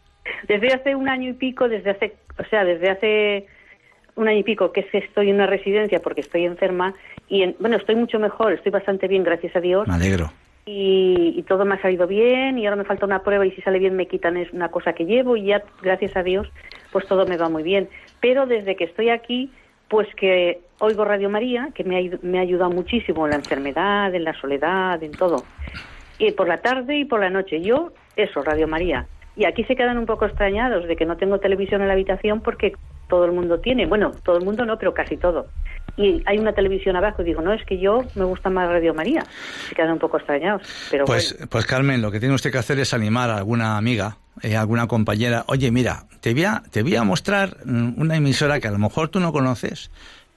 Desde 0.48 0.74
hace 0.74 0.96
un 0.96 1.08
año 1.08 1.30
y 1.30 1.34
pico, 1.34 1.68
desde 1.68 1.90
hace, 1.90 2.16
o 2.38 2.44
sea, 2.50 2.64
desde 2.64 2.90
hace 2.90 3.46
un 4.16 4.26
año 4.26 4.38
y 4.38 4.42
pico 4.42 4.72
que 4.72 4.80
es 4.80 4.86
que 4.90 4.98
estoy 4.98 5.28
en 5.28 5.36
una 5.36 5.46
residencia 5.46 6.00
porque 6.00 6.22
estoy 6.22 6.44
enferma 6.44 6.94
y 7.28 7.54
bueno, 7.58 7.76
estoy 7.76 7.96
mucho 7.96 8.18
mejor, 8.18 8.52
estoy 8.52 8.72
bastante 8.72 9.08
bien, 9.08 9.24
gracias 9.24 9.54
a 9.56 9.60
Dios. 9.60 9.88
Me 9.88 9.94
alegro. 9.94 10.30
Y, 10.66 11.42
todo 11.46 11.66
me 11.66 11.74
ha 11.74 11.82
salido 11.82 12.06
bien 12.06 12.58
y 12.58 12.66
ahora 12.66 12.76
me 12.76 12.84
falta 12.84 13.04
una 13.04 13.22
prueba 13.22 13.44
y 13.44 13.50
si 13.50 13.60
sale 13.60 13.78
bien 13.78 13.96
me 13.96 14.06
quitan 14.06 14.38
es 14.38 14.50
una 14.52 14.70
cosa 14.70 14.94
que 14.94 15.04
llevo 15.04 15.36
y 15.36 15.44
ya, 15.46 15.62
gracias 15.82 16.16
a 16.16 16.22
Dios, 16.22 16.50
pues 16.90 17.06
todo 17.06 17.26
me 17.26 17.36
va 17.36 17.50
muy 17.50 17.62
bien. 17.62 17.88
Pero 18.20 18.46
desde 18.46 18.74
que 18.74 18.84
estoy 18.84 19.10
aquí, 19.10 19.50
pues 19.88 20.08
que 20.14 20.60
oigo 20.78 21.04
Radio 21.04 21.28
María, 21.28 21.68
que 21.74 21.84
me 21.84 21.98
ha, 21.98 22.18
me 22.22 22.38
ha 22.38 22.42
ayudado 22.42 22.70
muchísimo 22.70 23.26
en 23.26 23.30
la 23.32 23.36
enfermedad, 23.36 24.14
en 24.14 24.24
la 24.24 24.32
soledad, 24.40 25.02
en 25.02 25.12
todo. 25.12 25.44
Y 26.18 26.32
por 26.32 26.48
la 26.48 26.58
tarde 26.58 26.96
y 26.96 27.04
por 27.04 27.20
la 27.20 27.30
noche. 27.30 27.60
Yo, 27.60 27.92
eso, 28.16 28.42
Radio 28.42 28.66
María. 28.66 29.06
Y 29.36 29.44
aquí 29.44 29.64
se 29.64 29.76
quedan 29.76 29.98
un 29.98 30.06
poco 30.06 30.24
extrañados 30.24 30.86
de 30.86 30.96
que 30.96 31.04
no 31.04 31.16
tengo 31.16 31.40
televisión 31.40 31.82
en 31.82 31.88
la 31.88 31.94
habitación 31.94 32.40
porque 32.40 32.72
todo 33.08 33.24
el 33.24 33.32
mundo 33.32 33.60
tiene. 33.60 33.86
Bueno, 33.86 34.12
todo 34.24 34.38
el 34.38 34.44
mundo 34.44 34.64
no, 34.64 34.78
pero 34.78 34.94
casi 34.94 35.16
todo. 35.16 35.46
Y 35.96 36.22
hay 36.26 36.38
una 36.38 36.52
televisión 36.52 36.96
abajo 36.96 37.22
y 37.22 37.26
digo, 37.26 37.40
no, 37.40 37.52
es 37.52 37.64
que 37.64 37.78
yo 37.78 38.04
me 38.14 38.24
gusta 38.24 38.50
más 38.50 38.68
Radio 38.68 38.94
María. 38.94 39.24
Se 39.68 39.74
quedan 39.74 39.92
un 39.92 39.98
poco 39.98 40.16
extrañados. 40.16 40.62
Pero 40.90 41.04
pues, 41.04 41.36
pues 41.48 41.66
Carmen, 41.66 42.02
lo 42.02 42.10
que 42.10 42.18
tiene 42.18 42.34
usted 42.34 42.50
que 42.50 42.58
hacer 42.58 42.78
es 42.80 42.92
animar 42.94 43.30
a 43.30 43.36
alguna 43.36 43.76
amiga, 43.76 44.18
eh, 44.42 44.56
alguna 44.56 44.88
compañera. 44.88 45.44
Oye, 45.46 45.70
mira, 45.70 46.06
te 46.20 46.32
voy, 46.32 46.44
a, 46.44 46.62
te 46.70 46.82
voy 46.82 46.96
a 46.96 47.04
mostrar 47.04 47.58
mm, 47.64 48.00
una 48.00 48.16
emisora 48.16 48.58
que 48.58 48.68
a 48.68 48.72
lo 48.72 48.78
mejor 48.78 49.08
tú 49.08 49.20
no 49.20 49.32
conoces, 49.32 49.90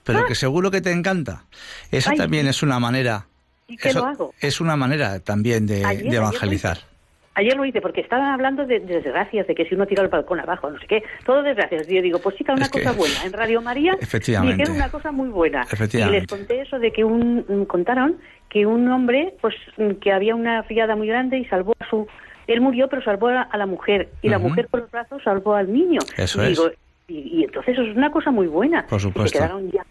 pero 0.04 0.26
que 0.26 0.36
seguro 0.36 0.70
que 0.70 0.82
te 0.82 0.92
encanta. 0.92 1.46
Esa 1.92 2.14
también 2.14 2.48
es 2.48 2.62
una 2.62 2.80
manera. 2.80 3.26
¿Y 3.68 3.78
qué 3.78 3.94
lo 3.94 4.06
hago? 4.06 4.34
Es 4.40 4.62
una 4.62 4.76
manera 4.76 5.20
también 5.20 5.66
de, 5.66 5.80
de 5.80 6.16
evangelizar. 6.16 6.78
Ayer 6.78 6.97
lo 7.44 7.66
hice 7.66 7.82
porque 7.82 8.02
estaban 8.02 8.28
hablando 8.28 8.66
de, 8.66 8.80
desgracias, 8.80 9.48
de 9.48 9.56
que 9.56 9.66
si 9.66 9.76
uno 9.76 9.86
tira 9.86 10.04
el 10.04 10.10
balcón 10.10 10.40
abajo, 10.40 10.70
no 10.70 10.80
sé 10.80 10.88
qué, 10.88 11.04
todo 11.26 11.44
desgracias. 11.44 11.90
Y 11.90 11.96
yo 11.96 12.02
digo, 12.02 12.20
pues 12.20 12.36
sí 12.38 12.44
que 12.44 12.52
una 12.52 12.70
cosa 12.70 12.94
buena. 12.94 13.24
En 13.26 13.34
Radio 13.34 13.62
María 13.62 13.96
efectivamente. 14.00 14.56
dijeron 14.56 14.76
una 14.76 14.90
cosa 14.90 15.12
muy 15.12 15.30
buena. 15.30 15.66
Y 15.94 16.12
les 16.12 16.28
conté 16.28 16.62
eso 16.62 16.80
de 16.80 16.92
que 16.92 17.04
un, 17.04 17.46
mm, 17.48 17.66
contaron 17.66 18.18
que 18.50 18.66
un 18.66 18.90
hombre, 18.90 19.36
pues 19.42 19.56
mm, 19.78 19.92
que 20.02 20.12
había 20.12 20.36
una 20.36 20.62
riada 20.64 20.96
muy 20.96 21.08
grande 21.08 21.38
y 21.38 21.46
salvó 21.46 21.74
a 21.80 21.90
su... 21.90 22.08
Él 22.48 22.62
murió, 22.62 22.88
pero 22.88 23.04
salvó 23.04 23.28
a, 23.28 23.50
la 23.58 23.66
mujer. 23.66 24.10
Y 24.22 24.30
la 24.30 24.40
mujer 24.40 24.68
por 24.70 24.80
los 24.80 24.90
brazos 24.90 25.22
salvó 25.22 25.54
al 25.54 25.72
niño. 25.72 26.00
Eso 26.16 26.42
y 26.48 26.54
es. 26.54 26.62
y, 27.10 27.44
entonces 27.44 27.74
eso 27.74 27.84
es 27.84 27.96
una 27.96 28.10
cosa 28.10 28.32
muy 28.32 28.48
buena. 28.48 28.88
Por 28.88 29.02
supuesto. 29.02 29.38
Se 29.38 29.44
quedaron 29.44 29.70
ya 29.70 29.86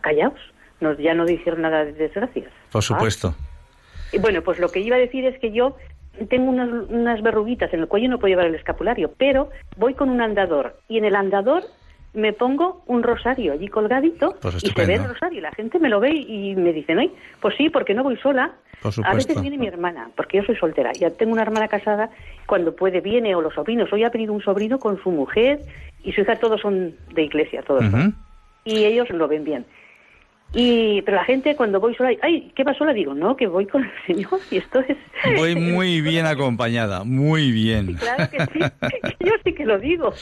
callados. 0.00 0.38
No, 0.80 0.92
ya 0.98 1.14
no 1.14 1.24
dijeron 1.24 1.62
nada 1.62 1.84
de 1.84 1.92
desgracias. 1.94 2.48
Por 2.70 2.82
supuesto. 2.82 3.34
Y 4.12 4.18
bueno, 4.18 4.42
pues 4.42 4.58
lo 4.58 4.68
que 4.68 4.80
iba 4.80 4.96
a 4.96 5.00
decir 5.00 5.24
es 5.24 5.38
que 5.40 5.50
yo 5.50 5.76
tengo 6.28 6.50
unas, 6.50 6.68
unas 6.88 7.22
verruguitas 7.22 7.72
en 7.72 7.80
el 7.80 7.88
cuello 7.88 8.08
no 8.08 8.18
puedo 8.18 8.30
llevar 8.30 8.46
el 8.46 8.54
escapulario, 8.54 9.12
pero 9.16 9.50
voy 9.76 9.94
con 9.94 10.08
un 10.08 10.20
andador 10.20 10.76
y 10.88 10.98
en 10.98 11.04
el 11.04 11.14
andador 11.14 11.64
me 12.16 12.32
pongo 12.32 12.82
un 12.86 13.02
rosario 13.02 13.52
allí 13.52 13.68
colgadito 13.68 14.36
pues 14.40 14.64
y 14.64 14.70
se 14.70 14.86
ve 14.86 14.94
el 14.94 15.04
rosario. 15.04 15.42
La 15.42 15.52
gente 15.52 15.78
me 15.78 15.90
lo 15.90 16.00
ve 16.00 16.10
y 16.14 16.56
me 16.56 16.72
dicen, 16.72 16.98
ay, 16.98 17.12
pues 17.40 17.54
sí, 17.56 17.68
porque 17.68 17.92
no 17.92 18.02
voy 18.02 18.16
sola. 18.16 18.52
a 19.04 19.14
veces 19.14 19.40
viene 19.40 19.58
mi 19.58 19.66
hermana, 19.66 20.10
porque 20.16 20.38
yo 20.38 20.44
soy 20.44 20.56
soltera. 20.56 20.92
Ya 20.94 21.10
tengo 21.10 21.32
una 21.32 21.42
hermana 21.42 21.68
casada, 21.68 22.08
cuando 22.46 22.74
puede 22.74 23.02
viene, 23.02 23.34
o 23.34 23.42
los 23.42 23.52
sobrinos. 23.52 23.92
Hoy 23.92 24.02
ha 24.04 24.08
venido 24.08 24.32
un 24.32 24.40
sobrino 24.40 24.78
con 24.78 25.00
su 25.02 25.10
mujer 25.10 25.60
y 26.02 26.12
su 26.12 26.22
hija, 26.22 26.36
todos 26.36 26.62
son 26.62 26.94
de 27.12 27.22
iglesia, 27.22 27.62
todos 27.62 27.84
son. 27.90 28.16
Y 28.64 28.84
ellos 28.84 29.10
lo 29.10 29.28
ven 29.28 29.44
bien. 29.44 29.66
Y, 30.54 31.02
pero 31.02 31.18
la 31.18 31.24
gente 31.24 31.54
cuando 31.56 31.80
voy 31.80 31.94
sola, 31.94 32.10
ay, 32.22 32.50
¿qué 32.54 32.64
pasó? 32.64 32.84
Le 32.84 32.94
digo, 32.94 33.14
no, 33.14 33.36
que 33.36 33.46
voy 33.46 33.66
con 33.66 33.84
el 33.84 33.90
Señor 34.06 34.40
y 34.50 34.58
esto 34.58 34.80
es... 34.80 34.96
Voy 35.36 35.54
muy 35.72 36.00
bien 36.00 36.24
acompañada, 36.26 37.04
muy 37.04 37.50
bien. 37.50 37.94
claro 37.94 38.30
que 38.30 38.38
sí, 38.52 38.58
yo 39.20 39.32
sí 39.44 39.52
que 39.52 39.66
lo 39.66 39.78
digo. 39.78 40.12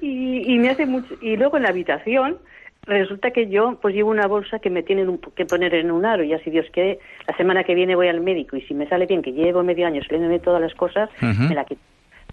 Y, 0.00 0.56
me 0.58 0.70
hace 0.70 0.86
mucho... 0.86 1.14
Y 1.20 1.36
luego 1.36 1.56
en 1.56 1.64
la 1.64 1.70
habitación 1.70 2.38
resulta 2.86 3.32
que 3.32 3.48
yo 3.48 3.78
pues 3.82 3.94
llevo 3.94 4.10
una 4.10 4.26
bolsa 4.26 4.58
que 4.58 4.70
me 4.70 4.82
tienen 4.82 5.20
que 5.36 5.44
poner 5.44 5.74
en 5.74 5.90
un 5.90 6.06
aro 6.06 6.24
y 6.24 6.32
así 6.32 6.50
Dios 6.50 6.66
quiere, 6.72 6.98
la 7.28 7.36
semana 7.36 7.62
que 7.64 7.74
viene 7.74 7.94
voy 7.94 8.08
al 8.08 8.20
médico 8.20 8.56
y 8.56 8.62
si 8.62 8.72
me 8.72 8.88
sale 8.88 9.06
bien, 9.06 9.20
que 9.20 9.32
llevo 9.32 9.62
medio 9.62 9.86
año 9.86 10.02
saliéndome 10.02 10.38
todas 10.38 10.62
las 10.62 10.74
cosas, 10.74 11.10
me 11.20 11.54
la 11.54 11.64
quito 11.64 11.80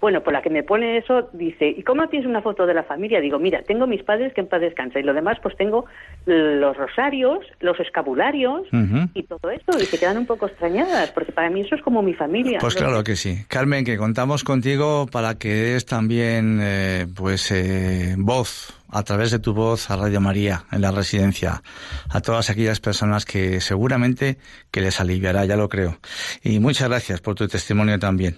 bueno, 0.00 0.22
por 0.22 0.32
la 0.32 0.42
que 0.42 0.50
me 0.50 0.62
pone 0.62 0.98
eso, 0.98 1.28
dice, 1.32 1.68
¿y 1.68 1.82
cómo 1.82 2.08
tienes 2.08 2.28
una 2.28 2.42
foto 2.42 2.66
de 2.66 2.74
la 2.74 2.84
familia? 2.84 3.20
Digo, 3.20 3.38
mira, 3.38 3.62
tengo 3.62 3.86
mis 3.86 4.02
padres 4.02 4.32
que 4.34 4.40
en 4.40 4.48
paz 4.48 4.60
descansa 4.60 4.98
y 4.98 5.02
lo 5.02 5.14
demás 5.14 5.38
pues 5.42 5.56
tengo 5.56 5.86
los 6.26 6.76
rosarios, 6.76 7.38
los 7.60 7.78
escabularios 7.80 8.66
y 9.14 9.22
todo 9.24 9.50
esto 9.50 9.78
y 9.78 9.84
se 9.84 9.98
quedan 9.98 10.18
un 10.18 10.26
poco 10.26 10.46
extrañadas 10.46 11.10
porque 11.12 11.32
para 11.32 11.50
mí 11.50 11.62
eso 11.62 11.74
es 11.74 11.82
como 11.82 12.02
mi 12.02 12.14
familia. 12.14 12.58
Pues 12.60 12.74
claro 12.74 13.02
que 13.04 13.16
sí. 13.16 13.44
Carmen, 13.48 13.84
que 13.84 13.96
contamos 13.96 14.44
contigo 14.44 15.06
para 15.10 15.36
que 15.36 15.76
es 15.76 15.86
también 15.86 16.58
eh, 16.60 17.06
pues 17.14 17.50
eh, 17.50 18.14
voz 18.18 18.77
a 18.90 19.02
través 19.02 19.30
de 19.30 19.38
tu 19.38 19.54
voz 19.54 19.90
a 19.90 19.96
Radio 19.96 20.20
María 20.20 20.64
en 20.72 20.80
la 20.80 20.90
residencia, 20.90 21.62
a 22.10 22.20
todas 22.20 22.50
aquellas 22.50 22.80
personas 22.80 23.24
que 23.24 23.60
seguramente 23.60 24.38
que 24.70 24.80
les 24.80 25.00
aliviará, 25.00 25.44
ya 25.44 25.56
lo 25.56 25.68
creo. 25.68 25.98
Y 26.42 26.60
muchas 26.60 26.88
gracias 26.88 27.20
por 27.20 27.34
tu 27.34 27.48
testimonio 27.48 27.98
también. 27.98 28.36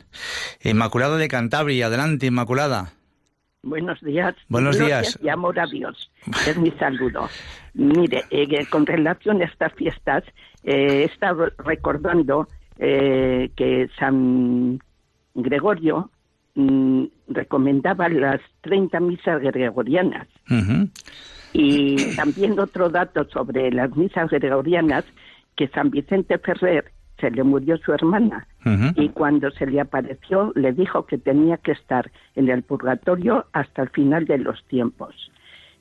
Inmaculada 0.63 1.17
de 1.17 1.29
Cantabria, 1.29 1.87
adelante 1.87 2.27
Inmaculada. 2.27 2.93
Buenos 3.63 4.01
días. 4.01 4.35
Buenos 4.49 4.79
días. 4.79 5.19
Y 5.23 5.29
amor 5.29 5.61
a 5.61 5.67
Dios. 5.67 6.11
Es 6.47 6.57
mi 6.57 6.71
saludo. 6.73 7.29
Mire, 7.75 8.25
eh, 8.31 8.67
con 8.71 8.87
relación 8.87 9.43
a 9.43 9.45
estas 9.45 9.75
fiestas, 9.75 10.25
eh, 10.65 11.03
he 11.03 11.05
estado 11.05 11.51
recordando 11.59 12.49
eh, 12.79 13.51
que 13.57 13.89
San 13.99 14.81
Gregorio 15.35 16.11
Mm, 16.55 17.05
recomendaba 17.29 18.09
las 18.09 18.41
30 18.63 18.99
misas 19.01 19.41
gregorianas. 19.41 20.27
Y 21.53 22.17
también 22.17 22.59
otro 22.59 22.89
dato 22.89 23.25
sobre 23.31 23.71
las 23.71 23.97
misas 23.97 24.31
gregorianas, 24.31 25.05
que 25.57 25.69
San 25.69 25.91
Vicente 25.91 26.39
Ferrer 26.39 26.93
se 27.21 27.31
le 27.31 27.45
murió 27.45 27.77
su 27.79 27.93
hermana 27.93 28.47
y 28.97 29.11
cuando 29.11 29.51
se 29.51 29.67
le 29.67 29.81
apareció 29.81 30.53
le 30.55 30.73
dijo 30.73 31.05
que 31.05 31.19
tenía 31.19 31.59
que 31.59 31.73
estar 31.73 32.11
en 32.35 32.49
el 32.49 32.63
purgatorio 32.63 33.47
hasta 33.53 33.83
el 33.83 33.91
final 33.91 34.25
de 34.25 34.39
los 34.39 34.65
tiempos. 34.65 35.15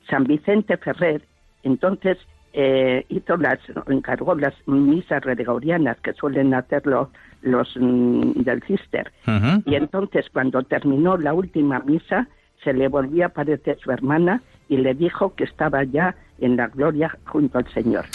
San 0.08 0.24
Vicente 0.24 0.76
Ferrer 0.76 1.22
entonces 1.62 2.18
eh, 2.52 3.04
hizo 3.08 3.36
las, 3.36 3.58
encargó 3.88 4.34
las 4.34 4.54
misas 4.66 5.22
gregorianas 5.22 5.98
que 6.00 6.12
suelen 6.14 6.54
hacerlo 6.54 7.10
los 7.42 7.68
mm, 7.78 8.42
del 8.42 8.62
Cister. 8.64 9.12
Y 9.64 9.74
entonces 9.74 10.26
cuando 10.32 10.62
terminó 10.62 11.16
la 11.16 11.32
última 11.32 11.80
misa, 11.80 12.28
se 12.62 12.72
le 12.72 12.88
volvió 12.88 13.24
a 13.24 13.28
aparecer 13.28 13.78
su 13.80 13.90
hermana 13.90 14.42
y 14.68 14.76
le 14.76 14.94
dijo 14.94 15.34
que 15.34 15.44
estaba 15.44 15.84
ya 15.84 16.14
en 16.38 16.56
la 16.56 16.68
gloria 16.68 17.16
junto 17.26 17.58
al 17.58 17.72
Señor. 17.72 18.06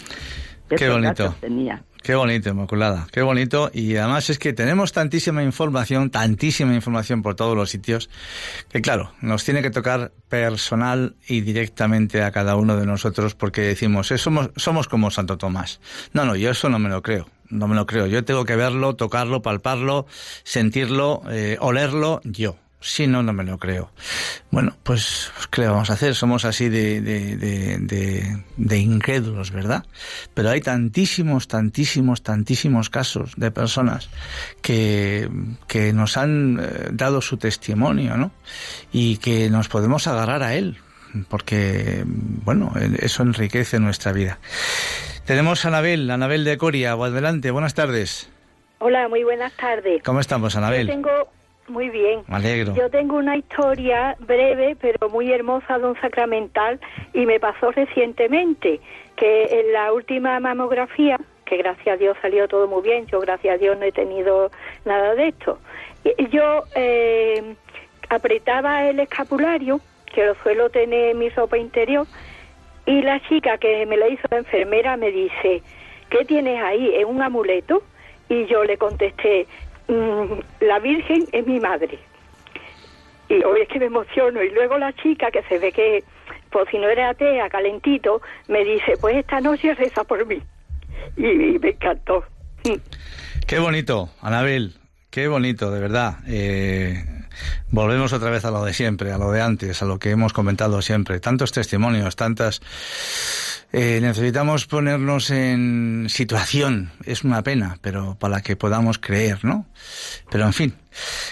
Qué 0.70 0.90
bonito. 0.90 1.34
Tenía. 1.40 1.82
Qué 2.06 2.14
bonito, 2.14 2.50
Inmaculada, 2.50 3.08
qué 3.12 3.24
bonito. 3.24 3.72
Y 3.74 3.96
además 3.96 4.30
es 4.30 4.38
que 4.38 4.54
tenemos 4.54 4.92
tantísima 4.92 5.42
información, 5.42 6.12
tantísima 6.12 6.76
información 6.76 7.24
por 7.24 7.34
todos 7.34 7.58
los 7.58 7.72
sitios, 7.72 8.12
que 8.70 8.80
claro, 8.80 9.14
nos 9.22 9.44
tiene 9.44 9.64
que 9.64 9.72
tocar 9.72 10.12
personal 10.30 11.16
y 11.28 11.42
directamente 11.42 12.22
a 12.22 12.32
cada 12.32 12.58
uno 12.58 12.78
de 12.78 12.86
nosotros 12.86 13.34
porque 13.34 13.62
decimos, 13.62 14.12
eh, 14.12 14.20
somos, 14.20 14.52
somos 14.56 14.88
como 14.88 15.10
Santo 15.10 15.40
Tomás. 15.40 15.82
No, 16.14 16.26
no, 16.26 16.36
yo 16.36 16.52
eso 16.52 16.70
no 16.70 16.78
me 16.78 16.90
lo 16.90 17.02
creo 17.02 17.26
no 17.50 17.68
me 17.68 17.76
lo 17.76 17.86
creo. 17.86 18.08
Yo 18.08 18.26
tengo 18.26 18.44
que 18.44 18.56
verlo, 18.56 18.96
tocarlo, 18.96 19.42
palparlo, 19.44 20.08
sentirlo, 20.44 21.22
eh, 21.30 21.58
olerlo 21.60 22.20
yo. 22.24 22.58
Si 22.86 23.08
no, 23.08 23.24
no 23.24 23.34
me 23.34 23.44
lo 23.44 23.58
creo. 23.58 23.90
Bueno, 24.52 24.76
pues, 24.84 25.32
¿qué 25.50 25.62
le 25.62 25.70
vamos 25.70 25.90
a 25.90 25.94
hacer? 25.94 26.14
Somos 26.14 26.46
así 26.46 26.70
de, 26.70 27.02
de, 27.02 27.36
de, 27.36 28.44
de, 28.58 28.78
incrédulos, 28.78 29.50
¿verdad? 29.50 29.84
Pero 30.36 30.52
hay 30.52 30.62
tantísimos, 30.62 31.48
tantísimos, 31.48 32.22
tantísimos 32.22 32.92
casos 32.92 33.34
de 33.38 33.50
personas 33.50 34.12
que, 34.62 35.28
que 35.68 35.94
nos 35.94 36.16
han 36.16 36.60
eh, 36.62 36.90
dado 36.92 37.22
su 37.22 37.38
testimonio, 37.38 38.18
¿no? 38.18 38.32
Y 38.92 39.18
que 39.18 39.50
nos 39.50 39.68
podemos 39.68 40.06
agarrar 40.06 40.44
a 40.44 40.54
él, 40.54 40.78
porque, 41.28 42.04
bueno, 42.06 42.72
eso 43.00 43.24
enriquece 43.24 43.80
nuestra 43.80 44.12
vida. 44.12 44.38
Tenemos 45.26 45.66
a 45.66 45.70
Anabel, 45.70 46.12
Anabel 46.12 46.44
de 46.44 46.56
Coria. 46.60 46.92
Adelante, 46.92 47.50
buenas 47.50 47.74
tardes. 47.74 48.30
Hola, 48.78 49.08
muy 49.08 49.24
buenas 49.24 49.54
tardes. 49.54 50.04
¿Cómo 50.04 50.20
estamos, 50.20 50.56
Anabel? 50.56 50.86
Yo 50.86 50.94
tengo, 50.94 51.32
muy 51.68 51.90
bien. 51.90 52.24
Me 52.28 52.36
alegro. 52.36 52.76
Yo 52.76 52.90
tengo 52.90 53.18
una 53.18 53.38
historia 53.38 54.16
breve, 54.20 54.76
pero 54.80 55.10
muy 55.10 55.32
hermosa 55.32 55.78
de 55.80 55.86
un 55.86 56.00
sacramental 56.00 56.80
y 57.14 57.26
me 57.26 57.40
pasó 57.40 57.72
recientemente 57.72 58.80
que 59.16 59.44
en 59.60 59.74
la 59.74 59.94
última 59.94 60.40
mamografía, 60.40 61.20
que 61.46 61.58
gracias 61.58 61.96
a 61.96 61.98
Dios 61.98 62.18
salió 62.22 62.48
todo 62.48 62.68
muy 62.68 62.82
bien, 62.82 63.06
yo 63.08 63.20
gracias 63.20 63.56
a 63.56 63.58
Dios 63.58 63.78
no 63.78 63.86
he 63.86 63.92
tenido 63.92 64.52
nada 64.84 65.16
de 65.16 65.30
esto, 65.30 65.60
yo 66.32 66.64
eh, 66.76 67.56
apretaba 68.10 68.88
el 68.88 69.00
escapulario, 69.00 69.80
que 70.14 70.26
lo 70.26 70.36
suelo 70.36 70.70
tener 70.70 71.12
en 71.12 71.20
mi 71.20 71.30
sopa 71.32 71.58
interior, 71.58 72.08
y 72.86 73.02
la 73.02 73.20
chica 73.28 73.58
que 73.58 73.86
me 73.86 73.98
la 73.98 74.08
hizo 74.10 74.28
la 74.30 74.38
enfermera 74.38 74.98
me 74.98 75.12
dice, 75.12 75.62
¿qué 76.10 76.26
tienes 76.26 76.62
ahí? 76.62 76.94
¿Es 76.96 77.06
un 77.06 77.22
amuleto? 77.22 77.84
Y 78.30 78.46
yo 78.46 78.64
le 78.64 78.78
contesté, 78.78 79.48
la 79.88 80.80
Virgen 80.80 81.26
es 81.32 81.46
mi 81.46 81.60
madre. 81.60 82.00
Y 83.30 83.44
hoy 83.44 83.62
es 83.62 83.68
que 83.70 83.80
me 83.80 83.86
emociono. 83.86 84.44
Y 84.44 84.52
luego 84.52 84.78
la 84.78 84.94
chica, 84.94 85.32
que 85.32 85.44
se 85.44 85.60
ve 85.60 85.72
que, 85.72 86.04
pues 86.52 86.68
si 86.70 86.78
no 86.78 86.88
era 86.90 87.10
atea, 87.10 87.50
calentito, 87.50 88.22
me 88.48 88.64
dice, 88.64 88.98
pues 89.00 89.18
esta 89.18 89.40
noche 89.42 89.74
reza 89.74 90.04
por 90.04 90.26
mí. 90.26 90.42
Y, 91.18 91.60
me 91.60 91.70
encantó. 91.70 92.24
Qué 93.48 93.60
bonito, 93.60 94.10
Anabel. 94.22 94.74
Qué 95.10 95.28
bonito, 95.28 95.72
de 95.72 95.80
verdad. 95.80 96.18
Eh, 96.28 97.04
volvemos 97.72 98.12
otra 98.14 98.30
vez 98.30 98.44
a 98.46 98.52
lo 98.52 98.64
de 98.66 98.74
siempre, 98.74 99.12
a 99.12 99.18
lo 99.18 99.32
de 99.32 99.42
antes, 99.42 99.82
a 99.82 99.86
lo 99.86 99.98
que 100.00 100.12
hemos 100.12 100.34
comentado 100.34 100.82
siempre. 100.82 101.20
Tantos 101.20 101.52
testimonios, 101.52 102.16
tantas 102.16 102.62
Eh, 103.78 104.00
necesitamos 104.00 104.68
ponernos 104.68 105.32
en 105.32 106.06
situación, 106.08 106.92
es 107.06 107.26
una 107.26 107.44
pena, 107.44 107.76
pero 107.82 108.16
para 108.18 108.40
que 108.40 108.56
podamos 108.56 109.00
creer, 109.00 109.44
¿no? 109.44 109.66
Pero 110.32 110.46
en 110.46 110.54
fin, 110.54 110.74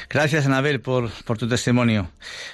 gracias 0.10 0.46
Anabel 0.46 0.82
por, 0.82 1.06
por 1.26 1.38
tu 1.38 1.48
testimonio. 1.48 2.10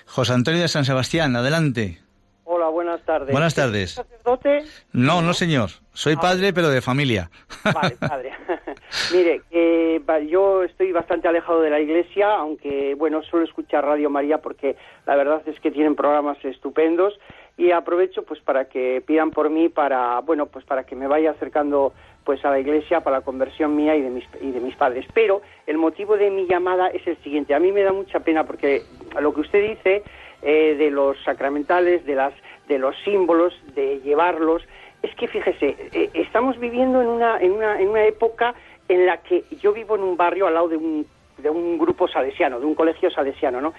José 0.06 0.34
Antonio 0.34 0.62
de 0.62 0.68
San 0.68 0.86
Sebastián, 0.86 1.36
adelante. 1.36 1.98
Hola, 2.44 2.68
buenas 2.68 3.02
tardes. 3.02 3.32
Buenas 3.32 3.56
tardes. 3.56 3.94
sacerdote? 3.94 4.64
No, 4.94 5.24
no 5.24 5.34
señor, 5.34 5.72
soy 5.94 6.14
ah. 6.18 6.22
padre 6.22 6.54
pero 6.54 6.70
de 6.70 6.82
familia. 6.82 7.32
Vale, 7.64 7.96
padre. 8.00 8.32
Mire, 9.12 9.42
eh, 9.50 10.00
yo 10.30 10.64
estoy 10.66 10.92
bastante 10.92 11.28
alejado 11.28 11.62
de 11.62 11.72
la 11.72 11.80
iglesia, 11.80 12.32
aunque 12.36 12.94
bueno, 12.94 13.24
suelo 13.24 13.44
escuchar 13.44 13.86
Radio 13.86 14.12
María 14.12 14.38
porque 14.38 14.76
la 15.08 15.16
verdad 15.16 15.42
es 15.48 15.60
que 15.60 15.72
tienen 15.72 15.96
programas 15.96 16.38
estupendos 16.46 17.20
y 17.60 17.72
aprovecho 17.72 18.24
pues 18.24 18.40
para 18.40 18.70
que 18.70 19.04
pidan 19.06 19.32
por 19.32 19.50
mí 19.50 19.68
para 19.68 20.22
bueno 20.22 20.46
pues 20.46 20.64
para 20.64 20.86
que 20.86 20.96
me 20.96 21.08
vaya 21.08 21.32
acercando 21.32 21.92
pues 22.24 22.44
a 22.46 22.52
la 22.52 22.60
iglesia 22.60 23.02
para 23.02 23.18
la 23.18 23.26
conversión 23.26 23.76
mía 23.76 23.98
y 23.98 24.02
de 24.02 24.10
mis 24.10 24.24
y 24.42 24.52
de 24.52 24.62
mis 24.62 24.78
padres. 24.78 25.06
Pero 25.14 25.42
el 25.68 25.78
motivo 25.78 26.16
de 26.16 26.32
mi 26.32 26.48
llamada 26.48 26.88
es 26.88 27.06
el 27.06 27.18
siguiente. 27.18 27.54
A 27.54 27.60
mí 27.60 27.74
me 27.74 27.84
da 27.84 27.92
mucha 27.92 28.22
pena 28.22 28.46
porque 28.46 28.84
lo 29.20 29.34
que 29.34 29.42
usted 29.42 29.72
dice 29.72 30.04
eh, 30.42 30.76
de 30.78 30.90
los 30.90 31.22
sacramentales 31.26 32.06
de 32.06 32.16
las 32.16 32.34
de 32.70 32.80
los 32.80 32.96
símbolos 33.04 33.54
de 33.76 34.00
llevarlos 34.06 34.64
es 35.04 35.14
que 35.16 35.28
fíjese 35.28 35.76
eh, 35.92 36.10
estamos 36.14 36.58
viviendo 36.60 37.02
en 37.02 37.08
una 37.08 37.42
en 37.42 37.52
una 37.52 37.82
en 37.82 37.90
una 37.90 38.06
época 38.06 38.56
en 38.88 39.06
la 39.06 39.18
que 39.18 39.44
yo 39.60 39.74
vivo 39.74 39.96
en 39.96 40.04
un 40.04 40.16
barrio 40.16 40.48
al 40.48 40.54
lado 40.54 40.70
de 40.70 40.78
un 40.78 41.06
de 41.42 41.50
un 41.50 41.78
grupo 41.78 42.08
salesiano, 42.08 42.60
de 42.60 42.66
un 42.66 42.76
colegio 42.76 43.10
salesiano, 43.12 43.62
¿no? 43.62 43.74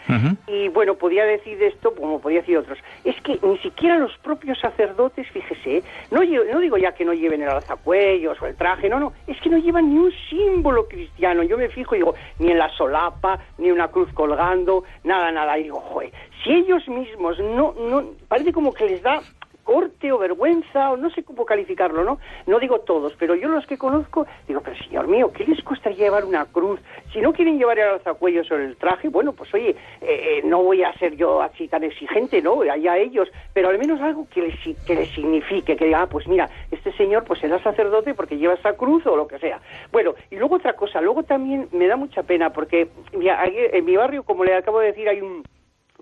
Y 0.46 0.68
bueno, 0.68 0.94
podía 0.94 1.24
decir 1.24 1.62
esto 1.62 1.94
como 1.94 2.20
podía 2.20 2.40
decir 2.40 2.58
otros. 2.58 2.78
Es 3.04 3.20
que 3.22 3.38
ni 3.42 3.58
siquiera 3.58 3.98
los 3.98 4.16
propios 4.18 4.58
sacerdotes, 4.58 5.28
fíjese, 5.30 5.82
no, 6.10 6.20
no 6.22 6.60
digo 6.60 6.76
ya 6.76 6.92
que 6.92 7.04
no 7.04 7.12
lleven 7.12 7.42
el 7.42 7.48
alzacuellos 7.48 8.40
o 8.40 8.46
el 8.46 8.56
traje, 8.56 8.88
no, 8.88 8.98
no, 8.98 9.12
es 9.26 9.40
que 9.40 9.50
no 9.50 9.58
llevan 9.58 9.90
ni 9.90 9.98
un 9.98 10.12
símbolo 10.28 10.86
cristiano. 10.88 11.42
Yo 11.42 11.56
me 11.56 11.68
fijo 11.68 11.94
y 11.94 11.98
digo, 11.98 12.14
ni 12.38 12.50
en 12.50 12.58
la 12.58 12.68
solapa, 12.70 13.38
ni 13.58 13.70
una 13.70 13.88
cruz 13.88 14.12
colgando, 14.12 14.84
nada, 15.04 15.30
nada. 15.30 15.58
Y 15.58 15.64
digo, 15.64 15.80
joder, 15.80 16.12
si 16.42 16.52
ellos 16.52 16.86
mismos 16.88 17.38
no, 17.38 17.74
no, 17.78 18.04
parece 18.28 18.52
como 18.52 18.72
que 18.72 18.86
les 18.86 19.02
da 19.02 19.20
corte 19.64 20.12
o 20.12 20.18
vergüenza, 20.18 20.90
o 20.90 20.96
no 20.96 21.10
sé 21.10 21.22
cómo 21.22 21.44
calificarlo, 21.44 22.04
¿no? 22.04 22.18
No 22.46 22.58
digo 22.58 22.80
todos, 22.80 23.14
pero 23.18 23.34
yo 23.34 23.48
los 23.48 23.66
que 23.66 23.78
conozco, 23.78 24.26
digo, 24.46 24.60
pero 24.60 24.76
señor 24.76 25.08
mío, 25.08 25.30
¿qué 25.32 25.44
les 25.44 25.62
costaría 25.62 26.04
llevar 26.04 26.24
una 26.24 26.44
cruz? 26.46 26.80
Si 27.12 27.20
no 27.20 27.32
quieren 27.32 27.58
llevar 27.58 27.78
el 27.78 27.88
alzacuello 27.88 28.44
sobre 28.44 28.64
el 28.66 28.76
traje, 28.76 29.08
bueno, 29.08 29.32
pues 29.32 29.52
oye, 29.54 29.70
eh, 29.70 29.76
eh, 30.00 30.42
no 30.44 30.62
voy 30.62 30.82
a 30.82 30.92
ser 30.94 31.16
yo 31.16 31.40
así 31.42 31.68
tan 31.68 31.84
exigente, 31.84 32.42
¿no? 32.42 32.62
Allá 32.62 32.98
ellos, 32.98 33.28
pero 33.52 33.68
al 33.68 33.78
menos 33.78 34.00
algo 34.00 34.26
que 34.28 34.42
les, 34.42 34.84
que 34.84 34.94
les 34.94 35.08
signifique, 35.10 35.76
que 35.76 35.84
diga, 35.84 36.02
ah, 36.02 36.06
pues 36.06 36.26
mira, 36.26 36.48
este 36.70 36.92
señor 36.92 37.24
pues 37.24 37.42
era 37.42 37.62
sacerdote 37.62 38.14
porque 38.14 38.38
lleva 38.38 38.54
esa 38.54 38.74
cruz 38.74 39.06
o 39.06 39.16
lo 39.16 39.26
que 39.26 39.38
sea. 39.38 39.60
Bueno, 39.92 40.14
y 40.30 40.36
luego 40.36 40.56
otra 40.56 40.74
cosa, 40.74 41.00
luego 41.00 41.22
también 41.22 41.68
me 41.72 41.86
da 41.86 41.96
mucha 41.96 42.22
pena 42.22 42.50
porque 42.50 42.88
mira, 43.12 43.44
en 43.44 43.84
mi 43.84 43.96
barrio, 43.96 44.22
como 44.22 44.44
le 44.44 44.54
acabo 44.54 44.80
de 44.80 44.88
decir, 44.88 45.08
hay 45.08 45.20
un 45.20 45.42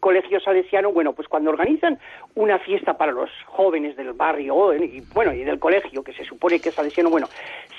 colegio 0.01 0.41
salesiano, 0.41 0.93
bueno, 0.93 1.13
pues 1.13 1.29
cuando 1.29 1.51
organizan 1.51 1.99
una 2.35 2.59
fiesta 2.59 2.97
para 2.97 3.13
los 3.13 3.31
jóvenes 3.47 3.97
del 3.97 4.13
barrio 4.13 4.75
y 4.75 5.01
bueno, 5.13 5.33
y 5.33 5.45
del 5.45 5.59
colegio, 5.59 6.03
que 6.03 6.13
se 6.13 6.25
supone 6.25 6.61
que 6.61 6.71
es 6.71 6.75
salesiano, 6.75 7.11
bueno, 7.11 7.29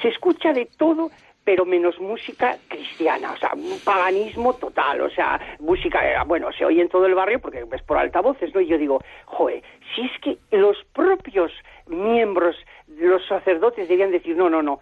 se 0.01 0.09
escucha 0.09 0.53
de 0.53 0.65
todo 0.65 1.09
pero 1.49 1.65
menos 1.65 1.99
música 1.99 2.57
cristiana, 2.67 3.31
o 3.31 3.37
sea, 3.37 3.53
un 3.55 3.79
paganismo 3.83 4.53
total, 4.53 5.01
o 5.01 5.09
sea, 5.09 5.39
música, 5.59 5.99
eh, 6.07 6.15
bueno, 6.27 6.51
se 6.51 6.63
oye 6.63 6.79
en 6.79 6.89
todo 6.89 7.07
el 7.07 7.15
barrio 7.15 7.39
porque 7.39 7.65
es 7.71 7.81
por 7.81 7.97
altavoces, 7.97 8.53
¿no? 8.53 8.61
Y 8.61 8.67
yo 8.67 8.77
digo, 8.77 9.01
joder, 9.25 9.63
si 9.95 10.01
es 10.01 10.11
que 10.21 10.37
los 10.55 10.77
propios 10.93 11.51
miembros, 11.87 12.55
los 12.87 13.25
sacerdotes 13.25 13.89
debían 13.89 14.11
decir, 14.11 14.35
no, 14.35 14.47
no, 14.47 14.61
no, 14.61 14.79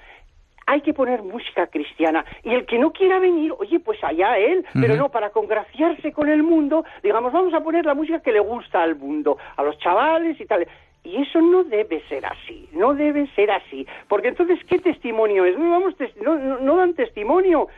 hay 0.68 0.82
que 0.82 0.94
poner 0.94 1.24
música 1.24 1.68
cristiana. 1.68 2.24
Y 2.44 2.54
el 2.54 2.66
que 2.66 2.78
no 2.78 2.92
quiera 2.92 3.20
venir, 3.20 3.54
oye, 3.58 3.80
pues 3.80 4.04
allá 4.04 4.38
él, 4.38 4.66
pero 4.74 4.96
no, 4.96 5.10
para 5.10 5.32
congraciarse 5.32 6.12
con 6.12 6.30
el 6.30 6.44
mundo, 6.44 6.84
digamos, 7.02 7.32
vamos 7.32 7.54
a 7.54 7.62
poner 7.62 7.86
la 7.86 7.96
música 7.96 8.20
que 8.20 8.34
le 8.34 8.42
gusta 8.42 8.84
al 8.84 8.98
mundo, 8.98 9.38
a 9.56 9.64
los 9.64 9.78
chavales 9.80 10.40
y 10.40 10.46
tal. 10.46 10.68
Y 11.08 11.22
eso 11.22 11.40
no 11.40 11.64
debe 11.64 12.04
ser 12.10 12.26
así, 12.26 12.68
no 12.74 12.94
debe 12.94 13.30
ser 13.34 13.50
así, 13.50 13.88
porque 14.10 14.28
entonces, 14.28 14.60
¿qué 14.68 14.78
testimonio 14.80 15.46
es? 15.46 15.58
No, 15.58 15.70
vamos, 15.70 15.94
no, 16.22 16.60
no, 16.60 16.76
dan 16.76 16.96
testimonio, 16.96 17.70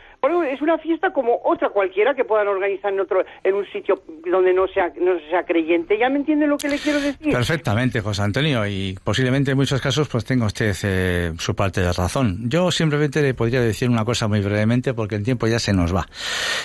es 0.51 0.59
una 0.63 0.79
fiesta 0.79 1.13
como 1.13 1.39
otra 1.43 1.69
cualquiera 1.69 2.15
que 2.15 2.25
puedan 2.25 2.47
organizar 2.47 2.91
en 2.91 2.99
otro, 3.01 3.23
en 3.43 3.53
un 3.53 3.67
sitio 3.67 4.01
donde 4.25 4.51
no 4.51 4.67
sea, 4.67 4.91
no 4.99 5.19
sea 5.29 5.43
creyente. 5.43 5.95
¿Ya 5.99 6.09
me 6.09 6.17
entiende 6.17 6.47
lo 6.47 6.57
que 6.57 6.69
le 6.69 6.79
quiero 6.79 6.99
decir? 6.99 7.31
Perfectamente, 7.31 8.01
José 8.01 8.23
Antonio, 8.23 8.65
y 8.65 8.97
posiblemente 9.03 9.51
en 9.51 9.57
muchos 9.57 9.79
casos 9.79 10.09
pues 10.09 10.25
tenga 10.25 10.47
usted 10.47 10.75
eh, 10.83 11.31
su 11.37 11.55
parte 11.55 11.81
de 11.81 11.93
razón. 11.93 12.49
Yo 12.49 12.71
simplemente 12.71 13.21
le 13.21 13.35
podría 13.35 13.61
decir 13.61 13.91
una 13.91 14.05
cosa 14.05 14.27
muy 14.27 14.41
brevemente 14.41 14.95
porque 14.95 15.13
el 15.13 15.23
tiempo 15.23 15.45
ya 15.45 15.59
se 15.59 15.71
nos 15.71 15.95
va. 15.95 16.07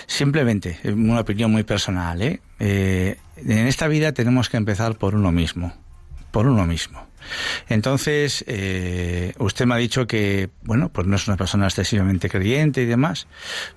Simplemente, 0.06 0.78
una 0.84 1.20
opinión 1.20 1.52
muy 1.52 1.64
personal, 1.64 2.22
¿eh? 2.22 2.40
eh 2.58 3.16
en 3.36 3.66
esta 3.66 3.86
vida 3.86 4.12
tenemos 4.12 4.48
que 4.48 4.56
empezar 4.56 4.96
por 4.96 5.14
uno 5.14 5.30
mismo 5.30 5.74
por 6.34 6.48
uno 6.48 6.66
mismo. 6.66 7.06
Entonces, 7.68 8.44
eh, 8.48 9.34
usted 9.38 9.66
me 9.66 9.74
ha 9.74 9.78
dicho 9.78 10.08
que, 10.08 10.50
bueno, 10.64 10.88
pues 10.88 11.06
no 11.06 11.14
es 11.14 11.28
una 11.28 11.36
persona 11.36 11.66
excesivamente 11.66 12.28
creyente 12.28 12.82
y 12.82 12.86
demás. 12.86 13.28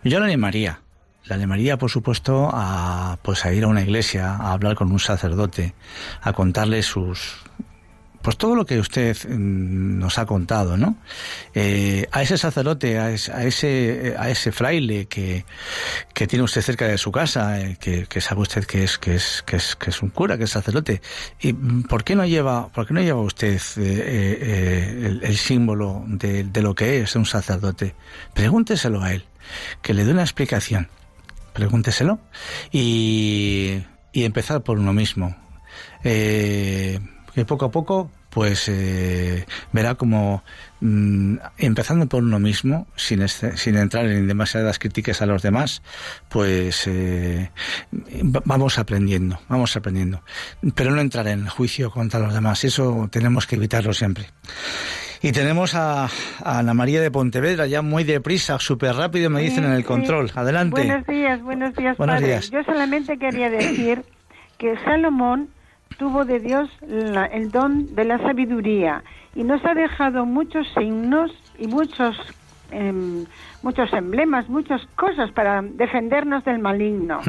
Yo 0.03 0.19
la 0.19 0.25
animaría, 0.25 0.81
la 1.25 1.35
animaría, 1.35 1.77
por 1.77 1.91
supuesto, 1.91 2.49
a, 2.51 3.19
pues 3.21 3.45
a 3.45 3.53
ir 3.53 3.63
a 3.63 3.67
una 3.67 3.83
iglesia, 3.83 4.31
a 4.31 4.53
hablar 4.53 4.73
con 4.73 4.91
un 4.91 4.97
sacerdote, 4.99 5.75
a 6.19 6.33
contarle 6.33 6.81
sus, 6.81 7.37
pues 8.27 8.37
todo 8.37 8.55
lo 8.55 8.65
que 8.65 8.77
usted 8.77 9.15
mm, 9.25 9.99
nos 9.99 10.19
ha 10.19 10.25
contado, 10.25 10.75
¿no? 10.75 10.97
Eh, 11.55 12.09
a 12.11 12.23
ese 12.23 12.37
sacerdote, 12.37 12.99
a 12.99 13.13
ese, 13.13 14.15
a 14.19 14.29
ese 14.29 14.51
fraile 14.51 15.05
que, 15.05 15.45
que 16.13 16.27
tiene 16.27 16.43
usted 16.43 16.61
cerca 16.61 16.85
de 16.89 16.97
su 16.97 17.09
casa, 17.09 17.61
eh, 17.61 17.77
que, 17.79 18.19
sabe 18.19 18.41
usted 18.41 18.65
que 18.65 18.83
es, 18.83 18.97
que 18.97 19.15
es, 19.15 19.43
que 19.45 19.55
es, 19.55 19.77
que 19.77 19.91
es 19.91 20.01
un 20.01 20.09
cura, 20.09 20.37
que 20.37 20.43
es 20.43 20.49
sacerdote, 20.49 21.01
¿y 21.39 21.53
por 21.53 22.03
qué 22.03 22.17
no 22.17 22.25
lleva, 22.25 22.67
por 22.67 22.85
qué 22.85 22.95
no 22.95 23.01
lleva 23.01 23.21
usted 23.21 23.61
eh, 23.77 25.19
el, 25.23 25.37
símbolo 25.37 26.03
de, 26.07 26.43
de 26.43 26.61
lo 26.61 26.75
que 26.75 26.99
es 27.03 27.15
un 27.15 27.25
sacerdote? 27.25 27.95
Pregúnteselo 28.33 29.03
a 29.03 29.13
él, 29.13 29.23
que 29.81 29.93
le 29.93 30.03
dé 30.03 30.11
una 30.11 30.23
explicación. 30.23 30.89
Pregúnteselo 31.53 32.19
y, 32.73 33.83
y 34.11 34.25
empezar 34.25 34.63
por 34.63 34.79
uno 34.79 34.91
mismo. 34.91 35.33
Eh, 36.03 36.99
que 37.37 37.45
poco 37.45 37.65
a 37.65 37.71
poco 37.71 38.09
pues 38.31 38.67
eh, 38.67 39.45
verá 39.71 39.93
como 39.93 40.43
mm, 40.79 41.35
empezando 41.59 42.07
por 42.07 42.23
uno 42.23 42.39
mismo, 42.39 42.87
sin, 42.95 43.21
este, 43.21 43.55
sin 43.57 43.77
entrar 43.77 44.07
en 44.07 44.27
demasiadas 44.27 44.79
críticas 44.79 45.21
a 45.21 45.27
los 45.27 45.43
demás, 45.43 45.83
pues 46.29 46.87
eh, 46.87 47.51
vamos 48.23 48.79
aprendiendo, 48.79 49.39
vamos 49.49 49.75
aprendiendo. 49.77 50.23
Pero 50.73 50.89
no 50.95 50.99
entrar 50.99 51.27
en 51.27 51.45
juicio 51.47 51.91
contra 51.91 52.19
los 52.19 52.33
demás, 52.33 52.63
eso 52.63 53.07
tenemos 53.11 53.45
que 53.45 53.55
evitarlo 53.55 53.93
siempre. 53.93 54.25
Y 55.21 55.31
tenemos 55.31 55.75
a, 55.75 56.09
Ana 56.43 56.73
María 56.73 57.01
de 57.01 57.11
Pontevedra, 57.11 57.67
ya 57.67 57.83
muy 57.83 58.03
deprisa, 58.03 58.57
súper 58.57 58.95
rápido, 58.95 59.29
me 59.29 59.41
dicen 59.41 59.63
en 59.63 59.73
el 59.73 59.85
control. 59.85 60.31
Adelante. 60.33 60.81
Buenos 60.81 61.05
días, 61.05 61.39
buenos 61.43 61.75
días, 61.75 61.97
buenos 61.97 62.19
Días. 62.19 62.49
Yo 62.49 62.63
solamente 62.63 63.19
quería 63.19 63.51
decir 63.51 64.03
que 64.57 64.75
Salomón 64.83 65.49
tuvo 65.97 66.25
de 66.25 66.39
Dios 66.39 66.69
el 66.81 67.51
don 67.51 67.93
de 67.95 68.05
la 68.05 68.17
sabiduría 68.19 69.03
y 69.35 69.43
nos 69.43 69.63
ha 69.65 69.73
dejado 69.73 70.25
muchos 70.25 70.67
signos 70.73 71.31
y 71.57 71.67
muchos 71.67 72.15
em, 72.71 73.25
muchos 73.61 73.91
emblemas, 73.93 74.49
muchas 74.49 74.81
cosas 74.95 75.31
para 75.31 75.61
defendernos 75.61 76.43
del 76.45 76.59
maligno. 76.59 77.19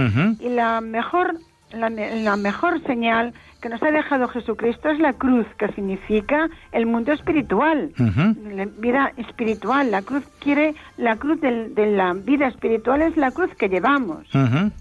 Y 0.41 0.49
la 0.49 0.81
mejor 0.81 1.39
la, 1.73 1.91
la, 1.91 2.37
mejor 2.37 2.83
señal 2.85 3.35
que 3.61 3.69
nos 3.69 3.83
ha 3.83 3.91
dejado 3.91 4.29
Jesucristo 4.29 4.89
es 4.89 4.99
la 4.99 5.13
cruz, 5.13 5.47
que 5.59 5.69
significa 5.73 6.49
el 6.73 6.87
mundo 6.87 7.13
espiritual, 7.13 7.93
la 7.97 8.67
vida 8.79 9.13
espiritual. 9.17 9.91
La 9.91 10.03
cruz 10.03 10.25
quiere, 10.39 10.75
la 10.97 11.17
cruz 11.17 11.41
de, 11.41 11.73
la 11.75 12.13
vida 12.15 12.47
espiritual 12.47 13.03
es 13.03 13.17
la 13.17 13.31
cruz 13.31 13.51
que 13.57 13.69
llevamos. 13.69 14.27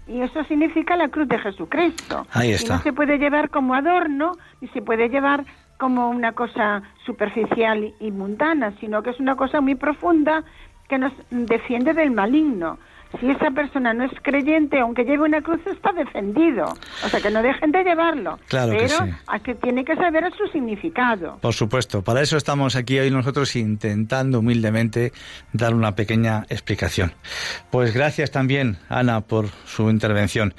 Y 0.06 0.20
eso 0.20 0.44
significa 0.44 0.96
la 0.96 1.08
cruz 1.08 1.28
de 1.28 1.38
Jesucristo. 1.38 2.26
Ahí 2.32 2.52
está. 2.52 2.74
Y 2.74 2.76
no 2.76 2.82
se 2.82 2.92
puede 2.92 3.18
llevar 3.18 3.50
como 3.50 3.74
adorno, 3.74 4.32
ni 4.60 4.68
se 4.68 4.80
puede 4.80 5.08
llevar 5.08 5.44
como 5.78 6.10
una 6.10 6.32
cosa 6.32 6.82
superficial 7.06 7.94
y 8.00 8.10
mundana, 8.10 8.72
sino 8.80 9.02
que 9.02 9.10
es 9.10 9.20
una 9.20 9.36
cosa 9.36 9.60
muy 9.60 9.74
profunda 9.76 10.44
que 10.88 10.98
nos 10.98 11.12
defiende 11.30 11.94
del 11.94 12.10
maligno. 12.10 12.78
Si 13.18 13.30
esa 13.30 13.50
persona 13.50 13.94
no 13.94 14.04
es 14.04 14.12
creyente, 14.22 14.78
aunque 14.80 15.04
lleve 15.04 15.24
una 15.24 15.40
cruz, 15.40 15.60
está 15.66 15.92
defendido. 15.92 16.64
O 17.04 17.08
sea, 17.08 17.20
que 17.20 17.30
no 17.30 17.42
dejen 17.42 17.72
de 17.72 17.82
llevarlo. 17.82 18.38
Claro 18.48 18.72
pero 18.76 18.96
que, 18.98 19.42
que 19.42 19.54
tiene 19.54 19.84
que 19.84 19.96
saber 19.96 20.30
su 20.36 20.46
significado. 20.48 21.38
Por 21.40 21.54
supuesto, 21.54 22.02
para 22.02 22.20
eso 22.20 22.36
estamos 22.36 22.76
aquí 22.76 22.98
hoy 22.98 23.10
nosotros 23.10 23.56
intentando 23.56 24.40
humildemente 24.40 25.12
dar 25.52 25.74
una 25.74 25.94
pequeña 25.94 26.44
explicación. 26.50 27.12
Pues 27.70 27.94
gracias 27.94 28.30
también, 28.30 28.76
Ana, 28.88 29.22
por 29.22 29.48
su 29.64 29.88
intervención. 29.88 30.54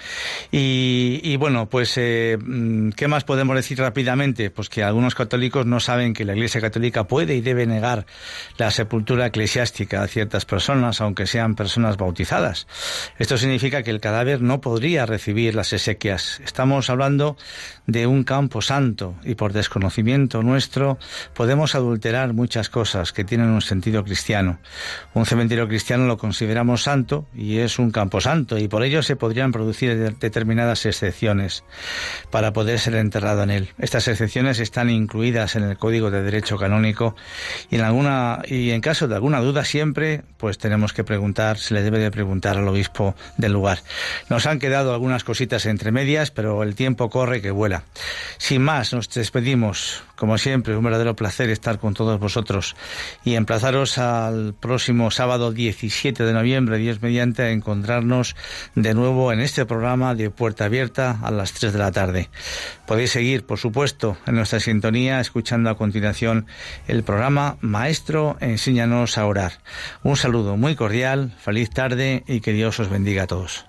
Y, 0.51 1.37
bueno, 1.37 1.67
pues, 1.67 1.97
eh, 1.97 2.37
mm, 2.39 2.89
¿qué 2.91 3.07
más 3.07 3.23
podemos 3.23 3.55
decir 3.55 3.77
rápidamente? 3.79 4.49
Pues 4.49 4.69
que 4.69 4.83
algunos 4.83 5.13
católicos 5.13 5.65
no 5.65 5.79
saben 5.79 6.13
que 6.13 6.25
la 6.25 6.33
Iglesia 6.33 6.61
Católica 6.61 7.03
puede 7.05 7.35
y 7.35 7.41
debe 7.41 7.67
negar 7.67 8.05
la 8.57 8.71
sepultura 8.71 9.27
eclesiástica 9.27 10.01
a 10.01 10.07
ciertas 10.07 10.45
personas, 10.45 10.99
aunque 11.01 11.27
sean 11.27 11.55
personas 11.55 11.97
bautizadas. 11.97 12.38
Esto 13.17 13.37
significa 13.37 13.83
que 13.83 13.91
el 13.91 13.99
cadáver 13.99 14.41
no 14.41 14.61
podría 14.61 15.05
recibir 15.05 15.55
las 15.55 15.73
exequias. 15.73 16.39
Estamos 16.43 16.89
hablando 16.89 17.35
de 17.85 18.07
un 18.07 18.23
campo 18.23 18.61
santo 18.61 19.15
y 19.23 19.35
por 19.35 19.51
desconocimiento 19.51 20.41
nuestro 20.41 20.97
podemos 21.33 21.75
adulterar 21.75 22.33
muchas 22.33 22.69
cosas 22.69 23.11
que 23.11 23.23
tienen 23.23 23.49
un 23.49 23.61
sentido 23.61 24.03
cristiano. 24.03 24.59
Un 25.13 25.25
cementerio 25.25 25.67
cristiano 25.67 26.05
lo 26.05 26.17
consideramos 26.17 26.83
santo 26.83 27.27
y 27.33 27.57
es 27.57 27.77
un 27.77 27.91
campo 27.91 28.21
santo 28.21 28.57
y 28.57 28.67
por 28.67 28.83
ello 28.83 29.03
se 29.03 29.15
podrían 29.15 29.51
producir 29.51 30.15
determinadas 30.19 30.85
excepciones 30.85 31.63
para 32.31 32.53
poder 32.53 32.79
ser 32.79 32.95
enterrado 32.95 33.43
en 33.43 33.49
él. 33.49 33.69
Estas 33.79 34.07
excepciones 34.07 34.59
están 34.59 34.89
incluidas 34.89 35.55
en 35.55 35.63
el 35.63 35.77
Código 35.77 36.09
de 36.09 36.21
Derecho 36.21 36.57
Canónico 36.57 37.15
y 37.69 37.75
en 37.75 37.81
alguna 37.81 38.41
y 38.47 38.71
en 38.71 38.81
caso 38.81 39.07
de 39.07 39.15
alguna 39.15 39.39
duda 39.41 39.65
siempre 39.65 40.23
pues 40.37 40.57
tenemos 40.57 40.93
que 40.93 41.03
preguntar, 41.03 41.57
se 41.57 41.73
le 41.73 41.81
debe 41.81 41.99
de 41.99 42.11
preguntar 42.11 42.28
al 42.57 42.67
obispo 42.67 43.15
del 43.37 43.53
lugar. 43.53 43.79
Nos 44.29 44.45
han 44.45 44.59
quedado 44.59 44.93
algunas 44.93 45.23
cositas 45.23 45.65
entre 45.65 45.91
medias, 45.91 46.31
pero 46.31 46.63
el 46.63 46.75
tiempo 46.75 47.09
corre 47.09 47.41
que 47.41 47.51
vuela. 47.51 47.83
Sin 48.37 48.61
más, 48.61 48.93
nos 48.93 49.09
despedimos. 49.09 50.03
Como 50.19 50.37
siempre, 50.37 50.75
un 50.75 50.83
verdadero 50.83 51.15
placer 51.15 51.49
estar 51.49 51.79
con 51.79 51.93
todos 51.93 52.19
vosotros 52.19 52.75
y 53.23 53.35
emplazaros 53.35 53.97
al 53.97 54.53
próximo 54.53 55.11
sábado 55.11 55.53
17 55.53 56.25
de 56.25 56.33
noviembre, 56.33 56.77
Dios 56.77 57.01
mediante, 57.01 57.43
a 57.43 57.51
encontrarnos 57.51 58.35
de 58.75 58.93
nuevo 58.93 59.31
en 59.31 59.39
este 59.39 59.65
programa 59.65 60.15
de 60.15 60.29
Puerta 60.29 60.65
Abierta 60.65 61.19
a 61.23 61.31
las 61.31 61.53
3 61.53 61.71
de 61.71 61.79
la 61.79 61.93
tarde. 61.93 62.29
Podéis 62.85 63.11
seguir, 63.11 63.45
por 63.45 63.59
supuesto, 63.59 64.17
en 64.27 64.35
nuestra 64.35 64.59
sintonía, 64.59 65.21
escuchando 65.21 65.69
a 65.69 65.77
continuación 65.77 66.47
el 66.89 67.03
programa 67.03 67.55
Maestro, 67.61 68.35
enséñanos 68.41 69.17
a 69.17 69.25
orar. 69.25 69.53
Un 70.03 70.17
saludo 70.17 70.57
muy 70.57 70.75
cordial, 70.75 71.33
feliz 71.39 71.69
tarde 71.69 72.25
y 72.27 72.41
que 72.41 72.51
Dios 72.51 72.77
os 72.81 72.89
bendiga 72.89 73.23
a 73.23 73.27
todos. 73.27 73.68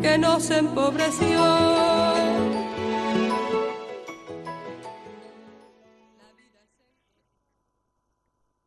que 0.00 0.18
nos 0.18 0.50
empobreció. 0.50 2.57